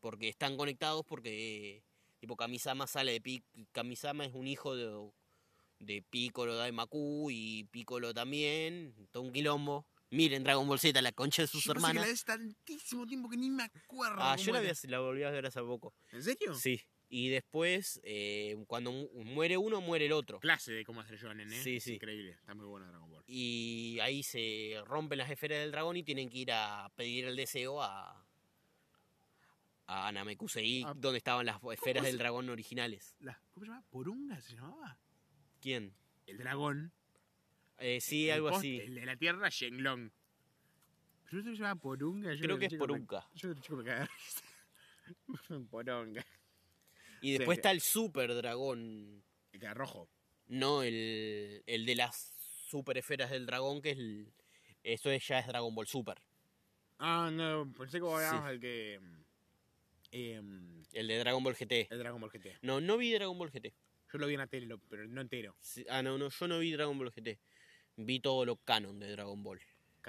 [0.00, 1.82] Porque están conectados porque
[2.20, 5.10] tipo Kamisama sale de Pi Kamisama es un hijo de,
[5.80, 8.94] de Piccolo Daimaku y Piccolo también.
[9.10, 9.86] Todo un quilombo.
[10.10, 12.08] Miren Dragon Ball Z, la concha de sus Yo pensé que la hermanas.
[12.12, 14.18] ves tantísimo tiempo que ni me acuerdo.
[14.20, 15.94] Ah, yo la, vi- la volví a ver hace poco.
[16.12, 16.54] ¿En serio?
[16.54, 16.80] Sí.
[17.08, 20.40] Y después, eh, cuando mu- muere uno, muere el otro.
[20.40, 21.62] Clase de cómo hacer shonen, ¿eh?
[21.62, 21.94] Sí, sí.
[21.94, 22.32] Increíble.
[22.32, 23.22] Está muy bueno Dragon Ball.
[23.28, 27.36] Y ahí se rompen las esferas del dragón y tienen que ir a pedir el
[27.36, 28.26] deseo a,
[29.86, 33.14] a Namekusei, Ah, donde estaban las esferas del dragón originales.
[33.20, 33.84] La- ¿Cómo se llama?
[33.88, 34.98] ¿Porunga se llamaba?
[35.60, 35.94] ¿Quién?
[36.26, 36.92] El dragón.
[37.78, 38.80] Eh, sí, El algo post- así.
[38.80, 40.10] El de la tierra, Shenlong.
[41.30, 42.34] Pero se llama Porunga.
[42.34, 43.06] Yo Creo que es chico me-.
[43.34, 43.84] Yo de chico me.
[45.70, 46.24] Poronga.
[47.20, 47.60] Y después sí.
[47.60, 50.08] está el super dragón, El que era rojo.
[50.48, 52.32] no el, el de las
[52.68, 54.32] super esferas del dragón, que es el...
[54.82, 56.20] Eso es- ya es Dragon Ball Super.
[56.98, 57.72] Ah, no.
[57.76, 58.36] Pensé que vos Sí.
[58.48, 59.00] del que.
[60.12, 61.88] em, El de Dragon Ball GT.
[61.90, 62.58] el Dragon Ball GT.
[62.62, 63.74] No, no vi Dragon Ball GT.
[64.12, 65.56] Yo lo vi en la tele, pero no entero.
[65.60, 67.38] Sí, Ah, no, no, yo no vi Dragon Ball GT.
[67.96, 69.60] Vi todo lo canon de Dragon Ball.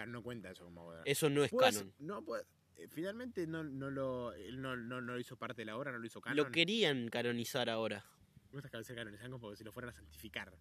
[0.07, 0.93] No cuenta eso como.
[1.05, 1.91] Eso no es canon.
[1.97, 2.43] No, puede-
[2.89, 4.33] finalmente no, no lo.
[4.33, 6.37] Él no, no, no lo hizo parte de la obra, no lo hizo canon.
[6.37, 8.05] Lo querían canonizar ahora.
[8.47, 10.53] Me gusta que veces canonizan como si lo fueran a santificar.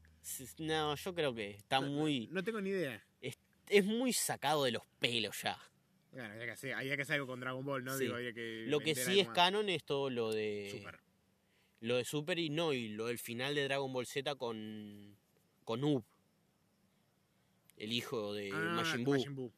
[0.58, 2.28] No, yo creo que está No, muy.
[2.32, 3.04] No, tengo ni idea.
[3.68, 5.58] Es muy sacado de los pelos ya.
[6.12, 7.96] Bueno, había que hacer, había que hacer algo con Dragon Ball, ¿no?
[7.96, 8.04] Sí.
[8.04, 9.34] Digo, había que Lo que sí es más.
[9.34, 10.68] canon es todo lo de.
[10.70, 11.00] Super.
[11.80, 15.16] Lo de Super y no, y lo del final de Dragon Ball Z con.
[15.64, 16.04] con Up.
[17.76, 19.14] El hijo de Ah, Majin Buu.
[19.14, 19.52] Majin Buu.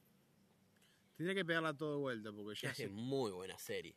[1.19, 3.95] Tendría que pegarla todo de vuelta porque ya Es muy buena serie.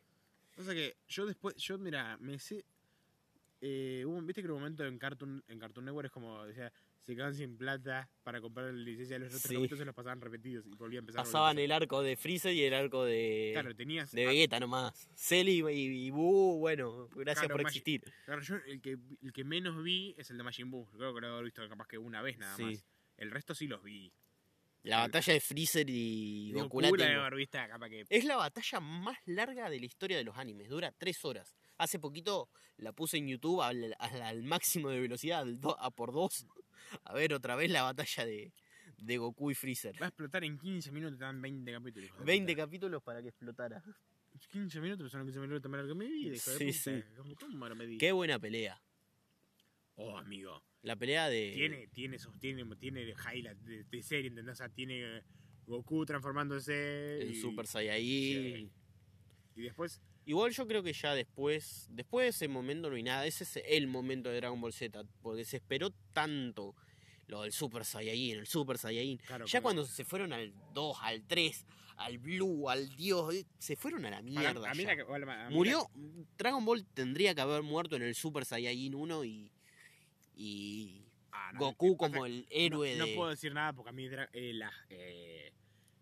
[0.56, 2.64] Pasa que yo después, yo mira, me sé.
[3.60, 6.72] Eh, hubo- Viste que en un momento en Cartoon, en Cartoon Network es como, decía,
[7.00, 9.54] se quedan sin plata para comprar la licencia de los otros Sí.
[9.54, 11.24] capítulos se los pasaban repetidos y volvían a empezar.
[11.24, 13.50] Pasaban a el arco de Freezer y el arco de.
[13.52, 14.10] Claro, tenías.
[14.10, 15.08] de Vegeta nomás.
[15.14, 18.02] Cell y, Buu, bueno, gracias Claro, por existir.
[18.24, 20.88] claro, yo el que, el que menos vi es el de Majin Buu.
[20.90, 22.64] Creo que lo he visto capaz que una vez nada Sí.
[22.64, 22.84] más.
[23.16, 24.12] El resto sí los vi.
[24.84, 27.30] La batalla de Freezer y Goku la tengo.
[27.30, 28.04] de visto, capaz que.
[28.08, 31.54] Es la batalla más larga de la historia de los animes, dura tres horas.
[31.78, 35.90] Hace poquito la puse en YouTube al, al- al máximo de velocidad, al do- a
[35.90, 36.46] por dos.
[37.04, 38.52] A ver otra vez la batalla de,
[38.98, 39.94] de Goku y Freezer.
[40.02, 42.08] Va a explotar en 15 minutos, te dan 20 capítulos.
[42.08, 42.64] hijo de 20 puta.
[42.64, 43.82] capítulos para que explotara.
[44.50, 46.78] 15 minutos, son 15 minutos más largo que mi vida, hijo de Sí, puta.
[47.08, 47.14] sí.
[47.16, 47.98] ¿Cómo, cómo medí?
[47.98, 48.82] Qué buena pelea.
[50.02, 50.62] Oh, amigo.
[50.82, 51.52] La pelea de...
[51.54, 54.54] Tiene, tiene, tiene, tiene highlight de, de serie, ¿entendés?
[54.54, 55.22] O sea, tiene eh,
[55.66, 57.28] Goku transformándose.
[57.30, 58.68] y, Super Saiyajin.
[58.68, 58.72] Sí.
[59.56, 63.26] Y después, Igual yo creo que ya después, después de ese momento no hay nada.
[63.26, 66.74] Ese es el momento de Dragon Ball Z, porque se esperó tanto
[67.26, 69.18] lo del Super Saiyajin, el Super Saiyajin.
[69.18, 69.46] claro.
[69.46, 74.04] Ya cuando se fueron al 2, al 3, al Blue, al Dios, eh, se fueron
[74.04, 74.70] a la mierda.
[74.70, 74.88] a mí ya.
[74.88, 75.88] la que- a mí la- Murió,
[76.38, 79.51] Dragon Ball tendría que haber muerto en el Super Saiyajin 1 y,
[80.44, 81.04] y
[81.34, 83.10] Ah, no, Goku como el héroe no, de...
[83.10, 85.50] No puedo decir nada porque a mí eh, la eh,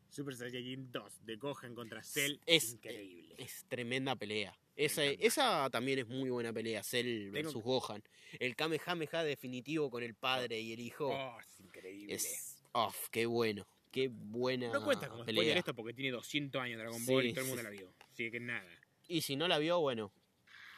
[0.09, 3.35] Super Saiyajin 2 de Gohan contra Cell Es- increíble.
[3.39, 4.59] Es tremenda pelea.
[4.75, 8.03] Esa, también es muy buena pelea, Cell Tengo- versus Gohan.
[8.41, 11.09] El Kamehameha definitivo con el padre y el hijo.
[11.09, 12.15] oh, es increíble.
[12.15, 12.61] es...
[12.75, 13.09] ¡Uf!
[13.11, 13.67] ¡Qué bueno!
[13.93, 15.59] ¡Qué buena no cuenta como pelea!
[15.59, 17.65] esto porque tiene 200 años Dragon Ball Sí, y todo el mundo sí.
[17.65, 17.95] la vio.
[18.11, 18.81] Así que nada.
[19.07, 20.13] Y si no la vio, bueno,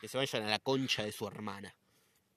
[0.00, 1.74] que se vayan a la concha de su hermana.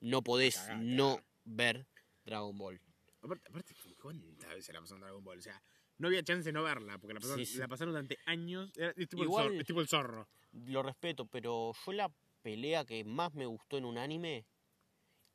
[0.06, 1.84] No podés no ver
[2.24, 2.80] Dragon Ball.
[3.22, 5.38] Aparte, aparte, ¿cuántas veces la pasaron Dragon Ball?
[5.38, 5.60] O sea,
[5.98, 7.58] no había chance de no verla porque la pasaron, Sí, sí.
[7.58, 8.70] la pasaron durante años.
[8.76, 10.28] Era, es, tipo Igual- el zorro, es tipo el zorro.
[10.52, 12.12] Lo respeto, pero yo la
[12.42, 14.46] pelea que más me gustó en un anime,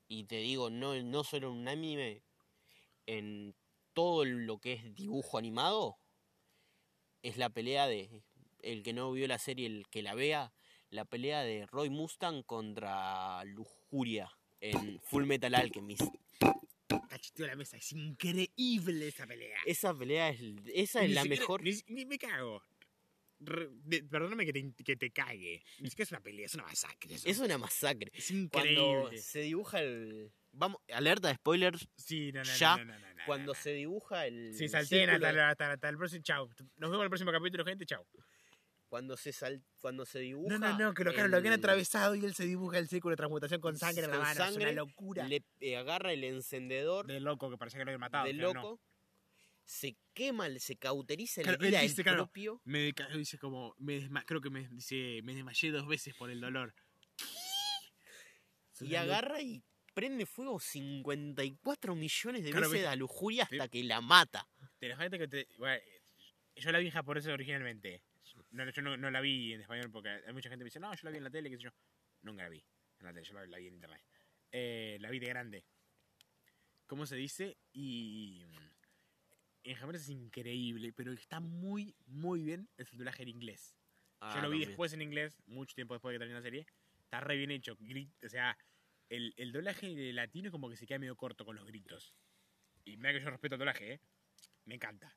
[0.07, 2.23] y te digo, no, no solo en un anime,
[3.07, 3.53] en
[3.93, 5.97] todo lo que es dibujo animado,
[7.23, 8.23] es la pelea de,
[8.59, 10.53] el que no vio la serie, el que la vea,
[10.89, 14.31] la pelea de Roy Mustang contra Lujuria
[14.61, 16.03] en Full Metal Alchemist.
[17.09, 17.77] Cacheteo la mesa.
[17.77, 19.57] Es increíble esa pelea.
[19.65, 20.39] Esa pelea es,
[20.73, 21.63] esa es Ni la siquiera- mejor.
[21.63, 22.63] Ni, ni me cago.
[23.43, 25.63] Re- de- perdóname que te, que te cague.
[25.79, 27.15] Ni siquiera es una pelea, es una masacre.
[27.15, 27.27] eso.
[27.27, 28.11] Es una masacre.
[28.13, 29.17] Es Cuando increíble.
[29.17, 31.87] se dibuja el, Vamos, alerta de spoilers.
[31.97, 34.53] Sí, no, no, Ya, no, no, no, no, Cuando se dibuja el.
[34.53, 36.21] Sí, salten hasta, hasta, hasta el próximo.
[36.23, 36.47] Chau.
[36.77, 37.85] Nos vemos en el próximo capítulo, gente.
[37.85, 38.05] Chau.
[38.91, 40.57] Cuando se sal, cuando se dibuja.
[40.57, 42.89] No, no, no, que lo, claro, lo habían el- atravesado y él se dibuja el
[42.89, 44.31] círculo de transmutación con sangre en la Con mano.
[44.31, 45.25] es sangre, una locura.
[45.29, 48.25] Le eh, agarra el encendedor De loco, que parecía que lo habían matado.
[48.25, 48.53] de no.
[48.53, 48.81] loco.
[49.63, 52.61] Se quema, se cauteriza Claro, el dice, el claro, propio.
[52.65, 56.41] Me dice como, me desma- creo que me dice, me desmayé dos veces por el
[56.41, 56.75] dolor.
[58.73, 59.63] Es Y agarra y
[59.93, 64.49] prende fuego 54 millones de Claro, veces a lujuria hasta que la mata.
[64.79, 65.47] Te gente que te.
[65.57, 65.81] bueno,
[66.57, 68.03] yo la vi en japonés originalmente.
[68.51, 70.79] No, yo no, no la vi en español porque hay mucha gente que me dice,
[70.79, 71.71] no, yo la vi en la tele, qué sé yo.
[72.21, 72.63] Nunca la vi
[72.99, 74.01] en la tele, yo la, la vi en internet.
[74.51, 75.65] Eh, la vi de grande.
[76.85, 77.57] ¿Cómo se dice?
[77.71, 78.43] Y.
[79.63, 83.77] En japonés es increíble, pero está muy, muy bien el subtitulaje en inglés.
[84.19, 86.65] Ah, Yo lo vi después en inglés, mucho tiempo después de que terminó la serie.
[86.99, 87.77] Está re bien hecho.
[87.77, 88.57] grit- o sea,
[89.09, 92.13] el, el doblaje de latino como que se queda medio corto con los gritos.
[92.85, 94.01] Y mira que yo respeto el doblaje, ¿eh?
[94.65, 95.15] Me encanta.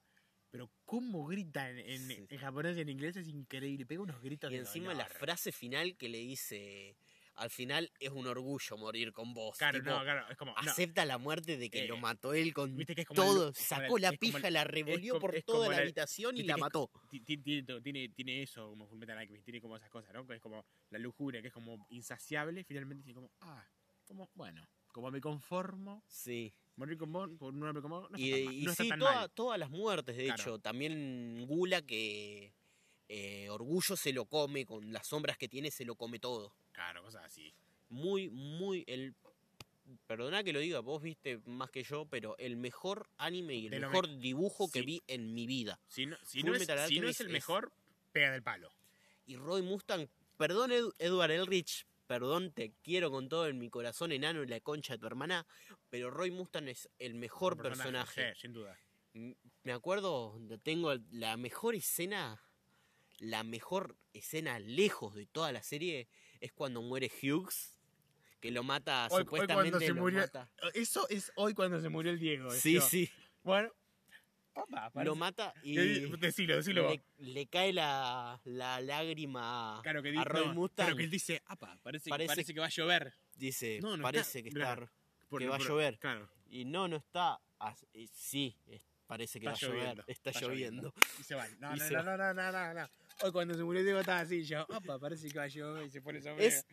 [0.55, 2.26] Pero cómo grita en, en- Sí.
[2.31, 3.85] en japonés y en inglés es increíble.
[3.86, 6.97] Pega unos gritos Y de encima la frase final que le dice,
[7.35, 9.59] al final es un orgullo morir con vos.
[9.59, 10.52] Claro, tipo, no, claro, es como...
[10.52, 13.20] no, acepta la muerte de que Eh, lo mató él con viste que es como
[13.20, 16.56] el- todo, sacó la pija, el- la revolvió por toda la la- habitación y la
[16.56, 16.89] mató.
[17.10, 20.24] ti- ti- tiene, tiene, tiene eso como Fullmetal Alchemist, tiene como esas cosas, ¿no?
[20.24, 23.66] Que es como la lujuria, que es como insaciable, finalmente dice como, ah,
[24.05, 24.64] como, bueno,
[24.95, 26.55] como me conformo, Sí.
[26.77, 28.89] morir con vos, con un hombre como vos, no y está y no está sí,
[28.89, 29.31] tan toda- mal.
[29.33, 30.41] todas las muertes, de Claro.
[30.41, 30.59] hecho.
[30.61, 32.53] También Gula que
[33.09, 36.55] eh, Orgullo se lo come, con las sombras que tiene se lo come todo.
[36.73, 37.53] Claro, cosas así.
[37.91, 38.85] Muy, muy...
[38.87, 39.15] el
[40.07, 43.73] Perdona que lo diga, vos viste más que yo, pero el mejor anime y el
[43.73, 45.79] De mejor dibujo que vi en mi vida.
[45.89, 47.71] Si no, si no, es, si no es el es- mejor,
[48.11, 48.71] pega del palo.
[49.27, 50.09] Y Roy Mustang,
[50.39, 54.60] perdón Ed- Edward Elrich, perdón, te quiero con todo en mi corazón enano y la
[54.60, 55.47] concha de tu hermana,
[55.90, 58.32] pero Roy Mustang es el mejor personaje.
[58.35, 58.78] sí, sin duda.
[59.14, 62.40] M- Me acuerdo, tengo la mejor escena,
[63.18, 66.09] la mejor escena lejos de toda la serie
[66.40, 67.74] es cuando muere Hughes,
[68.40, 70.51] que lo mata Hoy- hoy supuestamente cuando se murió- mata.
[70.74, 72.51] Eso es hoy cuando se murió el Diego.
[72.51, 73.10] Sí, sí,
[73.43, 73.72] Bueno,
[74.55, 76.85] papá, lo mata y Decilo, decilo.
[76.85, 76.93] vos.
[77.18, 80.86] le, le cae la, la lágrima Claro que, a Roy no, Mustang.
[80.86, 83.12] claro que él dice, apa, parece, Parece- parece, que va a llover.
[83.35, 84.90] Dice, No, no parece está- que está
[85.28, 85.98] Por- Que va a llover.
[85.98, 87.40] Claro, Y no, no está.
[87.59, 88.56] as- eh, Sí,
[89.06, 90.05] parece que está va a llover.
[90.06, 90.94] Está, lloviendo.
[91.18, 91.51] Y se van.
[91.59, 92.16] No, no, no, va.
[92.16, 92.89] no, no, no, no.
[93.22, 95.90] Hoy cuando se murió Diego estaba así, yo, apa, parece que va a llover y
[95.90, 96.47] se pone sobre.
[96.47, 96.64] Es,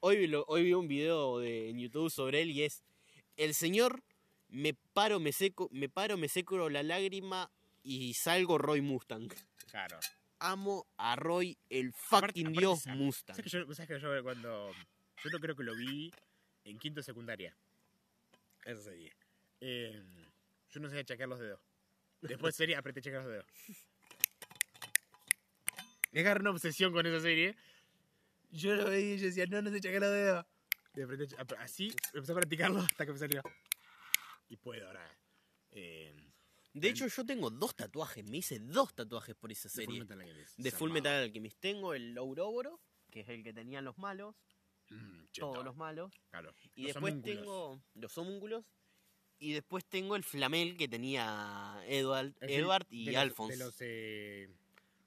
[0.00, 2.84] hoy, lo- hoy vi un video de, en YouTube sobre él y es.
[3.36, 4.02] El señor
[4.50, 7.50] me paro, me seco, me paro, me seco la lágrima
[7.82, 9.32] y salgo Roy Mustang.
[9.70, 9.98] Claro.
[10.38, 13.36] Amo a Roy, el fucking aparte dios Mustang.
[13.36, 14.72] ¿Sabes que yo, sabes que yo cuando.
[15.22, 16.10] Yo no creo que lo vi
[16.64, 17.56] en quinto secundaria.
[18.64, 19.14] Esa serie.
[19.60, 20.02] Eh,
[20.70, 21.60] yo no sabía chequear los dedos.
[22.22, 23.46] Después serie apreté chequear los dedos.
[26.12, 27.56] Me agarré una obsesión con esa serie.
[28.50, 30.46] Yo lo veía y yo decía, no, no sé chequear los dedos.
[30.96, 33.42] Y apreté así empecé a practicarlo hasta que me salió.
[34.50, 35.18] Y puedo ahora.
[35.72, 36.14] Eh,
[36.74, 38.22] De hecho, yo tengo dos tatuajes.
[38.28, 40.00] Me hice dos tatuajes por esa de Full serie.
[40.00, 40.58] Metal Alchemist.
[40.58, 40.90] De Full.
[40.92, 41.58] Metal Alchemist.
[41.60, 42.78] Tengo el Ouroboros,
[43.10, 44.34] que es el que tenían los malos.
[44.90, 46.12] Mm, Todos los malos.
[46.30, 46.52] Claro.
[46.74, 47.36] Y Los después homúnculos.
[47.38, 48.64] tengo los homúnculos.
[49.38, 53.56] Y después tengo el flamel que tenía Edward, Edward y de los- Alphonse.
[53.56, 54.50] De los, eh,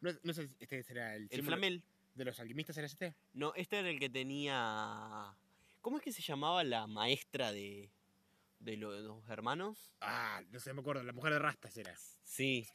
[0.01, 1.83] no, no sé, este será el, el flamel.
[2.15, 3.13] ¿De los alquimistas era este?
[3.33, 5.35] No, este era el que tenía.
[5.81, 7.91] ¿Cómo es que se llamaba la maestra de,
[8.63, 9.91] de lo- de los hermanos?
[10.01, 11.03] Ah, no sé, me acuerdo.
[11.03, 11.95] La mujer de rastas era.
[12.23, 12.65] Sí,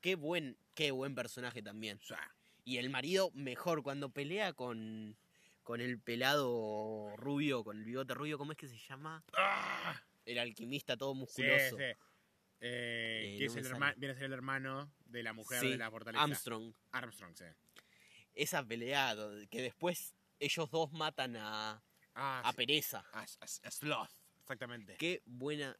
[0.00, 1.98] qué buen, qué buen personaje también.
[1.98, 2.34] O sea,
[2.66, 5.18] Y el marido mejor cuando pelea con,
[5.62, 9.22] con el pelado rubio, con el bigote rubio, ¿cómo es que se llama?
[9.36, 10.00] ¡ah!
[10.24, 11.76] El alquimista todo Sí, musculoso.
[11.76, 11.82] sí.
[11.82, 11.96] Eh,
[12.60, 13.74] Eh, que no es el sale.
[13.76, 16.22] herma- viene a ser el hermano de la mujer Sí, de la fortaleza.
[16.24, 16.72] Armstrong.
[16.92, 17.44] Armstrong, sí.
[18.34, 19.14] Esa pelea
[19.50, 21.82] que después ellos dos matan a,
[22.14, 22.56] Ah, a sí.
[22.56, 23.04] Pereza.
[23.12, 23.24] A- a-
[23.66, 24.10] a Sloth,
[24.44, 24.96] exactamente.
[24.98, 25.76] Qué buena.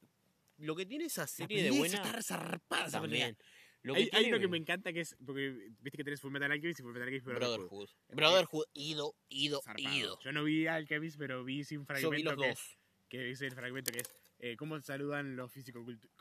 [0.56, 1.96] Lo que tiene esa serie de buena.
[1.96, 2.12] Está
[2.70, 2.90] pelea.
[2.90, 3.38] También.
[3.82, 5.14] Lo que Hay, hay tiene uno que me encanta que es.
[5.24, 5.50] Porque
[5.80, 7.88] viste que tenés Full Metal Alchemist y Full Metal Alchemist Brotherhood.
[8.08, 9.94] Brotherhood, ido, ido, Zarpado.
[9.94, 10.18] ido.
[10.20, 12.78] Yo no vi Alchemist, pero vi sin Yo fragmento vi los que, dos.
[13.08, 15.52] que dice el fragmento que es eh, cómo saludan los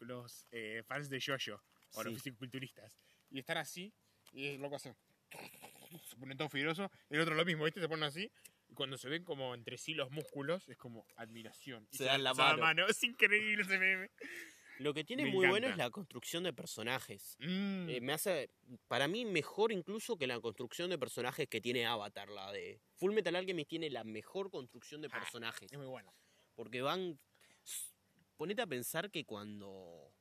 [0.02, 1.64] los eh, fans de Jojo
[1.94, 2.20] o los Sí.
[2.20, 2.98] fisiculturistas.
[3.30, 3.94] Y estar así,
[4.34, 4.94] y es loco hace.
[6.10, 6.92] Se ponen todo fibroso.
[7.10, 7.80] El otro lo mismo, ¿viste?
[7.80, 8.30] Se ponen así.
[8.74, 11.88] Cuando se ven como entre sí los músculos, es como admiración.
[11.92, 12.88] Y Se dan la se mano.
[12.88, 14.10] Es increíble ese meme.
[14.80, 17.36] Lo que tiene Me muy bueno es la construcción de personajes.
[17.40, 17.90] Mm.
[17.90, 18.50] Eh, me hace,
[18.88, 22.30] para mí, mejor incluso que la construcción de personajes que tiene Avatar.
[22.30, 25.72] La de Full Metal Alchemist tiene la mejor construcción de Ah, personajes.
[25.72, 26.12] es muy bueno.
[26.56, 27.20] Porque van.
[28.36, 30.12] Ponete a pensar que cuando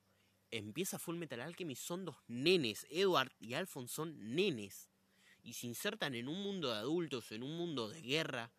[0.50, 2.86] empieza Full Metal Alchemist son dos nenes.
[2.90, 4.90] Edward y Alphonse son nenes.
[5.42, 8.52] Y se insertan en un mundo de adultos, en un mundo de guerra.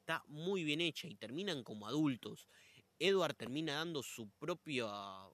[0.00, 2.46] Está muy bien hecha y terminan como adultos.
[2.98, 4.86] Edward termina dando su propia.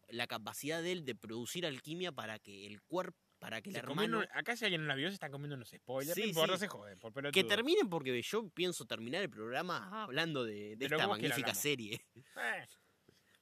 [0.09, 3.19] la capacidad de él de producir alquimia para que el cuerpo.
[3.39, 4.19] para que Se hermano.
[4.19, 6.15] comiendo- acá si alguien no la vio se están comiendo unos spoilers.
[6.15, 6.61] Sí, no importa, sí.
[6.61, 6.97] se joden.
[7.01, 7.33] Por pelotudo.
[7.33, 11.53] Que terminen porque yo pienso terminar el programa hablando de, esta ¿cómo que la magnífica
[11.53, 12.07] serie.
[12.37, 12.67] Eh,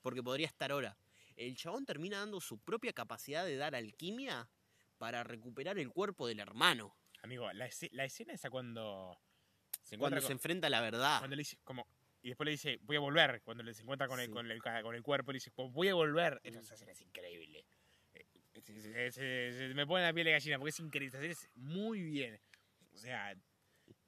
[0.01, 0.97] Porque podría estar ahora.
[1.37, 4.49] El chabón termina dando su propia capacidad de dar alquimia
[4.97, 6.97] para recuperar el cuerpo del hermano.
[7.23, 9.19] Amigo, la, esce- la escena esa cuando
[9.83, 11.19] se Cuando se con- enfrenta a la verdad.
[11.19, 11.87] cuando le dice como
[12.23, 14.95] y después le dice voy a volver cuando se encuentra con el, con el con
[14.95, 16.73] el cuerpo le dice "Pues voy a volver esa Mm.
[16.75, 17.65] escena es increíble
[18.13, 18.27] Eh,
[18.63, 21.33] se- se- se- se me pone la piel de gallina porque es increíble esa serie
[21.33, 22.39] es muy bien
[22.93, 23.35] o sea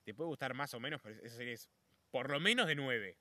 [0.05, 1.71] te puede gustar más o menos pero esa serie es
[2.11, 3.17] por lo menos de 9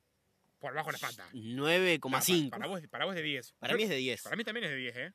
[0.59, 2.43] por bajo la pata 9,5.
[2.45, 4.23] No, pa- para, vos, para vos de 10 Para Yo- mí es de 10.
[4.23, 5.13] para mí también es de 10 eh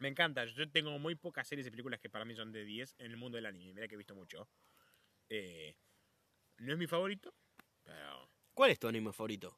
[0.00, 2.94] me encanta yo tengo muy pocas series y películas que para mí son de 10
[2.98, 4.48] en el mundo del anime mira que he visto mucho
[5.28, 5.76] Eh,
[6.58, 7.32] no es mi favorito
[7.84, 9.56] pero ¿Cuál es tu anime favorito?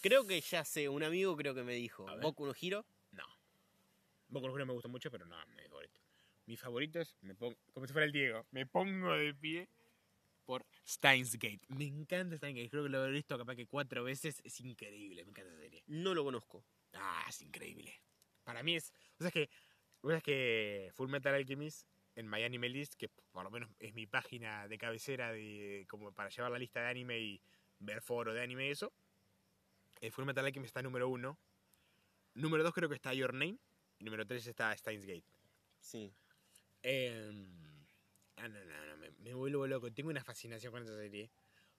[0.00, 2.06] Creo que ya sé, un amigo creo que me dijo.
[2.22, 2.86] Boku no Hiro.
[3.10, 3.24] No.
[4.28, 6.00] Boku no Hero me gusta mucho, pero no, es mi favorito.
[6.46, 9.68] Mi favorito es, me pongo, como si fuera el Diego, me pongo de pie
[10.44, 11.60] por Steins Gate.
[11.68, 15.24] Me encanta Steins Gate, creo que lo he visto capaz que cuatro veces, es increíble,
[15.24, 15.84] me encanta esa serie.
[15.86, 16.64] No lo conozco.
[16.94, 17.94] Ah, es increíble.
[18.44, 19.50] Para mí es, o sea, es que,
[20.02, 21.86] o sea, es que Full Metal Alchemist
[22.16, 26.12] en My Anime List, que por lo menos es mi página de cabecera de como
[26.12, 27.40] para llevar la lista de anime y
[27.78, 28.92] ver foro de anime y eso,
[30.00, 31.38] eh, Full Metal Alchemist está número uno.
[32.34, 33.58] Número dos creo que está Your Name.
[33.98, 35.26] Y número tres está Steins Gate.
[35.78, 36.12] Sí.
[36.82, 37.46] Eh,
[38.36, 39.92] ah, no, no, no, me, me vuelvo loco.
[39.92, 41.30] Tengo una fascinación con esta serie.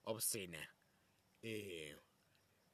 [0.02, 0.72] Obscena.
[1.42, 1.96] Eh,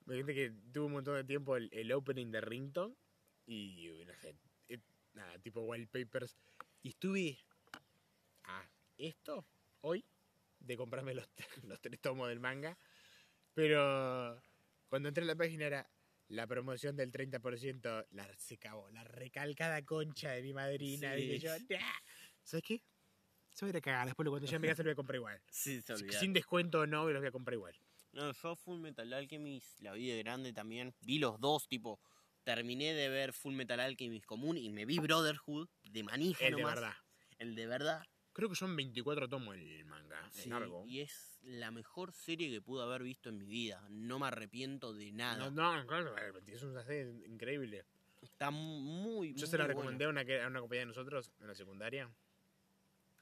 [0.04, 2.96] me gente que tuvo un montón de tiempo el, el opening de Rington.
[3.48, 4.36] Y no sé.
[4.68, 4.78] eh,
[5.14, 6.36] nada, tipo wallpapers.
[6.82, 7.38] Y estuve
[8.44, 8.68] a
[8.98, 9.46] esto
[9.80, 10.04] hoy
[10.60, 11.26] de comprarme los,
[11.64, 12.76] los tres tomos del manga.
[13.54, 14.40] Pero
[14.88, 15.90] cuando entré a la página era
[16.28, 18.06] la promoción del 30%.
[18.10, 18.90] La, se cagó.
[18.90, 21.14] La recalcada concha de mi madrina.
[21.14, 21.22] Sí.
[21.22, 21.92] Dije yo, "Nah".
[22.42, 22.82] ¿sabes qué?
[23.54, 24.06] Se va a ir a cagar.
[24.06, 25.40] Después cuando ya me casa lo voy a comprar igual.
[25.50, 25.82] Sí.
[26.20, 27.74] Sin descuento o no, los voy a comprar igual.
[28.12, 30.94] No, yo Full Metal Alchemist la vi de grande también.
[31.00, 32.00] Vi los dos, tipo,
[32.48, 36.64] terminé de ver Full Metal Alchemist común y me vi Brotherhood de manija El de
[36.64, 36.94] verdad.
[37.38, 38.06] El de verdad.
[38.32, 40.26] Creo que son 24 tomos el manga.
[40.32, 40.82] Sí, es largo.
[40.86, 43.86] y es la mejor serie que pude haber visto en mi vida.
[43.90, 45.50] No me arrepiento de nada.
[45.50, 46.16] No, no, claro,
[46.46, 47.84] es una serie increíble.
[48.22, 49.74] Está muy, Yo muy se la buena.
[49.74, 52.10] recomendé a una, a una compañía de nosotros en la secundaria.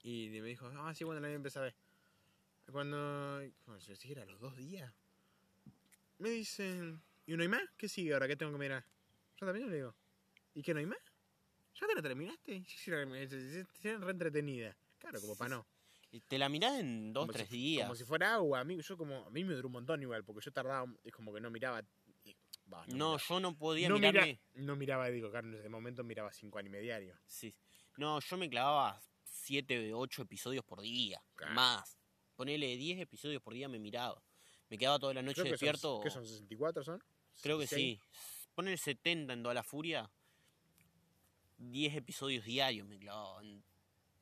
[0.04, 1.74] Y me dijo, ah, sí, bueno, la voy a empezar a ver.
[2.70, 4.92] Cuando, cuando se siquiera a los dos días,
[6.18, 7.68] me dicen, ¿y no hay más?
[7.76, 8.28] ¿Qué sigue ahora?
[8.28, 8.84] ¿Qué tengo que mirar?
[9.38, 9.94] Yo también le digo,
[10.54, 10.98] ¿y qué no hay más?
[11.80, 12.64] ¿Ya te la terminaste?
[12.64, 12.90] Sí,
[13.80, 14.76] se- re entretenida.
[14.98, 15.66] Claro, como para no.
[16.10, 17.86] Y Te la mirás en dos, Como tres si- días.
[17.86, 18.60] Como si fuera agua.
[18.60, 21.12] A mí, yo como, a mí me duró un montón igual, porque yo tardaba, es
[21.12, 21.82] como que no miraba.
[22.24, 22.34] y-
[22.64, 23.18] bah, No, miraba.
[23.28, 24.40] yo no podía no, mira- mirarme.
[24.54, 27.18] no miraba, digo, claro, en ese momento miraba cinco anime diarios.
[27.26, 27.54] Sí.
[27.98, 31.20] No, yo me clavaba siete, ocho episodios por día.
[31.34, 31.54] Claro.
[31.54, 31.98] Más.
[32.34, 34.22] Ponele 10 episodios por día me miraba.
[34.68, 35.96] Me quedaba toda la noche Creo que despierto.
[35.96, 36.24] Son, ¿Qué son?
[36.24, 37.02] ¿64 son?
[37.42, 38.00] Creo que 66.
[38.00, 38.35] sí.
[38.56, 40.10] Ponele 70 en toda la furia.
[41.58, 43.42] 10 episodios diarios me clavaba.
[43.42, 43.62] En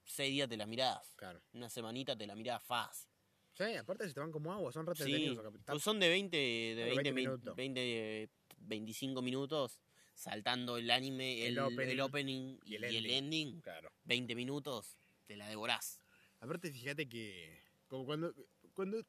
[0.05, 1.15] 6 días te la mirabas.
[1.17, 1.41] Claro.
[1.53, 3.09] Una semanita te la mirabas fácil.
[3.53, 6.75] Sí, aparte se te van como agua, son re Sí, pues son de 20, de
[6.75, 7.57] Claro, 20, 20 20, minutos.
[7.57, 9.81] 20, 25 minutos,
[10.13, 13.13] saltando el anime, El el, opening el opening y y el el, ending.
[13.17, 13.61] ending.
[13.61, 13.93] Claro.
[14.03, 16.01] 20 minutos, te la devorás.
[16.41, 17.63] Aparte, fíjate que.
[17.87, 18.35] Como cuando.
[18.73, 19.01] cuando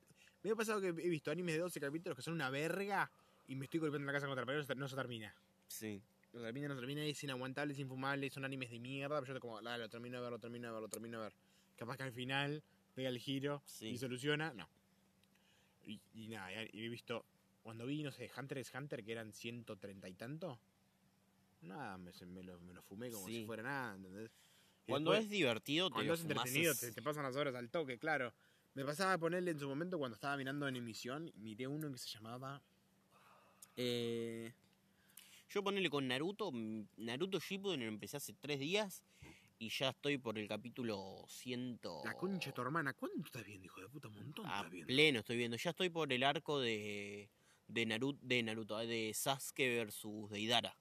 [0.43, 3.11] me ha pasado que he visto animes de 12 capítulos que son una verga
[3.47, 5.35] y me estoy golpeando en la casa contra la pared, no se- termina.
[5.67, 6.01] Sí.
[6.34, 9.34] No se termina, no se termina, es inaguantable, es infumable, son animes de mierda, pero
[9.35, 11.35] yo como, dale, lo termino de ver, lo termino de ver, lo termino de ver.
[11.77, 12.63] Capaz que al final
[12.93, 13.88] pega el giro Sí.
[13.89, 14.67] y soluciona, no.
[15.84, 17.26] Y, y nada, y he visto,
[17.63, 20.59] cuando vi, no sé, Hunter x Hunter, que eran 130 y tanto,
[21.61, 23.41] nada, me, me lo, me lo fumé como Sí.
[23.41, 24.31] si fuera nada, ¿entendés?
[24.88, 27.69] Cuando después- es divertido, te cuando es entretenido, es- te, te pasan las horas al
[27.69, 28.34] toque, claro.
[28.73, 31.97] Me pasaba a ponerle en su momento cuando estaba mirando en emisión, miré uno que
[31.97, 32.61] se llamaba.
[33.77, 34.52] Eh,
[35.49, 36.52] Yo ponele con Naruto,
[36.97, 39.03] Naruto Shippuden lo empecé hace 3 días
[39.57, 41.80] y ya estoy por el capítulo 100...
[42.03, 42.93] La concha de tu hermana.
[42.93, 44.07] ¿Cuánto estás viendo, hijo de puta?
[44.10, 44.88] Un montón A estás viendo.
[44.88, 45.56] pleno estoy viendo.
[45.57, 47.30] Ya estoy por el arco de,
[47.68, 50.76] de, Naruto, de Naruto, de Sasuke versus Deidara.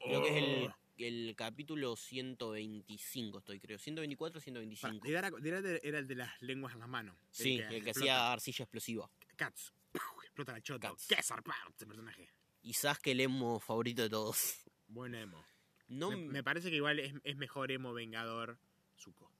[0.00, 0.74] Creo que es el, Oh.
[0.98, 3.78] el capítulo 125, estoy creo.
[3.78, 5.04] 124 Pará, 125.
[5.06, 7.16] Deidara- Deidara era el de las lenguas en las manos.
[7.30, 9.08] Sí, el que hacía arcilla explosiva.
[9.36, 9.72] Cats.
[10.24, 10.88] explota la chota.
[10.88, 11.06] Cats.
[11.06, 12.28] ¡Qué zarpado este personaje!
[12.66, 14.56] Y Sasuke el emo favorito de todos.
[14.88, 15.44] Buen emo.
[15.88, 18.58] No me, me parece que igual es, es mejor emo vengador
[18.98, 19.30] Zuko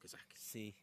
[0.00, 0.34] que Sasuke.
[0.36, 0.74] Sí.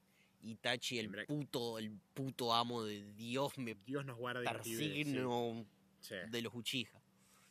[0.41, 5.65] Itachi, el puto, el puto amo de Dios, me Dios nos nos libre,
[5.99, 6.15] sí.
[6.29, 7.01] de los Uchiha.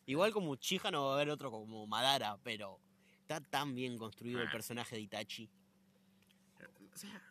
[0.07, 2.81] Igual como Uchiha no va a haber otro como Madara, pero
[3.21, 4.53] está tan bien construido el Ah.
[4.53, 5.51] personaje de Itachi.
[6.93, 7.28] O sea,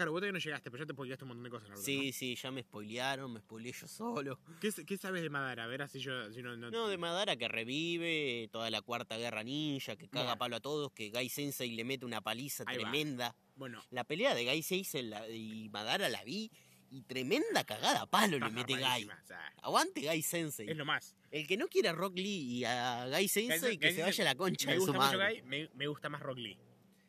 [0.00, 2.34] claro, vos todavía no llegaste, pero ya te spoileaste un montón de cosas, Sí, sí,
[2.34, 4.40] ya me spoilearon, me spoileé yo solo.
[4.60, 5.64] ¿Qué, qué sabes de Madara?
[5.64, 6.18] A ver, así yo...
[6.20, 10.24] así no, no, No, de Madara que revive, toda la cuarta guerra ninja, que caga
[10.24, 10.38] Bueno.
[10.38, 12.82] palo a todos, que Gai Sensei le mete una paliza Ahí va.
[12.90, 13.36] tremenda.
[13.56, 16.50] Bueno, La pelea de Gai Sensei y Madara la vi
[16.92, 18.82] y tremenda cagada palo le está mete Gai.
[19.04, 20.68] zarpadísima, o sea, Aguante Gai Sensei.
[20.70, 21.14] es lo más.
[21.30, 24.04] El que no quiera a Rock Lee y a Gai Sensei, que Gai se Sensei-
[24.06, 25.18] vaya a la concha Me de su gusta mucho.
[25.18, 26.58] Gai, me, me gusta más Rock Lee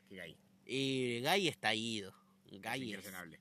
[0.10, 0.38] que Gai.
[0.66, 2.14] Eh, Gai está ido.
[2.52, 3.40] Es Gai es- impresionable.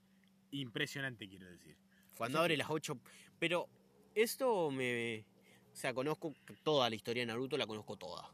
[0.52, 1.76] Impresionante, quiero decir.
[2.16, 2.98] Cuando Sí, abre las 8.
[3.38, 3.68] Pero
[4.14, 5.24] esto me.
[5.72, 8.32] O sea, conozco toda la historia de Naruto, la conozco toda.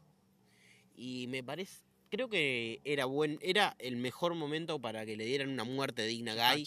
[0.95, 1.81] Y me parece.
[2.09, 3.37] Creo que era buen.
[3.41, 6.65] Era el mejor momento para que le dieran una muerte digna a Ah, Gai.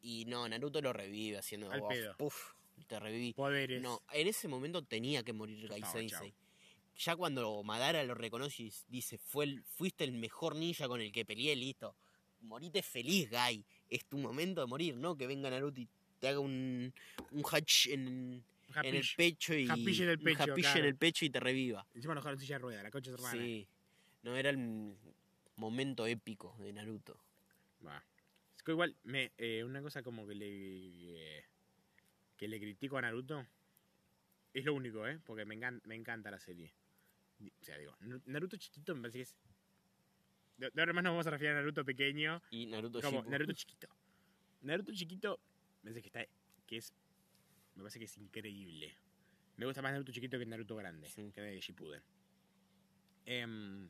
[0.00, 1.70] Y no, Naruto lo revive haciendo.
[1.70, 2.16] Al "Oh, pedo.
[2.16, 2.52] Puf,
[2.86, 3.34] te reviví.
[3.34, 3.82] Poderes.
[3.82, 6.32] No, en ese momento tenía que morir Gai Sensei.
[6.96, 11.12] Ya cuando Madara lo reconoce y dice, Fue el- fuiste el mejor ninja con el
[11.12, 11.94] que peleé, listo.
[12.40, 13.64] Morite feliz, Gai.
[13.88, 15.16] Es tu momento de morir, ¿no?
[15.16, 15.88] Que venga Naruto y
[16.20, 16.92] te haga un,
[17.30, 18.44] un hatch en,
[18.82, 19.70] en el pecho y en
[20.08, 20.84] el un pecho, hapish en claro.
[20.88, 21.86] el pecho y te reviva.
[21.94, 23.42] Encima nos dejaron silla de rueda, la concha de su hermana.
[23.42, 23.66] Sí.
[24.22, 24.94] No era el
[25.56, 27.18] momento épico de Naruto.
[27.86, 28.04] Va.
[28.56, 31.44] Es que igual, me, eh, una cosa como que le
[32.36, 33.46] que le critico a Naruto
[34.52, 35.18] es lo único, ¿eh?
[35.24, 36.72] Porque me, me encanta la serie.
[37.60, 39.36] O sea, digo, Naru- Naruto chiquito me parece que es...
[40.58, 43.30] De, de ahora más nos vamos a referir a Naruto pequeño Y Naruto como Shippuden.
[43.30, 43.88] Naruto chiquito.
[44.62, 45.40] Naruto chiquito
[45.82, 46.32] me parece que está...
[46.66, 46.92] que es...
[47.76, 48.94] me parece que es increíble.
[49.56, 51.30] Me gusta más Naruto chiquito que Naruto grande, Sí.
[51.32, 52.02] que de Shippuden.
[53.26, 53.88] Em,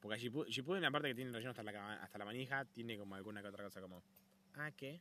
[0.00, 3.40] porque Shippuden, Shippuden, aparte que tiene relleno hasta la, hasta la manija, tiene como alguna
[3.42, 4.02] que otra cosa como...
[4.54, 5.00] Ah, ¿qué?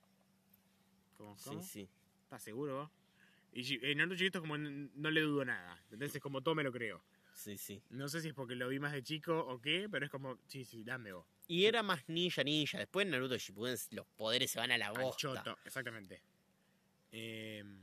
[1.17, 1.35] ¿Cómo?
[1.43, 1.61] ¿Cómo?
[1.63, 1.89] Sí, sí.
[2.23, 2.91] ¿Estás seguro?
[3.51, 5.81] Y eh, Naruto chiquito es como n- no le dudo nada.
[5.91, 7.03] Entonces como todo me lo creo.
[7.37, 7.83] Sí, sí.
[7.91, 10.39] No sé si es porque lo vi más de chico o qué, pero es como,
[10.47, 11.23] sí, sí, dame vos.
[11.47, 12.79] Y era más ninja ninja.
[12.79, 15.19] Después en Naruto Shippuden los poderes se van a la Al bosta.
[15.19, 16.19] choto, exactamente.
[17.11, 17.77] Em,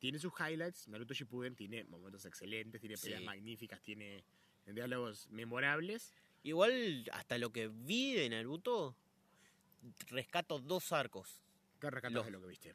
[0.00, 0.88] tiene sus highlights.
[0.88, 3.26] Naruto Shippuden tiene momentos excelentes, tiene peleas Sí.
[3.26, 4.24] magníficas, tiene
[4.66, 6.12] diálogos memorables.
[6.42, 8.96] Igual, hasta lo que vi de Naruto,
[10.08, 11.40] rescato dos arcos.
[11.80, 12.74] ¿Qué rescatas Los- de lo que viste?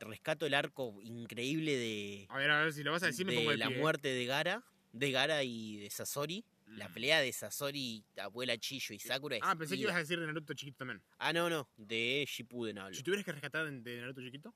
[0.00, 3.32] Rescato el arco increíble de, A ver, a ver, si lo vas a decir me
[3.32, 3.78] de pongo de la pie.
[3.78, 4.62] muerte de Gara,
[4.92, 6.44] de Gara y de Sasori.
[6.66, 6.94] La Mm.
[6.94, 9.36] pelea de Sasori, abuela Chillo y Sakura.
[9.36, 11.02] es Ah, pensé que ibas a decir de Naruto chiquito también.
[11.18, 12.94] Ah, no, no, de Shippuden hablo.
[12.96, 14.54] Si tuvieras que rescatar de- Naruto chiquito,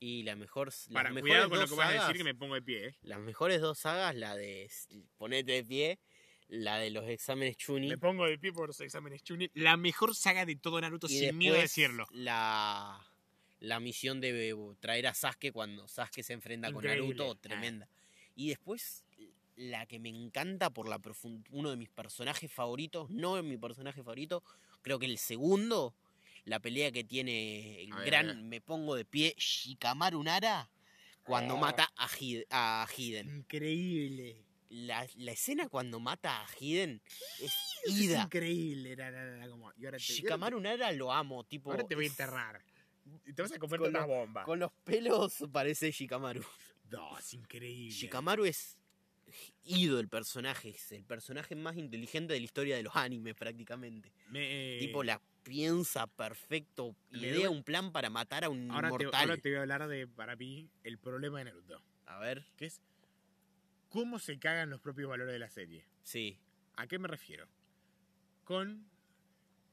[0.00, 2.32] Y la mejor, las para, mejores cuidado con lo que vas a decir que me
[2.36, 2.94] pongo de pie, ¿eh?
[3.02, 4.70] las mejores dos sagas, la de
[5.16, 5.98] ponete de pie,
[6.46, 7.88] la de los exámenes Chunin.
[7.88, 9.50] Me pongo de pie por los exámenes Chunin.
[9.54, 12.06] La mejor saga de todo Naruto, y sin miedo a decirlo.
[12.12, 13.04] La,
[13.58, 16.98] la misión de traer a Sasuke cuando Sasuke se enfrenta Increíble.
[17.00, 17.40] con Naruto, Ah.
[17.40, 17.88] tremenda.
[18.36, 19.04] Y después,
[19.58, 21.00] la que me encanta por la
[21.50, 24.42] uno de mis personajes favoritos, no mi personaje favorito,
[24.82, 25.94] creo que el segundo,
[26.44, 28.36] la pelea que tiene el A gran, ver.
[28.36, 30.70] me pongo de pie, Shikamaru Nara,
[31.24, 31.58] cuando Oh.
[31.58, 33.28] mata a, Hid- a Hiden.
[33.38, 34.44] Increíble.
[34.70, 37.02] La, la escena cuando mata a Hiden
[37.40, 37.52] es
[37.84, 38.22] Es ida.
[38.22, 38.92] increíble.
[38.92, 41.70] Era, era- era como, y ahora te, y ahora Shikamaru Nara lo amo, tipo.
[41.72, 42.62] ahora te voy a es- enterrar.
[43.26, 44.44] Y te vas a comer Con una bomba.
[44.44, 46.44] Con los pelos parece Shikamaru.
[46.90, 47.90] No, es increíble.
[47.94, 48.77] Shikamaru es
[49.64, 54.12] ido el personaje, es el personaje más inteligente de la historia de los animes prácticamente.
[54.28, 58.88] Me, tipo la piensa perfecto, me idea duele- un plan para matar a un ahora
[58.90, 59.20] te, inmortal.
[59.30, 61.82] ahora te voy a hablar de, para mí, el problema de Naruto.
[62.06, 62.80] A ver, Que es
[63.88, 65.84] cómo se cagan los propios valores de la serie.
[66.02, 66.38] sí,
[66.76, 67.48] ¿A qué me refiero?
[68.44, 68.88] Con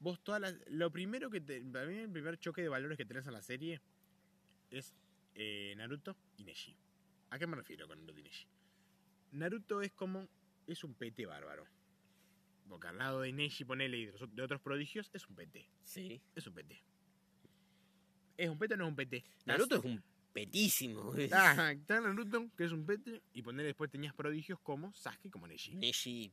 [0.00, 0.54] vos todas las...
[0.66, 1.40] Lo primero que...
[1.40, 3.80] Te, para mí el primer choque de valores que tenés en la serie
[4.70, 4.94] es
[5.34, 6.76] eh, Naruto y Neji.
[7.30, 8.46] ¿A qué me refiero con Naruto y Neji?
[9.36, 10.28] Naruto es como...
[10.66, 11.64] Es un pete bárbaro.
[12.68, 15.68] Porque al lado de Neji, ponele, y de, otros prodigios, es un pete.
[15.84, 16.20] sí.
[16.34, 16.82] Es un pete.
[18.36, 19.24] ¿Es un pete o no es un pete?
[19.44, 20.02] Naruto es un
[20.32, 21.14] petísimo.
[21.32, 25.46] Ah, está Naruto, que es un pete, y poner después tenías prodigios como Sasuke, como
[25.46, 25.76] Neji.
[25.76, 26.32] Neji,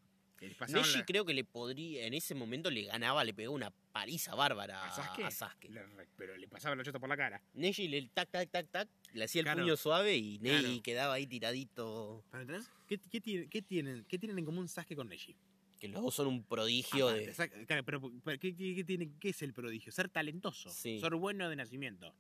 [0.69, 4.35] Neji la- creo que le podría, en ese momento le ganaba, le pegó una paliza
[4.35, 5.23] bárbara ¿A Sasuke?
[5.25, 5.69] a Sasuke.
[5.69, 7.41] le re- pero le pasaba la chota por la cara.
[7.53, 9.61] Neji le tac, tac, tac, tac, le hacía el Claro.
[9.61, 10.81] puño suave y Neji Claro.
[10.83, 12.23] quedaba ahí tiradito.
[12.31, 12.69] ¿Pero entendés?
[12.87, 15.35] ¿Qué, qué tienen, qué, tienen, ¿Qué tienen en común Sasuke con Neji?
[15.79, 17.65] Que los dos son un prodigio Aparte, de.
[17.65, 19.91] Claro, pero, pero ¿qué, qué, qué tiene, ¿qué es el prodigio?
[19.91, 20.69] Ser talentoso.
[20.69, 20.99] Sí.
[21.01, 22.13] Ser bueno de nacimiento.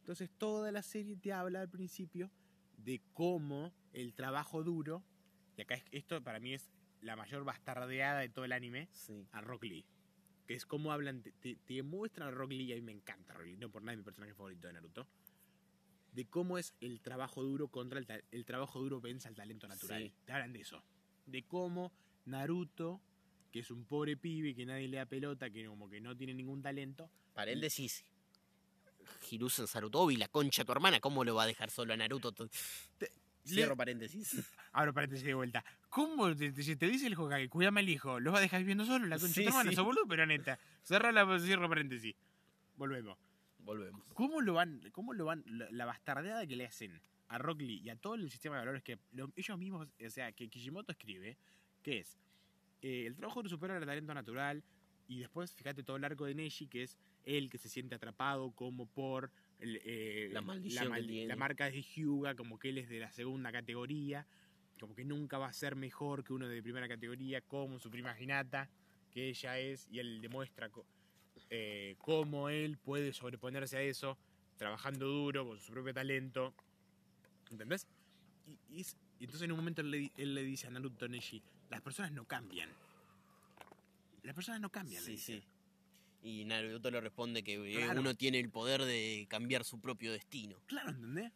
[0.00, 2.30] Entonces toda la serie te habla al principio
[2.76, 5.02] de cómo el trabajo duro,
[5.56, 6.70] y acá es- esto para mí es
[7.02, 9.26] la mayor bastardeada de todo el anime, Sí.
[9.32, 9.84] a Rock Lee.
[10.46, 13.34] Que es cómo hablan, te, te- muestran a Rock Lee, y a mí me encanta
[13.34, 15.06] Rock Lee, no por nada es mi personaje favorito de Naruto.
[16.12, 20.02] De cómo es el trabajo duro contra el, el trabajo duro vence al talento natural.
[20.02, 20.12] Sí.
[20.24, 20.82] Te hablan de eso.
[21.26, 21.92] De cómo
[22.24, 23.00] Naruto,
[23.52, 26.34] que es un pobre pibe que nadie le da pelota, que como que no tiene
[26.34, 28.04] ningún talento, Paréntesis.
[29.30, 32.32] Hiruzen Sarutobi, la concha de tu hermana, ¿cómo lo va a dejar solo a Naruto?
[32.32, 32.48] Te-
[33.54, 34.30] Cierro paréntesis.
[34.72, 35.64] Ahora paréntesis de vuelta.
[35.88, 38.60] ¿Cómo te, te- si te dice el Hokage, cuídame al hijo, ¿lo vas a dejar
[38.60, 39.06] viviendo solo?
[39.06, 39.80] La concha Sí, de sí.
[39.80, 40.58] boludo, pero neta.
[40.82, 42.14] Cerra la cierro paréntesis.
[42.76, 43.18] Volvemos.
[43.58, 44.04] Volvemos.
[44.14, 47.80] ¿Cómo lo van, cómo lo van, la, la bastardeada que le hacen a Rock Lee
[47.84, 50.92] y a todo el sistema de valores que lo- ellos mismos, o sea, que Kishimoto
[50.92, 51.36] escribe,
[51.82, 52.18] que es
[52.82, 54.62] eh, el trabajo supera el talento natural
[55.08, 58.52] y después, fíjate, todo el arco de Neji, que es él que se siente atrapado
[58.52, 59.30] como por
[59.60, 61.26] el, eh, La maldición que tiene.
[61.26, 64.26] la marca de Hyuga, como que él es de la segunda categoría,
[64.78, 68.18] como que nunca va a ser mejor que uno de primera categoría, como su prima
[68.18, 68.68] Hinata,
[69.10, 70.70] que ella es, y él demuestra
[71.50, 74.16] eh, cómo él puede sobreponerse a eso,
[74.56, 76.54] trabajando duro, con su propio talento.
[77.50, 77.86] ¿Entendés?
[78.46, 81.08] Y, y es- y entonces en un momento él le, él le dice a Naruto
[81.08, 82.70] Neji, las personas no cambian.
[84.22, 85.00] Las personas no cambian.
[85.02, 85.40] le Sí, dice.
[85.40, 85.48] sí.
[86.22, 88.00] Y Naruto le responde que eh, Claro.
[88.00, 90.60] uno tiene el poder de cambiar su propio destino.
[90.66, 91.32] Claro, ¿entendés?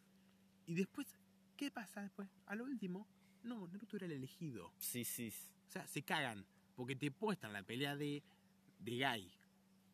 [0.67, 1.15] Y después,
[1.55, 2.29] ¿qué pasa después?
[2.45, 3.07] A lo último,
[3.43, 4.73] no, Naruto era el elegido.
[4.77, 5.31] Sí, sí.
[5.67, 6.45] O sea, se cagan
[6.75, 8.23] porque te muestran la pelea de,
[8.79, 9.31] de Gai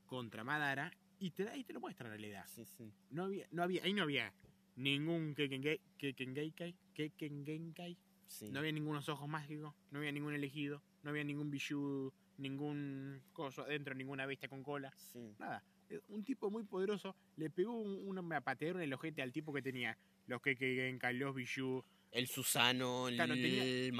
[0.07, 2.45] contra Madara y te, da- y te lo muestran en realidad.
[2.47, 2.91] Sí, sí.
[3.11, 4.33] No había, no había, ahí no había
[4.75, 7.97] ningún Kekkengeikai, Kekkengenkai,
[8.27, 8.49] sí.
[8.49, 13.61] no había ningunos ojos mágicos, no había ningún elegido, no había ningún Bishu, ningún coso
[13.63, 15.35] adentro, ninguna bestia con cola, Sí.
[15.39, 15.63] nada.
[15.89, 19.51] Eh, Un tipo muy poderoso le pegó un- una pateadora en el ojete al tipo
[19.53, 19.97] que tenía
[20.27, 23.91] los Kekkengenkai, los Bishu, El Susano, el Claro, el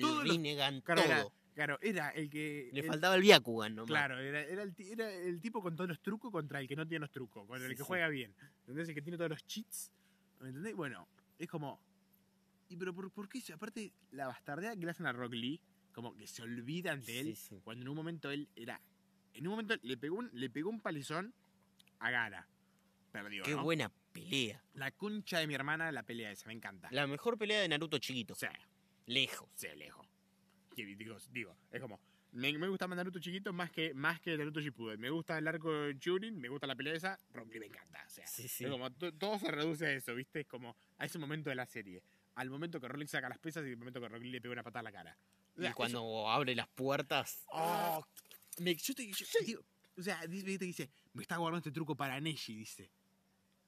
[0.00, 1.32] los- Rinnegan, Claro, todo.
[1.54, 2.68] claro, era el que...
[2.72, 3.88] Le el- faltaba el Byakugan nomás.
[3.88, 6.86] Claro, era, era el, era el tipo con todos los trucos contra el que no
[6.86, 7.86] tiene los trucos, contra el Sí, que sí.
[7.86, 8.34] juega bien.
[8.60, 8.88] ¿Entendés?
[8.90, 9.90] El que tiene todos los cheats.
[10.40, 10.74] ¿Me entendés?
[10.74, 11.06] Bueno,
[11.38, 11.80] es como.
[12.68, 13.40] ¿Y pero por, por qué?
[13.52, 15.60] Aparte, la bastardeada que le hacen a Rock Lee,
[15.92, 17.60] como que se olvidan de él, Sí, sí.
[17.64, 18.80] cuando en un momento él era.
[19.34, 21.32] En un momento le pegó un, le pegó un palizón
[21.98, 22.46] a Gara.
[23.12, 23.42] Perdió.
[23.44, 23.62] Qué ¿no?
[23.64, 24.62] buena pelea.
[24.74, 26.88] La concha de mi hermana, la pelea esa, me encanta.
[26.92, 28.34] La mejor pelea de Naruto chiquito.
[28.34, 28.52] Sea,
[29.06, 29.48] Lejos.
[29.54, 30.06] se lejos.
[30.76, 32.00] Digo, digo, es como.
[32.32, 35.00] Me, me gusta más Naruto chiquito más que, más que Naruto Shippuden.
[35.00, 38.04] Me gusta el arco de Churin, me gusta la pelea esa, Rock Lee me encanta.
[38.06, 38.64] O sea, Sí, sí.
[38.64, 40.40] es como, to- todo se reduce a eso, ¿viste?
[40.40, 42.04] Es como a ese momento de la serie.
[42.36, 44.40] Al momento que Rock Lee saca las pesas y al momento que Rock Lee le
[44.40, 45.18] pega una patada a la cara.
[45.68, 47.42] Y cuando abre las puertas.
[47.48, 48.04] ¡Oh!
[48.58, 49.62] Me- yo te, yo- digo,
[49.98, 52.90] o sea, dice, dice, me está guardando este truco para Neji, dice.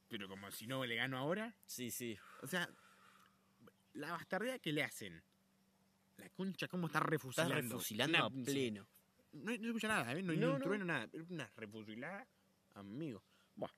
[0.09, 2.17] Pero como si no le gano ahora, Sí, sí.
[2.43, 2.69] o sea,
[3.95, 5.23] la bastardea que le hacen.
[6.19, 7.55] La concha, cómo está refusilando.
[7.55, 8.87] refusilando a pleno.
[9.33, 10.23] No, no escucha nada, ¿eh?
[10.23, 10.65] No, No, no.
[10.65, 11.09] trueno, nada.
[11.31, 12.27] Una refusilada,
[12.75, 13.25] amigo.
[13.57, 13.71] Buah.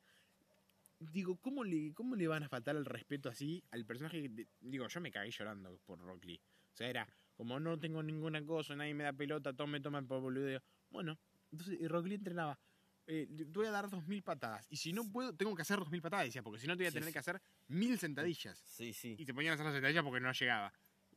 [0.98, 4.22] Digo, ¿cómo le, ¿cómo le van a faltar el respeto así al personaje?
[4.22, 6.40] que digo, yo me cagué llorando por Rock Lee.
[6.72, 10.06] O sea, era como no tengo ninguna cosa, nadie me da pelota, todos me toman
[10.06, 10.62] por boludeo.
[10.90, 11.18] Bueno,
[11.52, 12.58] entonces y Rock Lee entrenaba.
[13.06, 14.66] eh, te voy a dar dos mil patadas.
[14.70, 16.78] Y si no puedo, tengo que hacer dos mil patadas, decía, porque si no te
[16.84, 17.12] voy a Sí, tener sí.
[17.12, 18.58] que hacer mil sentadillas.
[18.58, 19.14] Sí, sí.
[19.18, 20.72] Y se ponían a hacer las sentadillas porque no llegaba.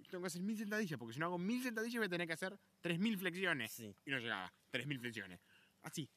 [0.09, 2.33] Tengo que hacer mil sentadillas, porque si no hago mil sentadillas voy a tener que
[2.33, 3.95] hacer tres mil flexiones Sí.
[4.05, 4.51] y no llegaba.
[4.71, 5.39] 3.000 flexiones.
[5.81, 6.09] Así.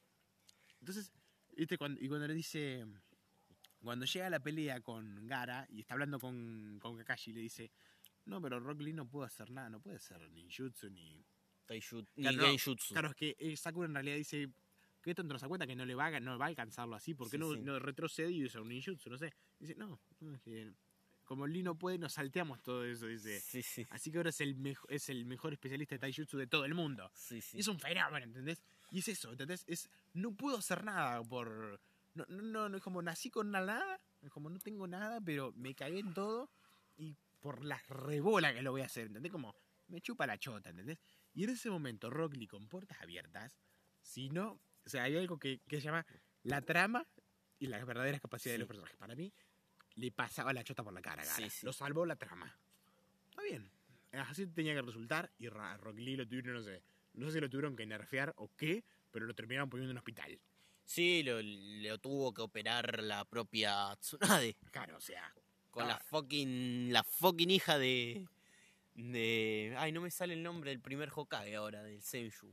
[0.81, 1.13] Entonces,
[1.57, 1.79] ¿viste?
[1.79, 2.85] Cuando, y cuando le dice.
[3.83, 7.71] Cuando llega a la pelea con Gara y está hablando con, con Kakashi, le dice:
[8.27, 11.25] No, pero Rock Lee no puede hacer nada, no puede hacer ninjutsu ni.
[11.67, 12.07] Taijutsu.
[12.17, 12.49] Ni Claro.
[12.49, 12.95] Genjutsu.
[12.95, 14.49] Claro, es que eh, Sakura en realidad dice:
[15.03, 16.95] ¿Qué tonto no se da cuenta que no le va a, no va a alcanzarlo
[16.97, 17.15] así?
[17.15, 17.61] ¿Por qué Sí, no, sí.
[17.61, 19.09] no retrocede y usa un ninjutsu?
[19.11, 19.33] No sé.
[19.59, 20.73] Dice: No, no, es que
[21.25, 23.07] como Lee no puede, nos salteamos todo eso.
[23.07, 23.39] Dice.
[23.41, 23.87] Sí, sí.
[23.91, 26.75] Así que ahora es el, mejo- es el mejor especialista de Taijutsu de todo el
[26.75, 27.09] mundo.
[27.15, 27.59] Sí, sí.
[27.59, 28.63] Es un fenómeno, ¿entendés?
[28.91, 29.63] Y es eso, ¿entendés?
[29.69, 31.81] Es, no puedo hacer nada por...
[32.15, 35.53] No, no, no, no, es como nací con nada, es como no tengo nada, pero
[35.55, 36.51] me cagué en todo
[36.99, 39.33] y por la rebola que lo voy a hacer, ¿entendés?
[39.33, 39.55] Como
[39.89, 40.99] me chupa la chota, ¿entendés?
[41.33, 43.59] Y en ese momento Rock Lee con puertas abiertas,
[44.01, 44.53] si no,
[44.85, 46.07] o sea, hay algo que, que se llama
[46.43, 47.07] la trama
[47.59, 48.61] y las verdaderas capacidades de Sí.
[48.61, 48.97] los personajes.
[48.97, 49.33] Para mí,
[49.97, 51.25] le pasaba la chota por la cara.
[51.25, 51.67] Sí, sí.
[51.67, 52.57] Lo salvó la trama.
[53.31, 53.71] Está bien.
[54.13, 56.83] Así tenía que resultar y Rock Lee lo tuvieron, no sé,
[57.15, 59.99] no sé si lo tuvieron que nerfear o qué, pero lo terminaron poniendo en un
[59.99, 60.41] hospital.
[60.85, 64.57] Sí, lo, lo tuvo que operar la propia Tsunade.
[64.73, 65.33] Claro, o sea,
[65.71, 65.89] Con Ah.
[65.89, 66.93] la fucking.
[66.93, 68.27] La fucking hija de.
[68.95, 69.75] De.
[69.79, 72.53] Ay, no me sale el nombre del primer Hokage ahora, del Senju.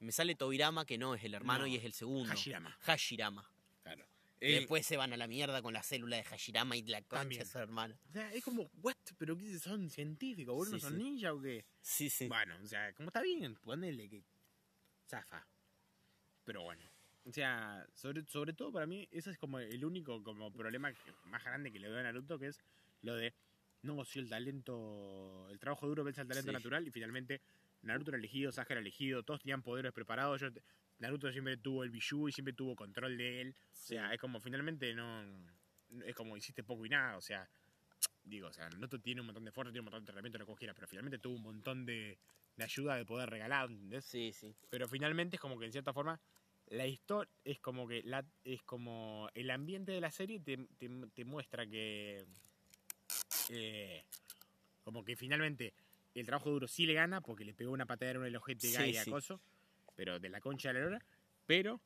[0.00, 2.28] Me sale Tobirama, que no es el hermano No, y es el segundo.
[2.30, 2.76] Hashirama.
[2.80, 3.48] Hashirama.
[3.82, 4.04] Claro.
[4.40, 7.38] Eh, después se van a la mierda con la célula de Hashirama y la concha
[7.38, 7.98] de su hermana.
[8.10, 8.94] O sea, es como, what?
[9.16, 9.58] ¿Pero qué?
[9.58, 10.54] ¿Son científicos?
[10.54, 11.02] ¿Vos no son sí.
[11.02, 11.64] ninja o qué?
[11.80, 12.26] Sí, sí.
[12.26, 14.22] Bueno, o sea, como está bien, ponele que
[15.08, 15.46] zafa.
[16.44, 16.82] Pero bueno.
[17.26, 21.12] O sea, sobre, sobre todo para mí, ese es como el único como problema que-
[21.24, 22.60] más grande que le doy a Naruto, que es
[23.02, 23.34] lo de,
[23.82, 26.54] no, si el talento, el trabajo duro vence al talento Sí.
[26.54, 27.40] natural, y finalmente
[27.82, 30.50] Naruto era elegido, Sasuke era elegido, todos tenían poderes preparados, yo-
[30.98, 34.38] Naruto siempre tuvo el Biju y siempre tuvo control de él, o sea, es como
[34.40, 35.24] finalmente no,
[36.04, 37.48] es como hiciste poco y nada, o sea,
[38.22, 40.44] digo, o sea, Naruto tiene un montón de fuerza, tiene un montón de entrenamiento, lo
[40.44, 42.18] que vos quieras, pero finalmente tuvo un montón de,
[42.56, 44.04] de ayuda de poder regalar, ¿entendés?
[44.04, 44.54] Sí, sí.
[44.70, 46.20] Pero finalmente es como que en cierta forma
[46.68, 50.88] la historia es como que la, es como el ambiente de la serie te, te,
[51.14, 52.24] te muestra que
[53.50, 54.04] eh,
[54.82, 55.74] como que finalmente
[56.14, 58.72] el trabajo duro sí le gana porque le pegó una patada en el ojete Sí,
[58.72, 59.10] Gai a sí.
[59.10, 59.40] Coso,
[59.94, 61.04] pero de la concha de la lora,
[61.46, 61.80] pero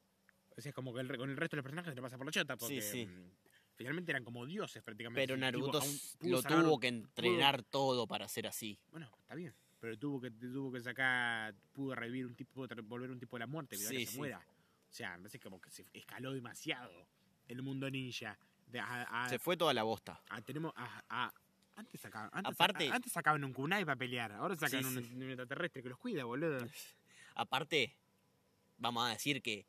[0.57, 2.17] o sea, es como que el con el resto de los personajes se le pasa
[2.17, 3.31] por la chota porque Sí, mm,
[3.77, 5.21] finalmente eran como dioses prácticamente.
[5.21, 5.81] Pero Naruto
[6.21, 8.79] lo tuvo que entrenar todo para ser así.
[8.91, 9.55] bueno, está bien.
[9.81, 13.47] Pero tuvo que, tuvo que sacar, pudo revivir un tipo, volver un tipo de la
[13.47, 14.45] muerte, que se muera.
[14.91, 17.07] O sea, me parece como que se escaló demasiado
[17.47, 18.39] el mundo ninja.
[18.67, 20.21] De- a- a- Se fue toda la bosta.
[20.29, 21.33] a- tenemos a,
[21.77, 25.05] antes sacaban, antes, Aparte- saca- antes sacaban un kunai para pelear, ahora sacan Sí, un,
[25.05, 25.15] sí.
[25.15, 26.59] un extraterrestre que los cuida, boludo.
[27.35, 27.95] Aparte,
[28.79, 29.67] vamos a decir que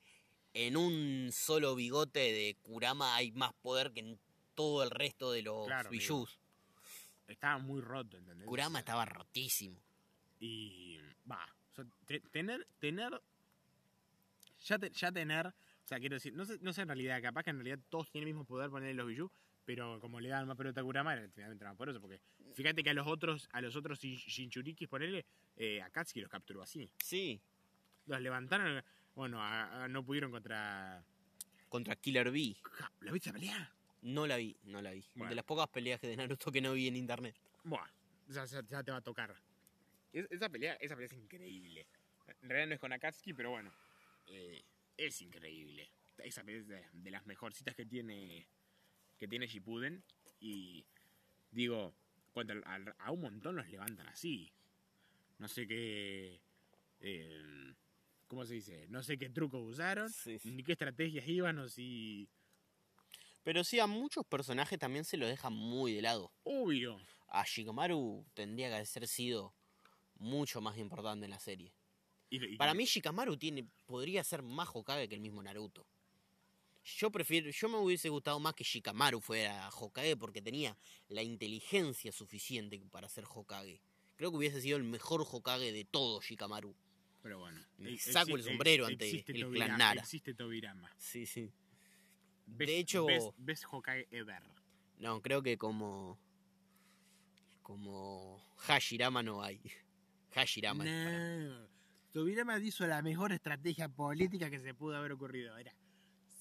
[0.53, 4.19] en un solo bigote de Kurama hay más poder que en
[4.55, 6.39] todo el resto de los Claro, Bijus.
[7.27, 8.47] Estaba muy roto, ¿entendés?
[8.47, 9.79] Kurama estaba rotísimo.
[10.39, 10.97] Y
[11.31, 13.21] va, o sea, te- tener, tener,
[14.61, 15.53] ya, te- ya tener, o
[15.85, 18.27] sea, quiero decir, no sé, no sé en realidad, capaz que en realidad todos tienen
[18.29, 19.31] el mismo poder ponerle los Biju,
[19.65, 22.19] pero como le dan más pelota a Kurama, era finalmente más poderoso, porque
[22.53, 25.25] fíjate que a los otros, a los otros Shin- Shinchurikis, ponele,
[25.57, 26.89] eh, a Katsuki los capturó así.
[27.03, 27.39] Sí,
[28.07, 28.83] Los levantaron,
[29.15, 31.03] bueno, a- a- no pudieron contra...
[31.67, 32.31] contra Killer.
[32.63, 33.69] Ja, ¿La viste pelear?
[34.01, 35.05] No la vi, no la vi.
[35.13, 35.29] Bueno.
[35.29, 37.35] De las pocas peleas que de Naruto que no vi en internet.
[37.63, 37.85] Buah,
[38.29, 39.35] ya, ya- ya te va a tocar.
[40.13, 41.85] Es- esa, pelea, esa pelea es increíble.
[42.41, 43.71] En realidad no es con Akatsuki, pero bueno.
[44.29, 44.63] Eh,
[44.97, 45.91] es increíble.
[46.17, 48.47] Esa es de, de las mejorcitas que tiene
[49.17, 50.03] que tiene Shippuden.
[50.39, 50.85] Y
[51.51, 51.93] digo,
[52.33, 52.53] cuando
[52.97, 54.51] a un montón los levantan así.
[55.37, 56.41] No sé qué...
[57.01, 57.73] eh,
[58.27, 58.85] ¿Cómo se dice?
[58.89, 60.51] No sé qué trucos usaron, Sí, sí.
[60.51, 62.29] ni qué estrategias iban o si...
[63.43, 66.31] Pero sí, a muchos personajes también se los dejan muy de lado.
[66.43, 66.99] Obvio.
[67.29, 69.55] A Shikamaru tendría que haber sido
[70.15, 71.73] mucho más importante en la serie.
[72.29, 75.85] Y- y- Para mí Shikamaru tiene, podría ser más Hokage que el mismo Naruto.
[76.83, 80.77] Yo prefiero, yo me hubiese gustado más que Shikamaru fuera Hokage porque tenía
[81.09, 83.81] la inteligencia suficiente para ser Hokage.
[84.15, 86.75] Creo que hubiese sido el mejor Hokage de todo Shikamaru.
[87.21, 87.59] Pero bueno.
[87.77, 90.01] Me ex- saco el exi- sombrero ante el Tobirama, clan Nara.
[90.01, 90.91] Existe Tobirama.
[90.97, 91.51] Sí, sí.
[92.47, 93.07] Best- De hecho-
[93.37, 94.41] best Hokage ever.
[94.99, 96.17] No, creo que como
[97.61, 99.59] como Hashirama no hay.
[100.31, 101.68] Hashirama No.
[102.19, 105.57] Tobirama hizo la mejor estrategia política que se pudo haber ocurrido.
[105.57, 105.73] Era,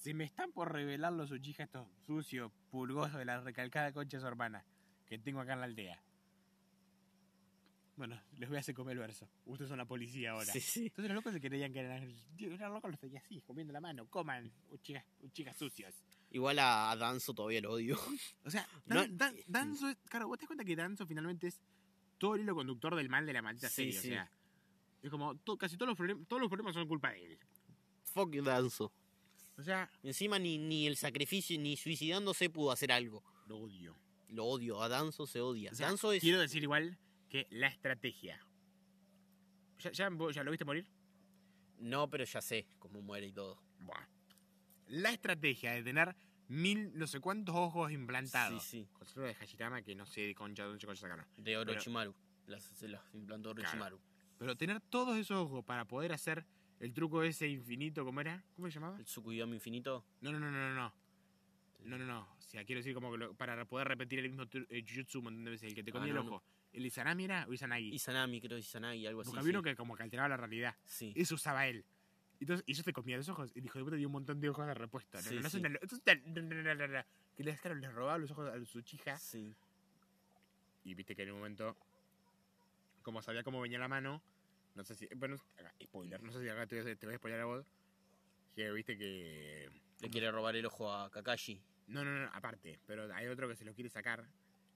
[0.03, 4.21] se me están por revelar los Uchiha estos sucios, pulgosos de la recalcada concha de
[4.21, 4.65] su hermana
[5.05, 6.03] que tengo acá en la aldea.
[7.95, 9.29] Bueno, les voy a hacer comer el verso.
[9.45, 10.51] Ustedes son la policía ahora.
[10.51, 10.85] Sí, sí.
[10.87, 12.13] Entonces los locos se creían que eran...
[12.37, 14.05] Los locos los tenía así, comiendo la mano.
[14.09, 15.95] Coman, Uchiha sucios.
[16.31, 17.97] Igual a, Danzo todavía lo odio.
[18.43, 21.47] O sea, No- Dan- Dan- Danzo, es- claro, vos te das cuenta que Danzo finalmente
[21.47, 21.61] es
[22.17, 23.93] todo el hilo conductor del mal de la maldita Sí, serie.
[23.93, 24.07] sí.
[24.09, 24.31] O sea,
[25.01, 27.39] es como to- casi todos los, problemas, todos los problemas son culpa de él.
[28.03, 28.91] Fuck Danzo.
[29.57, 33.23] O sea, Encima ni, ni el sacrificio, ni suicidándose pudo hacer algo.
[33.47, 33.95] lo odio.
[34.29, 35.71] Lo odio, a Danzo se odia.
[35.71, 36.21] O sea, Danzo es...
[36.21, 36.97] Quiero decir igual
[37.29, 38.39] que la estrategia.
[39.79, 40.09] ¿Ya, ya,
[40.43, 40.87] lo viste morir?
[41.79, 43.61] No, pero ya sé cómo muere y todo.
[43.79, 44.07] Buah.
[44.87, 46.15] La estrategia de tener
[46.47, 48.61] mil no sé cuántos ojos implantados.
[48.63, 49.13] Sí, sí.
[49.13, 51.25] Con de Hashirama que no sé de concha dónde concha sacaron.
[51.37, 52.13] De Orochimaru.
[52.47, 54.01] Las, se las implantó Claro.
[54.39, 56.45] Pero tener todos esos ojos para poder hacer
[56.79, 58.43] el truco ese infinito, ¿cómo era?
[58.55, 58.97] ¿Cómo se llamaba?
[58.97, 60.03] El Tsukuyama infinito.
[60.21, 60.93] No, no, no, no, no, no.
[61.85, 62.21] No, no.
[62.37, 65.25] O sea, quiero decir como que lo- para poder repetir el mismo eh, Jujutsu un
[65.25, 66.43] montón de veces, el que te Ah, comía no, el ojo.
[66.73, 67.93] ¿El Izanami era o Izanagi?
[67.93, 69.29] Izanami, creo Izanagi, algo así.
[69.29, 70.75] Porque había uno que como que alteraba la realidad.
[70.85, 71.13] Sí.
[71.15, 71.83] Eso usaba él.
[72.39, 73.51] Entonces, y eso te comía los ojos.
[73.55, 75.17] Y el hijo de puta dio un montón de ojos de repuesto.
[75.21, 75.59] Sí, no, no, sí.
[75.61, 75.79] no, no.
[77.35, 79.17] Que les, claro, les robaba los ojos a su chija.
[79.17, 79.53] Sí.
[80.83, 81.75] Y viste que en un momento,
[83.01, 84.21] como sabía cómo venía la mano,
[84.75, 85.07] no sé si.
[85.15, 85.37] Bueno,
[85.83, 87.65] spoiler, no sé si acá te a, te voy a spoiler a vos.
[88.55, 89.69] Que viste que.
[90.01, 91.61] Le quiere robar el ojo a Kakashi.
[91.87, 92.79] No, no, no, aparte.
[92.85, 94.25] Pero hay otro que se lo quiere sacar.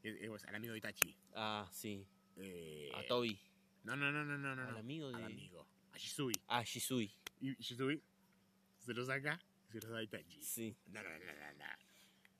[0.01, 1.15] Es, es al amigo de Itachi.
[1.35, 2.05] Ah, sí.
[2.37, 3.39] Eh, A Toby.
[3.83, 4.67] No, no, no, no, no, no.
[4.67, 5.65] Al amigo de- Al amigo.
[5.93, 6.33] A Shisui.
[6.47, 7.13] Ah, Shisui.
[7.39, 8.01] Y Shisui
[8.79, 9.39] se lo saca,
[9.71, 10.41] se los da Itachi.
[10.41, 10.75] Sí.
[10.87, 11.65] No, no, no, no, no.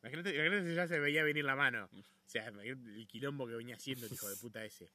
[0.01, 1.88] Imagínate, imagínate si ya se veía venir la mano.
[1.93, 4.89] O sea, imagínate el quilombo que venía haciendo el hijo de puta ese.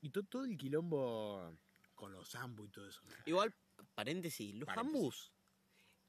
[0.00, 1.56] Y to- todo el quilombo
[1.94, 3.00] con los Zambu y todo eso.
[3.24, 3.54] Igual,
[3.94, 4.94] paréntesis, los Paréntesis.
[4.96, 5.32] Ambus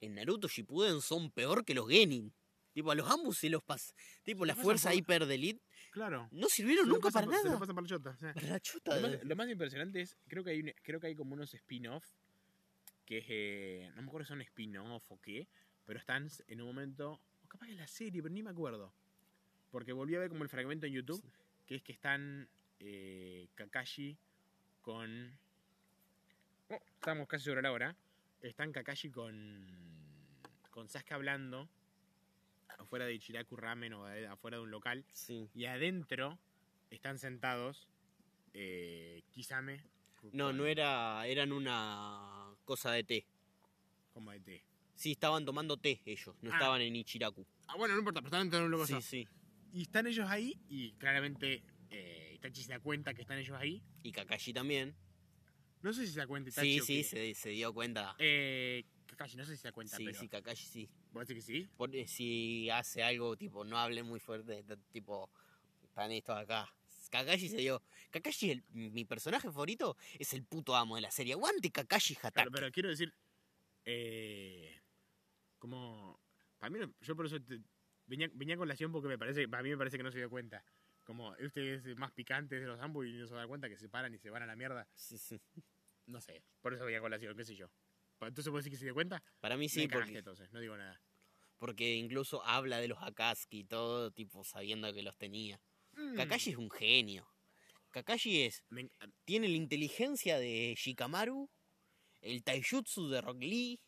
[0.02, 2.34] en Naruto Shippuden son peor que los Genin.
[2.74, 3.96] Tipo, a los Ambus se los pas...
[4.24, 6.28] Tipo, la fuerza por- hiper de Elite Claro.
[6.32, 7.58] no sirvieron Se nunca para por- Se nada.
[7.60, 8.10] pasan por la chota.
[8.12, 8.34] o sea.
[8.36, 9.00] Para la chota.
[9.00, 11.54] Lo más, lo más impresionante es, creo que hay, un- creo que hay como unos
[11.56, 12.06] spin-off,
[13.06, 15.48] que es, eh, no me acuerdo si son spin-off o qué,
[15.86, 18.94] pero están en un momento, o capaz que es la serie, pero ni me acuerdo.
[19.72, 21.30] Porque volví a ver como el fragmento en YouTube, Sí.
[21.66, 22.48] que es que están
[22.80, 24.18] eh, Kakashi
[24.82, 25.38] con...
[26.70, 27.96] Oh, estamos casi sobre la hora.
[28.42, 29.66] Están Kakashi con,
[30.70, 31.70] con Sasuke hablando
[32.78, 35.04] afuera de Ichiraku Ramen o afuera de un local.
[35.12, 35.50] Sí.
[35.56, 36.38] Y adentro
[36.92, 37.88] están sentados
[38.54, 39.82] eh, Kisame.
[40.34, 41.26] No, no era...
[41.28, 43.26] Eran una cosa de té.
[44.14, 44.64] Como de té.
[44.96, 46.56] Sí, estaban tomando té ellos, no Ah.
[46.56, 47.46] estaban en Ichiraku.
[47.68, 49.28] Ah, bueno, no importa, pero dentro de un loco Sí, sí.
[49.74, 53.84] Y están ellos ahí y claramente eh, Itachi se da cuenta que están ellos ahí.
[54.04, 54.96] Y Kakashi también.
[55.82, 58.16] No sé si se da cuenta Itachi Sí, o sí, se, se dio cuenta.
[58.20, 60.20] Eh, Kakashi, no sé si se da cuenta, Sí, pero...
[60.20, 60.90] sí, Kakashi sí.
[61.12, 61.70] ¿Vos decís que sí?
[61.78, 65.30] Por- eh, si hace algo, tipo, no hable muy fuerte, tipo,
[65.84, 66.72] están estos acá.
[67.10, 67.82] Kakashi se dio.
[68.12, 71.34] Kakashi, el- mi personaje favorito, es el puto amo de la serie.
[71.34, 72.34] Aguante Kakashi Hatake.
[72.34, 73.14] Claro, pero quiero decir...
[73.86, 74.78] Eh,
[75.60, 76.20] como...
[76.58, 77.62] Para mí, yo por eso te-
[78.08, 80.18] venía, venía con la acción porque me parece, para mí me parece que no se
[80.18, 80.64] dio cuenta.
[81.08, 83.78] Como este es el más picante de los ambos y no se da cuenta que
[83.78, 84.86] se paran y se van a la mierda.
[84.94, 85.40] Sí, sí.
[86.06, 87.72] No sé, por eso la acción, qué sé yo.
[88.20, 89.24] Entonces vos decir que se dio cuenta.
[89.40, 91.02] Para mí sí, me porque, entonces, no digo nada.
[91.60, 95.62] porque incluso habla de los Akatsuki y todo, tipo, sabiendo que los tenía.
[95.94, 96.16] Mm.
[96.16, 97.26] Kakashi es un genio.
[97.92, 98.66] Kakashi es.
[98.68, 98.90] Me
[99.24, 101.50] Tiene la inteligencia de Shikamaru,
[102.20, 103.80] el taijutsu de Rock Lee,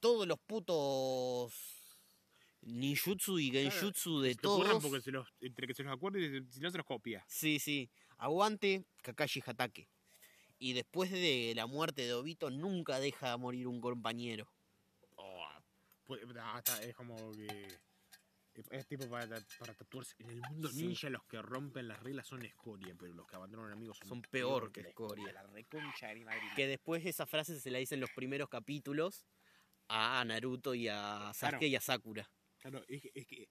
[0.00, 1.73] todos los putos
[2.66, 4.82] ninjutsu y genjutsu de se todos.
[4.82, 7.24] porque se los, entre que se los acuerde y si no se los copia.
[7.28, 7.90] Sí, sí.
[8.18, 9.88] Aguante Kakashi Hatake.
[10.58, 14.48] Y después de la muerte de Obito nunca deja morir un compañero.
[15.16, 15.46] Oh,
[16.04, 17.68] puede- hasta es como que.
[18.70, 19.26] Es tipo para,
[19.58, 20.14] para tatuarse.
[20.20, 20.86] En el mundo Sí.
[20.86, 24.22] ninja, los que rompen las reglas son escoria, pero los que abandonan amigos son, Son
[24.22, 25.32] peor que escoria.
[25.32, 26.24] La reconcha de.
[26.54, 29.26] Que después esa frase se la dice en los primeros capítulos
[29.88, 31.66] a Naruto y a Sasuke Claro.
[31.66, 32.30] y a Sakura.
[32.64, 33.10] Claro, es que.
[33.14, 33.48] Es que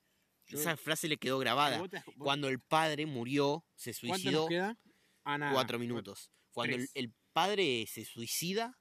[0.48, 1.78] yo- Esa frase le quedó grabada.
[1.78, 4.48] vos te das- vos- Cuando el padre murió, se ¿Cuánto suicidó.
[4.48, 4.78] queda?
[5.24, 5.54] Ah, nada.
[5.54, 6.32] cuatro minutos.
[6.52, 8.78] Cuando el, padre se suicida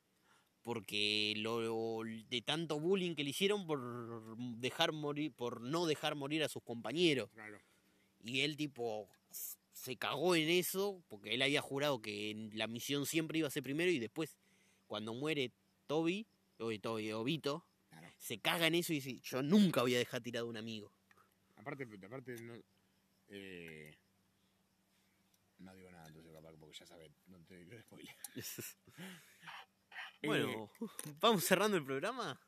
[0.63, 6.43] porque lo, de tanto bullying que le hicieron por dejar morir, por no dejar morir
[6.45, 7.31] a sus compañeros.
[7.33, 7.59] Claro.
[8.25, 9.09] Y él tipo
[9.73, 13.63] se cagó en eso porque él había jurado que la misión siempre iba a ser
[13.63, 14.37] primero y después
[14.87, 15.53] cuando muere
[15.87, 16.27] Toby,
[16.59, 17.65] o Toby, Obito.
[18.23, 20.93] Se caga en eso y dice, yo nunca voy a dejar tirado a un amigo.
[21.57, 22.55] Aparte, aparte no.
[23.27, 23.99] Eh,
[25.59, 28.15] no digo nada, entonces capaz porque ya sabes, no te digo spoiler.
[30.23, 30.71] bueno,
[31.21, 32.41] vamos cerrando el programa.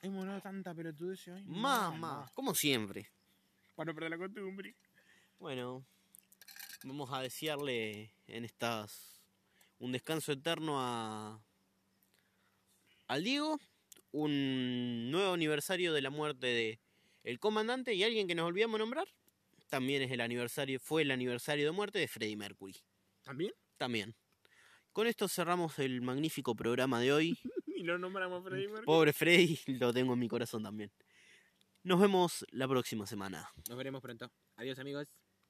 [0.00, 1.44] Hemos dado tanta pelotudez hoy.
[1.44, 3.10] Mamá, como siempre.
[3.74, 4.74] Para no perder la costumbre.
[5.38, 5.86] Bueno,
[6.84, 9.22] vamos a desearle en estas
[9.78, 11.44] un descanso eterno a
[13.08, 13.60] al Diego,
[14.12, 16.80] un nuevo aniversario de la muerte de
[17.24, 19.08] el comandante y alguien que nos olvidamos nombrar.
[19.68, 22.76] También es el aniversario, fue el aniversario de muerte de Freddie Mercury.
[23.22, 23.52] ¿También?
[23.78, 24.14] También.
[24.92, 27.38] Con esto cerramos el magnífico programa de hoy.
[27.74, 28.86] Y lo nombramos Freddy Mercury.
[28.86, 30.92] Pobre Freddy, lo tengo en mi corazón también.
[31.82, 33.50] Nos vemos la próxima semana.
[33.68, 34.30] Nos veremos pronto.
[34.54, 35.21] Adiós, amigos.